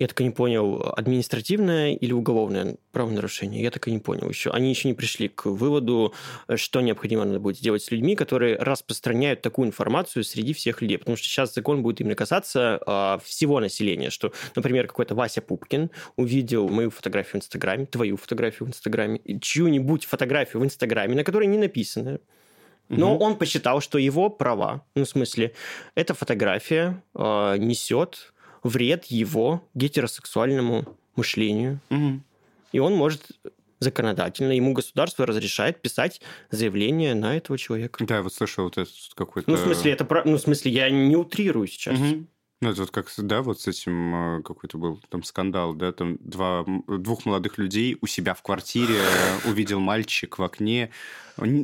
я 0.00 0.08
так 0.08 0.18
и 0.22 0.24
не 0.24 0.30
понял, 0.30 0.94
административное 0.96 1.92
или 1.92 2.12
уголовное 2.12 2.76
правонарушение. 2.90 3.62
Я 3.62 3.70
так 3.70 3.86
и 3.86 3.92
не 3.92 3.98
понял 3.98 4.30
еще. 4.30 4.50
Они 4.50 4.70
еще 4.70 4.88
не 4.88 4.94
пришли 4.94 5.28
к 5.28 5.44
выводу, 5.44 6.14
что 6.56 6.80
необходимо 6.80 7.26
надо 7.26 7.38
будет 7.38 7.58
сделать 7.58 7.82
с 7.82 7.90
людьми, 7.90 8.16
которые 8.16 8.56
распространяют 8.56 9.42
такую 9.42 9.68
информацию 9.68 10.24
среди 10.24 10.54
всех 10.54 10.80
людей. 10.80 10.96
Потому 10.96 11.18
что 11.18 11.26
сейчас 11.26 11.54
закон 11.54 11.82
будет 11.82 12.00
именно 12.00 12.14
касаться 12.14 12.80
э, 12.84 13.18
всего 13.22 13.60
населения. 13.60 14.08
Что, 14.08 14.32
например, 14.56 14.86
какой-то 14.86 15.14
Вася 15.14 15.42
Пупкин 15.42 15.90
увидел 16.16 16.66
мою 16.70 16.88
фотографию 16.88 17.34
в 17.34 17.44
Инстаграме, 17.44 17.84
твою 17.84 18.16
фотографию 18.16 18.68
в 18.68 18.70
Инстаграме, 18.70 19.20
чью-нибудь 19.42 20.06
фотографию 20.06 20.62
в 20.62 20.64
Инстаграме, 20.64 21.14
на 21.14 21.24
которой 21.24 21.46
не 21.46 21.58
написано, 21.58 22.20
но 22.88 23.14
Мгм. 23.14 23.22
он 23.22 23.36
посчитал, 23.36 23.82
что 23.82 23.98
его 23.98 24.30
права, 24.30 24.84
ну, 24.94 25.04
в 25.04 25.08
смысле, 25.08 25.52
эта 25.94 26.14
фотография 26.14 27.02
э, 27.14 27.56
несет 27.58 28.32
вред 28.62 29.06
его 29.06 29.66
гетеросексуальному 29.74 30.84
мышлению. 31.16 31.80
Мгм. 31.90 32.22
И 32.72 32.78
он 32.78 32.94
может 32.94 33.30
законодательно, 33.80 34.52
ему 34.52 34.72
государство 34.72 35.26
разрешает 35.26 35.80
писать 35.80 36.20
заявление 36.50 37.14
на 37.14 37.36
этого 37.36 37.58
человека. 37.58 38.04
Да, 38.04 38.16
я 38.16 38.22
вот 38.22 38.34
слышал 38.34 38.64
вот 38.64 38.76
этот 38.76 38.94
какой-то... 39.14 39.50
Ну, 39.50 39.56
в 39.56 39.60
смысле, 39.60 39.92
это 39.92 40.22
ну, 40.24 40.36
в 40.36 40.40
смысле, 40.40 40.70
я 40.70 40.90
не 40.90 41.16
утрирую 41.16 41.66
сейчас. 41.66 41.98
Мгм. 41.98 42.28
Ну, 42.62 42.68
это 42.68 42.82
вот 42.82 42.90
как, 42.90 43.10
да, 43.16 43.40
вот 43.40 43.58
с 43.58 43.68
этим 43.68 44.40
э, 44.40 44.42
какой-то 44.42 44.76
был 44.76 45.00
там 45.08 45.22
скандал, 45.22 45.72
да, 45.72 45.92
там 45.92 46.18
два, 46.20 46.66
двух 46.88 47.24
молодых 47.24 47.56
людей 47.56 47.96
у 48.02 48.06
себя 48.06 48.34
в 48.34 48.42
квартире 48.42 48.96
э, 48.96 49.48
увидел 49.48 49.80
мальчик 49.80 50.38
в 50.38 50.42
окне, 50.42 50.90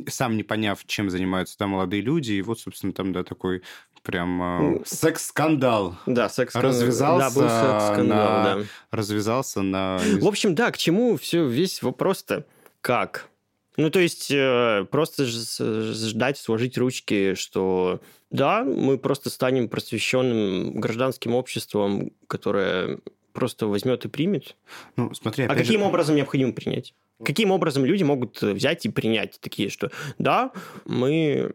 сам 0.07 0.35
не 0.35 0.41
поняв, 0.41 0.83
чем 0.87 1.11
занимаются 1.11 1.55
там 1.55 1.71
молодые 1.71 2.01
люди, 2.01 2.33
и 2.33 2.41
вот, 2.41 2.59
собственно, 2.59 2.93
там, 2.93 3.13
да, 3.13 3.23
такой 3.23 3.61
прям 4.07 4.77
э, 4.77 4.81
секс-скандал 4.85 5.95
Да, 6.07 6.29
секс 6.29 6.55
Развязался 6.55 7.35
Да, 7.35 7.39
был 7.41 7.49
секс-скандал, 7.49 8.27
на- 8.43 8.55
да. 8.55 8.63
развязался 8.89 9.61
на... 9.61 9.99
В 10.19 10.25
общем, 10.27 10.55
да, 10.55 10.71
к 10.71 10.77
чему 10.77 11.17
все 11.17 11.45
весь 11.45 11.83
вопрос-то? 11.83 12.45
Как? 12.81 13.27
Ну, 13.75 13.91
то 13.91 13.99
есть, 13.99 14.31
э, 14.31 14.87
просто 14.89 15.25
ждать, 15.27 16.37
сложить 16.39 16.77
ручки, 16.79 17.35
что 17.35 17.99
да, 18.31 18.63
мы 18.63 18.97
просто 18.97 19.29
станем 19.29 19.69
просвещенным 19.69 20.79
гражданским 20.79 21.35
обществом, 21.35 22.11
которое 22.27 22.99
просто 23.33 23.67
возьмет 23.67 24.05
и 24.05 24.07
примет. 24.07 24.55
Ну, 24.95 25.13
смотри, 25.13 25.43
А 25.43 25.51
опять 25.51 25.59
же- 25.67 25.73
каким 25.73 25.83
образом 25.83 26.15
необходимо 26.15 26.53
принять? 26.53 26.95
Каким 27.23 27.51
образом 27.51 27.85
люди 27.85 28.03
могут 28.03 28.41
взять 28.41 28.85
и 28.85 28.89
принять 28.89 29.39
такие, 29.41 29.69
что 29.69 29.91
да, 30.17 30.51
мы 30.85 31.51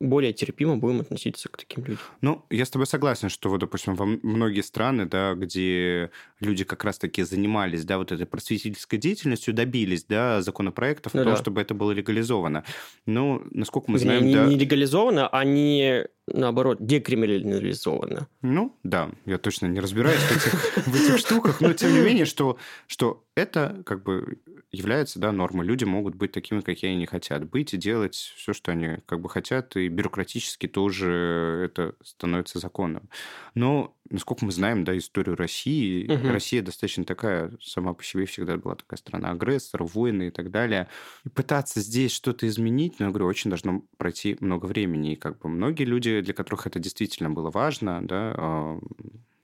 более 0.00 0.32
терпимо 0.32 0.76
будем 0.76 1.00
относиться 1.00 1.48
к 1.48 1.56
таким 1.56 1.84
людям. 1.84 2.02
Ну, 2.20 2.44
я 2.50 2.64
с 2.64 2.70
тобой 2.70 2.86
согласен, 2.86 3.28
что, 3.28 3.48
вот, 3.48 3.58
допустим, 3.58 3.94
во 3.94 4.06
многие 4.06 4.60
страны, 4.60 5.06
да, 5.06 5.34
где 5.34 6.10
люди 6.40 6.64
как 6.64 6.84
раз-таки 6.84 7.22
занимались, 7.22 7.84
да, 7.84 7.98
вот 7.98 8.12
этой 8.12 8.26
просветительской 8.26 8.98
деятельностью, 8.98 9.54
добились, 9.54 10.04
да, 10.04 10.40
законопроектов 10.40 11.14
Ну 11.14 11.24
того, 11.24 11.36
да. 11.36 11.42
чтобы 11.42 11.60
это 11.60 11.74
было 11.74 11.90
легализовано. 11.90 12.64
Ну, 13.06 13.42
насколько 13.50 13.90
мы 13.90 13.98
знаем, 13.98 14.26
не, 14.26 14.34
да... 14.34 14.46
не 14.46 14.56
легализовано, 14.56 15.28
а 15.28 15.44
не, 15.44 16.06
наоборот, 16.32 16.78
декриминализовано. 16.80 18.28
Ну, 18.42 18.78
да, 18.82 19.10
я 19.26 19.38
точно 19.38 19.66
не 19.66 19.80
разбираюсь 19.80 20.20
в 20.20 20.94
этих, 20.94 21.18
штуках, 21.18 21.60
но 21.60 21.72
тем 21.72 21.92
не 21.92 22.00
менее, 22.00 22.24
что, 22.24 22.58
что 22.86 23.24
это 23.34 23.82
как 23.84 24.02
бы 24.02 24.38
является, 24.70 25.18
да, 25.18 25.32
нормой. 25.32 25.66
Люди 25.66 25.84
могут 25.84 26.14
быть 26.14 26.32
такими, 26.32 26.60
какие 26.60 26.92
они 26.92 27.06
хотят 27.06 27.48
быть, 27.48 27.72
и 27.74 27.76
делать 27.76 28.14
все, 28.14 28.52
что 28.52 28.72
они 28.72 28.98
как 29.06 29.20
бы 29.20 29.28
хотят, 29.28 29.76
и 29.76 29.88
бюрократически 29.88 30.68
тоже 30.68 31.62
это 31.64 31.94
становится 32.02 32.58
законом. 32.58 33.08
Но, 33.54 33.96
насколько 34.10 34.44
мы 34.44 34.52
знаем, 34.52 34.84
да, 34.84 34.96
историю 34.96 35.36
России, 35.36 36.06
Мгм. 36.10 36.30
Россия 36.30 36.62
достаточно 36.62 37.04
такая, 37.04 37.52
сама 37.62 37.94
по 37.94 38.02
себе 38.04 38.26
всегда 38.26 38.56
была 38.56 38.74
такая 38.76 38.98
страна-агрессор, 38.98 39.84
войны 39.84 40.28
и 40.28 40.30
так 40.30 40.50
далее. 40.50 40.88
И 41.24 41.28
пытаться 41.28 41.80
здесь 41.80 42.12
что-то 42.12 42.46
изменить, 42.48 42.94
ну, 42.98 43.06
я 43.06 43.10
говорю, 43.10 43.26
очень 43.26 43.50
должно 43.50 43.82
пройти 43.96 44.36
много 44.40 44.66
времени. 44.66 45.12
И 45.12 45.16
как 45.16 45.38
бы 45.40 45.48
многие 45.48 45.84
люди, 45.84 46.20
для 46.20 46.34
которых 46.34 46.66
это 46.66 46.78
действительно 46.78 47.30
было 47.30 47.50
важно, 47.50 48.06
да, 48.06 48.34
а, 48.36 48.80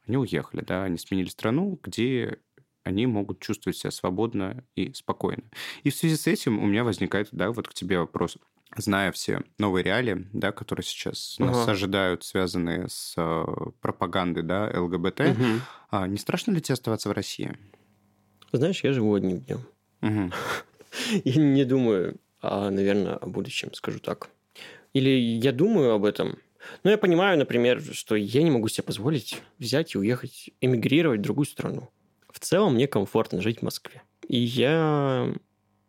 они 0.06 0.16
уехали, 0.18 0.62
да, 0.62 0.84
они 0.84 0.98
сменили 0.98 1.28
страну, 1.28 1.78
где 1.82 2.38
они 2.84 3.06
могут 3.06 3.40
чувствовать 3.40 3.76
себя 3.76 3.90
свободно 3.90 4.64
и 4.76 4.92
спокойно. 4.92 5.42
И 5.82 5.90
в 5.90 5.94
связи 5.94 6.16
с 6.16 6.26
этим 6.26 6.62
у 6.62 6.66
меня 6.66 6.84
возникает, 6.84 7.28
да, 7.32 7.50
вот 7.50 7.66
к 7.68 7.74
тебе 7.74 7.98
вопрос. 7.98 8.38
Зная 8.76 9.12
все 9.12 9.42
новые 9.58 9.84
реалии, 9.84 10.26
да, 10.32 10.50
которые 10.52 10.84
сейчас 10.84 11.36
нас 11.38 11.62
Ага. 11.62 11.72
ожидают, 11.72 12.24
связанные 12.24 12.88
с 12.88 13.14
э, 13.16 13.44
пропагандой, 13.80 14.42
да, 14.42 14.70
ЛГБТ, 14.74 15.20
Мгм. 15.20 15.60
а 15.90 16.06
не 16.08 16.16
страшно 16.18 16.52
ли 16.52 16.60
тебе 16.60 16.74
оставаться 16.74 17.08
в 17.08 17.12
России? 17.12 17.56
Знаешь, 18.52 18.82
я 18.84 18.92
живу 18.92 19.14
одним 19.14 19.40
днем. 19.40 19.60
Мгм. 20.00 20.32
Я 21.24 21.42
не 21.42 21.64
думаю, 21.64 22.16
а, 22.40 22.70
наверное, 22.70 23.14
о 23.16 23.26
будущем, 23.26 23.72
скажу 23.74 23.98
так. 23.98 24.30
Или 24.92 25.10
я 25.10 25.50
думаю 25.52 25.92
об 25.92 26.04
этом, 26.04 26.38
но 26.84 26.90
я 26.90 26.98
понимаю, 26.98 27.36
например, 27.38 27.82
что 27.92 28.14
я 28.14 28.42
не 28.42 28.50
могу 28.50 28.68
себе 28.68 28.84
позволить 28.84 29.42
взять 29.58 29.94
и 29.94 29.98
уехать, 29.98 30.50
эмигрировать 30.60 31.20
в 31.20 31.22
другую 31.24 31.46
страну. 31.46 31.90
В 32.34 32.40
целом 32.40 32.74
мне 32.74 32.88
комфортно 32.88 33.40
жить 33.40 33.60
в 33.60 33.62
Москве. 33.62 34.02
И 34.26 34.36
я 34.36 35.32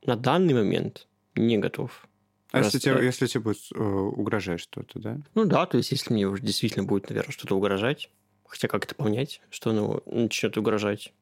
на 0.06 0.16
данный 0.16 0.54
момент 0.54 1.08
не 1.34 1.58
готов. 1.58 2.08
А 2.52 2.60
если 2.60 2.78
тебе, 2.78 3.04
если 3.04 3.26
тебе 3.26 3.42
будет 3.42 3.58
э, 3.74 3.82
угрожать 3.84 4.60
что-то, 4.62 5.00
да? 5.00 5.18
Ну 5.34 5.46
да, 5.46 5.66
то 5.66 5.78
есть 5.78 5.92
если 5.92 6.14
мне 6.14 6.28
уже 6.28 6.44
действительно 6.44 6.86
будет, 6.86 7.10
наверное, 7.10 7.32
что-то 7.32 7.58
угрожать, 7.58 8.12
хотя 8.46 8.68
как 8.68 8.86
это 8.86 8.94
понять, 8.94 9.42
что 9.50 9.72
оно 9.72 10.04
начнет 10.06 10.56
угрожать? 10.56 11.14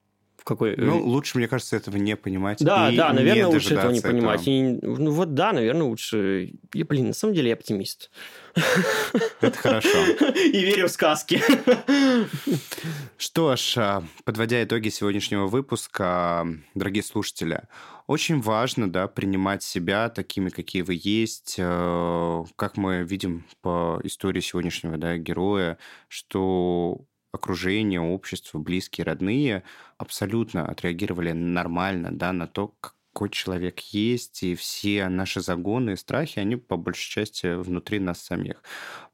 В 0.43 0.45
какой... 0.45 0.75
Ну, 0.75 1.01
лучше, 1.01 1.37
мне 1.37 1.47
кажется, 1.47 1.77
этого 1.77 1.95
не 1.95 2.17
понимать. 2.17 2.57
Да, 2.59 2.91
и 2.91 2.97
да, 2.97 3.13
наверное, 3.13 3.43
не 3.43 3.45
лучше 3.45 3.75
этого 3.75 3.91
не 3.91 4.01
понимать. 4.01 4.41
этого. 4.41 4.53
И, 4.53 4.61
ну 4.81 5.11
вот 5.11 5.33
да, 5.33 5.53
наверное, 5.53 5.83
лучше. 5.83 6.51
Я, 6.73 6.83
блин, 6.83 7.07
на 7.07 7.13
самом 7.13 7.33
деле 7.33 7.47
я 7.47 7.53
оптимист. 7.53 8.11
Это 9.39 9.57
хорошо. 9.57 9.97
И 10.35 10.59
верю 10.59 10.89
в 10.89 10.91
сказки. 10.91 11.41
Что 13.17 13.55
ж, 13.55 13.75
а, 13.77 14.03
подводя 14.25 14.61
итоги 14.61 14.89
сегодняшнего 14.89 15.47
выпуска, 15.47 16.45
дорогие 16.75 17.03
слушатели, 17.03 17.61
очень 18.07 18.41
важно, 18.41 18.91
да, 18.91 19.07
принимать 19.07 19.63
себя 19.63 20.09
такими, 20.09 20.49
какие 20.49 20.81
вы 20.81 20.99
есть. 21.01 21.55
Э, 21.57 22.43
Как 22.57 22.75
мы 22.75 23.03
видим 23.03 23.45
по 23.61 24.01
истории 24.03 24.41
сегодняшнего, 24.41 24.97
да, 24.97 25.17
героя, 25.17 25.77
что 26.09 26.99
окружение, 27.33 27.99
общество, 27.99 28.59
близкие, 28.59 29.05
родные 29.05 29.63
абсолютно 29.97 30.65
отреагировали 30.65 31.31
нормально, 31.33 32.11
да, 32.11 32.31
на 32.31 32.47
то, 32.47 32.73
какой 33.13 33.29
человек 33.29 33.79
есть, 33.79 34.43
и 34.43 34.55
все 34.55 35.09
наши 35.09 35.41
загоны 35.41 35.91
и 35.91 35.95
страхи, 35.95 36.39
они 36.39 36.55
по 36.55 36.77
большей 36.77 37.11
части 37.11 37.55
внутри 37.55 37.99
нас 37.99 38.21
самих. 38.21 38.63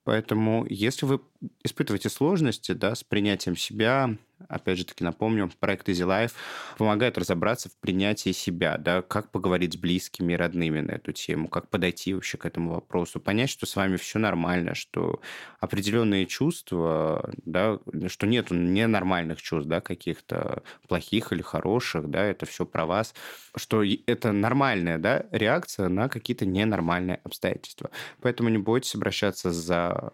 Поэтому, 0.04 0.66
если 0.70 1.06
вы 1.06 1.22
испытываете 1.64 2.10
сложности 2.10 2.74
да, 2.74 2.96
с 2.96 3.04
принятием 3.04 3.56
себя, 3.56 4.18
опять 4.48 4.78
же 4.78 4.86
таки 4.86 5.04
напомню, 5.04 5.52
проект 5.60 5.90
Easy 5.90 6.08
Life 6.08 6.32
помогает 6.78 7.18
разобраться 7.18 7.70
в 7.70 7.78
принятии 7.78 8.32
себя, 8.32 8.78
да, 8.78 9.02
как 9.02 9.32
поговорить 9.32 9.74
с 9.74 9.78
близкими 9.78 10.34
и 10.34 10.36
родными 10.36 10.80
на 10.80 10.92
эту 10.92 11.12
тему, 11.12 11.48
как 11.48 11.70
подойти 11.70 12.14
вообще 12.14 12.38
к 12.38 12.46
этому 12.46 12.74
вопросу, 12.74 13.20
понять, 13.20 13.50
что 13.50 13.66
с 13.66 13.76
вами 13.76 13.98
все 13.98 14.20
нормально, 14.20 14.76
что 14.76 15.22
определенные 15.60 16.26
чувства, 16.26 17.32
да, 17.46 17.80
что 18.08 18.28
нет 18.28 18.52
ненормальных 18.52 19.42
чувств, 19.42 19.70
да, 19.70 19.82
каких-то 19.82 20.64
плохих 20.88 21.34
или 21.34 21.42
хороших, 21.42 22.10
да, 22.10 22.24
это 22.24 22.46
все 22.46 22.66
про 22.66 22.86
вас, 22.86 23.14
что 23.56 23.84
это 23.84 24.32
нормальная, 24.32 24.98
да, 24.98 25.26
реакция 25.32 25.90
на 25.90 26.10
какие-то 26.10 26.46
ненормальные 26.46 27.20
обстоятельства. 27.24 27.90
Поэтому 28.22 28.50
не 28.50 28.58
бойтесь 28.58 28.96
обращаться 28.96 29.52
за 29.52 30.14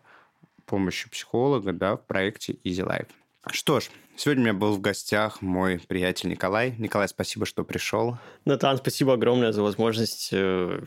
помощью 0.65 1.11
психолога, 1.11 1.73
да, 1.73 1.95
в 1.95 2.05
проекте 2.05 2.53
Easy 2.63 2.86
Life. 2.86 3.09
Что 3.52 3.80
ж, 3.80 3.89
сегодня 4.16 4.41
у 4.41 4.46
меня 4.46 4.54
был 4.54 4.76
в 4.76 4.82
гостях 4.82 5.41
мой 5.41 5.80
приятель 5.80 6.30
Николай. 6.30 6.76
Николай, 6.78 7.08
спасибо, 7.08 7.46
что 7.46 7.64
пришел. 7.64 8.18
Натан, 8.43 8.78
спасибо 8.78 9.14
огромное 9.14 9.52
за 9.52 9.62
возможность 9.62 10.30
э, 10.32 10.84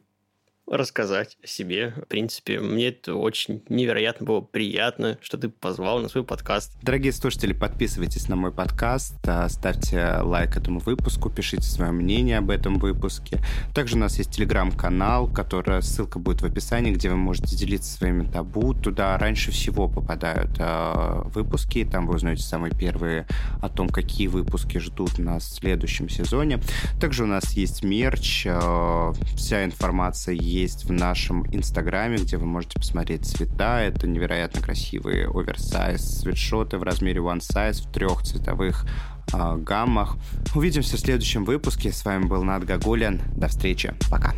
рассказать 0.70 1.38
о 1.42 1.46
себе. 1.46 1.94
В 1.96 2.08
принципе, 2.08 2.60
мне 2.60 2.88
это 2.88 3.14
очень 3.14 3.62
невероятно 3.68 4.26
было 4.26 4.40
приятно, 4.40 5.18
что 5.22 5.38
ты 5.38 5.48
позвал 5.48 6.00
на 6.00 6.08
свой 6.08 6.24
подкаст. 6.24 6.72
Дорогие 6.82 7.12
слушатели, 7.12 7.52
подписывайтесь 7.52 8.28
на 8.28 8.36
мой 8.36 8.52
подкаст, 8.52 9.16
а, 9.26 9.48
ставьте 9.48 10.18
лайк 10.22 10.56
этому 10.56 10.80
выпуску, 10.80 11.30
пишите 11.30 11.62
свое 11.62 11.92
мнение 11.92 12.38
об 12.38 12.50
этом 12.50 12.78
выпуске. 12.78 13.40
Также 13.74 13.96
у 13.96 13.98
нас 13.98 14.18
есть 14.18 14.30
телеграм-канал, 14.32 15.28
который, 15.28 15.82
ссылка 15.82 16.18
будет 16.18 16.42
в 16.42 16.44
описании, 16.44 16.92
где 16.92 17.10
вы 17.10 17.16
можете 17.16 17.56
делиться 17.56 17.90
своими 17.96 18.24
табу. 18.24 18.74
Туда 18.74 19.16
раньше 19.18 19.50
всего 19.50 19.88
попадают 19.88 20.50
э, 20.58 21.22
выпуски, 21.34 21.84
там 21.84 22.06
вы 22.06 22.16
узнаете 22.16 22.42
самые 22.42 22.74
первые 22.74 23.26
о 23.62 23.68
том, 23.68 23.88
какие 23.88 24.26
выпуски 24.26 24.78
ждут 24.78 25.18
нас 25.18 25.44
в 25.44 25.54
следующем 25.54 26.08
сезоне. 26.08 26.60
Также 27.00 27.24
у 27.24 27.26
нас 27.26 27.52
есть 27.52 27.82
мерч, 27.82 28.44
э, 28.46 29.12
вся 29.36 29.64
информация 29.64 30.34
есть 30.34 30.57
в 30.66 30.90
нашем 30.90 31.46
инстаграме, 31.54 32.18
где 32.18 32.36
вы 32.36 32.46
можете 32.46 32.78
посмотреть 32.78 33.24
цвета. 33.26 33.80
Это 33.80 34.06
невероятно 34.06 34.60
красивые 34.60 35.28
оверсайз 35.28 36.20
свитшоты 36.20 36.78
в 36.78 36.82
размере 36.82 37.20
one 37.20 37.38
size 37.38 37.82
в 37.86 37.92
трех 37.92 38.22
цветовых 38.22 38.84
э, 39.32 39.56
гаммах. 39.56 40.16
Увидимся 40.54 40.96
в 40.96 41.00
следующем 41.00 41.44
выпуске. 41.44 41.92
С 41.92 42.04
вами 42.04 42.24
был 42.24 42.42
Над 42.42 42.64
Гагулин. 42.64 43.20
До 43.36 43.48
встречи. 43.48 43.94
Пока. 44.10 44.34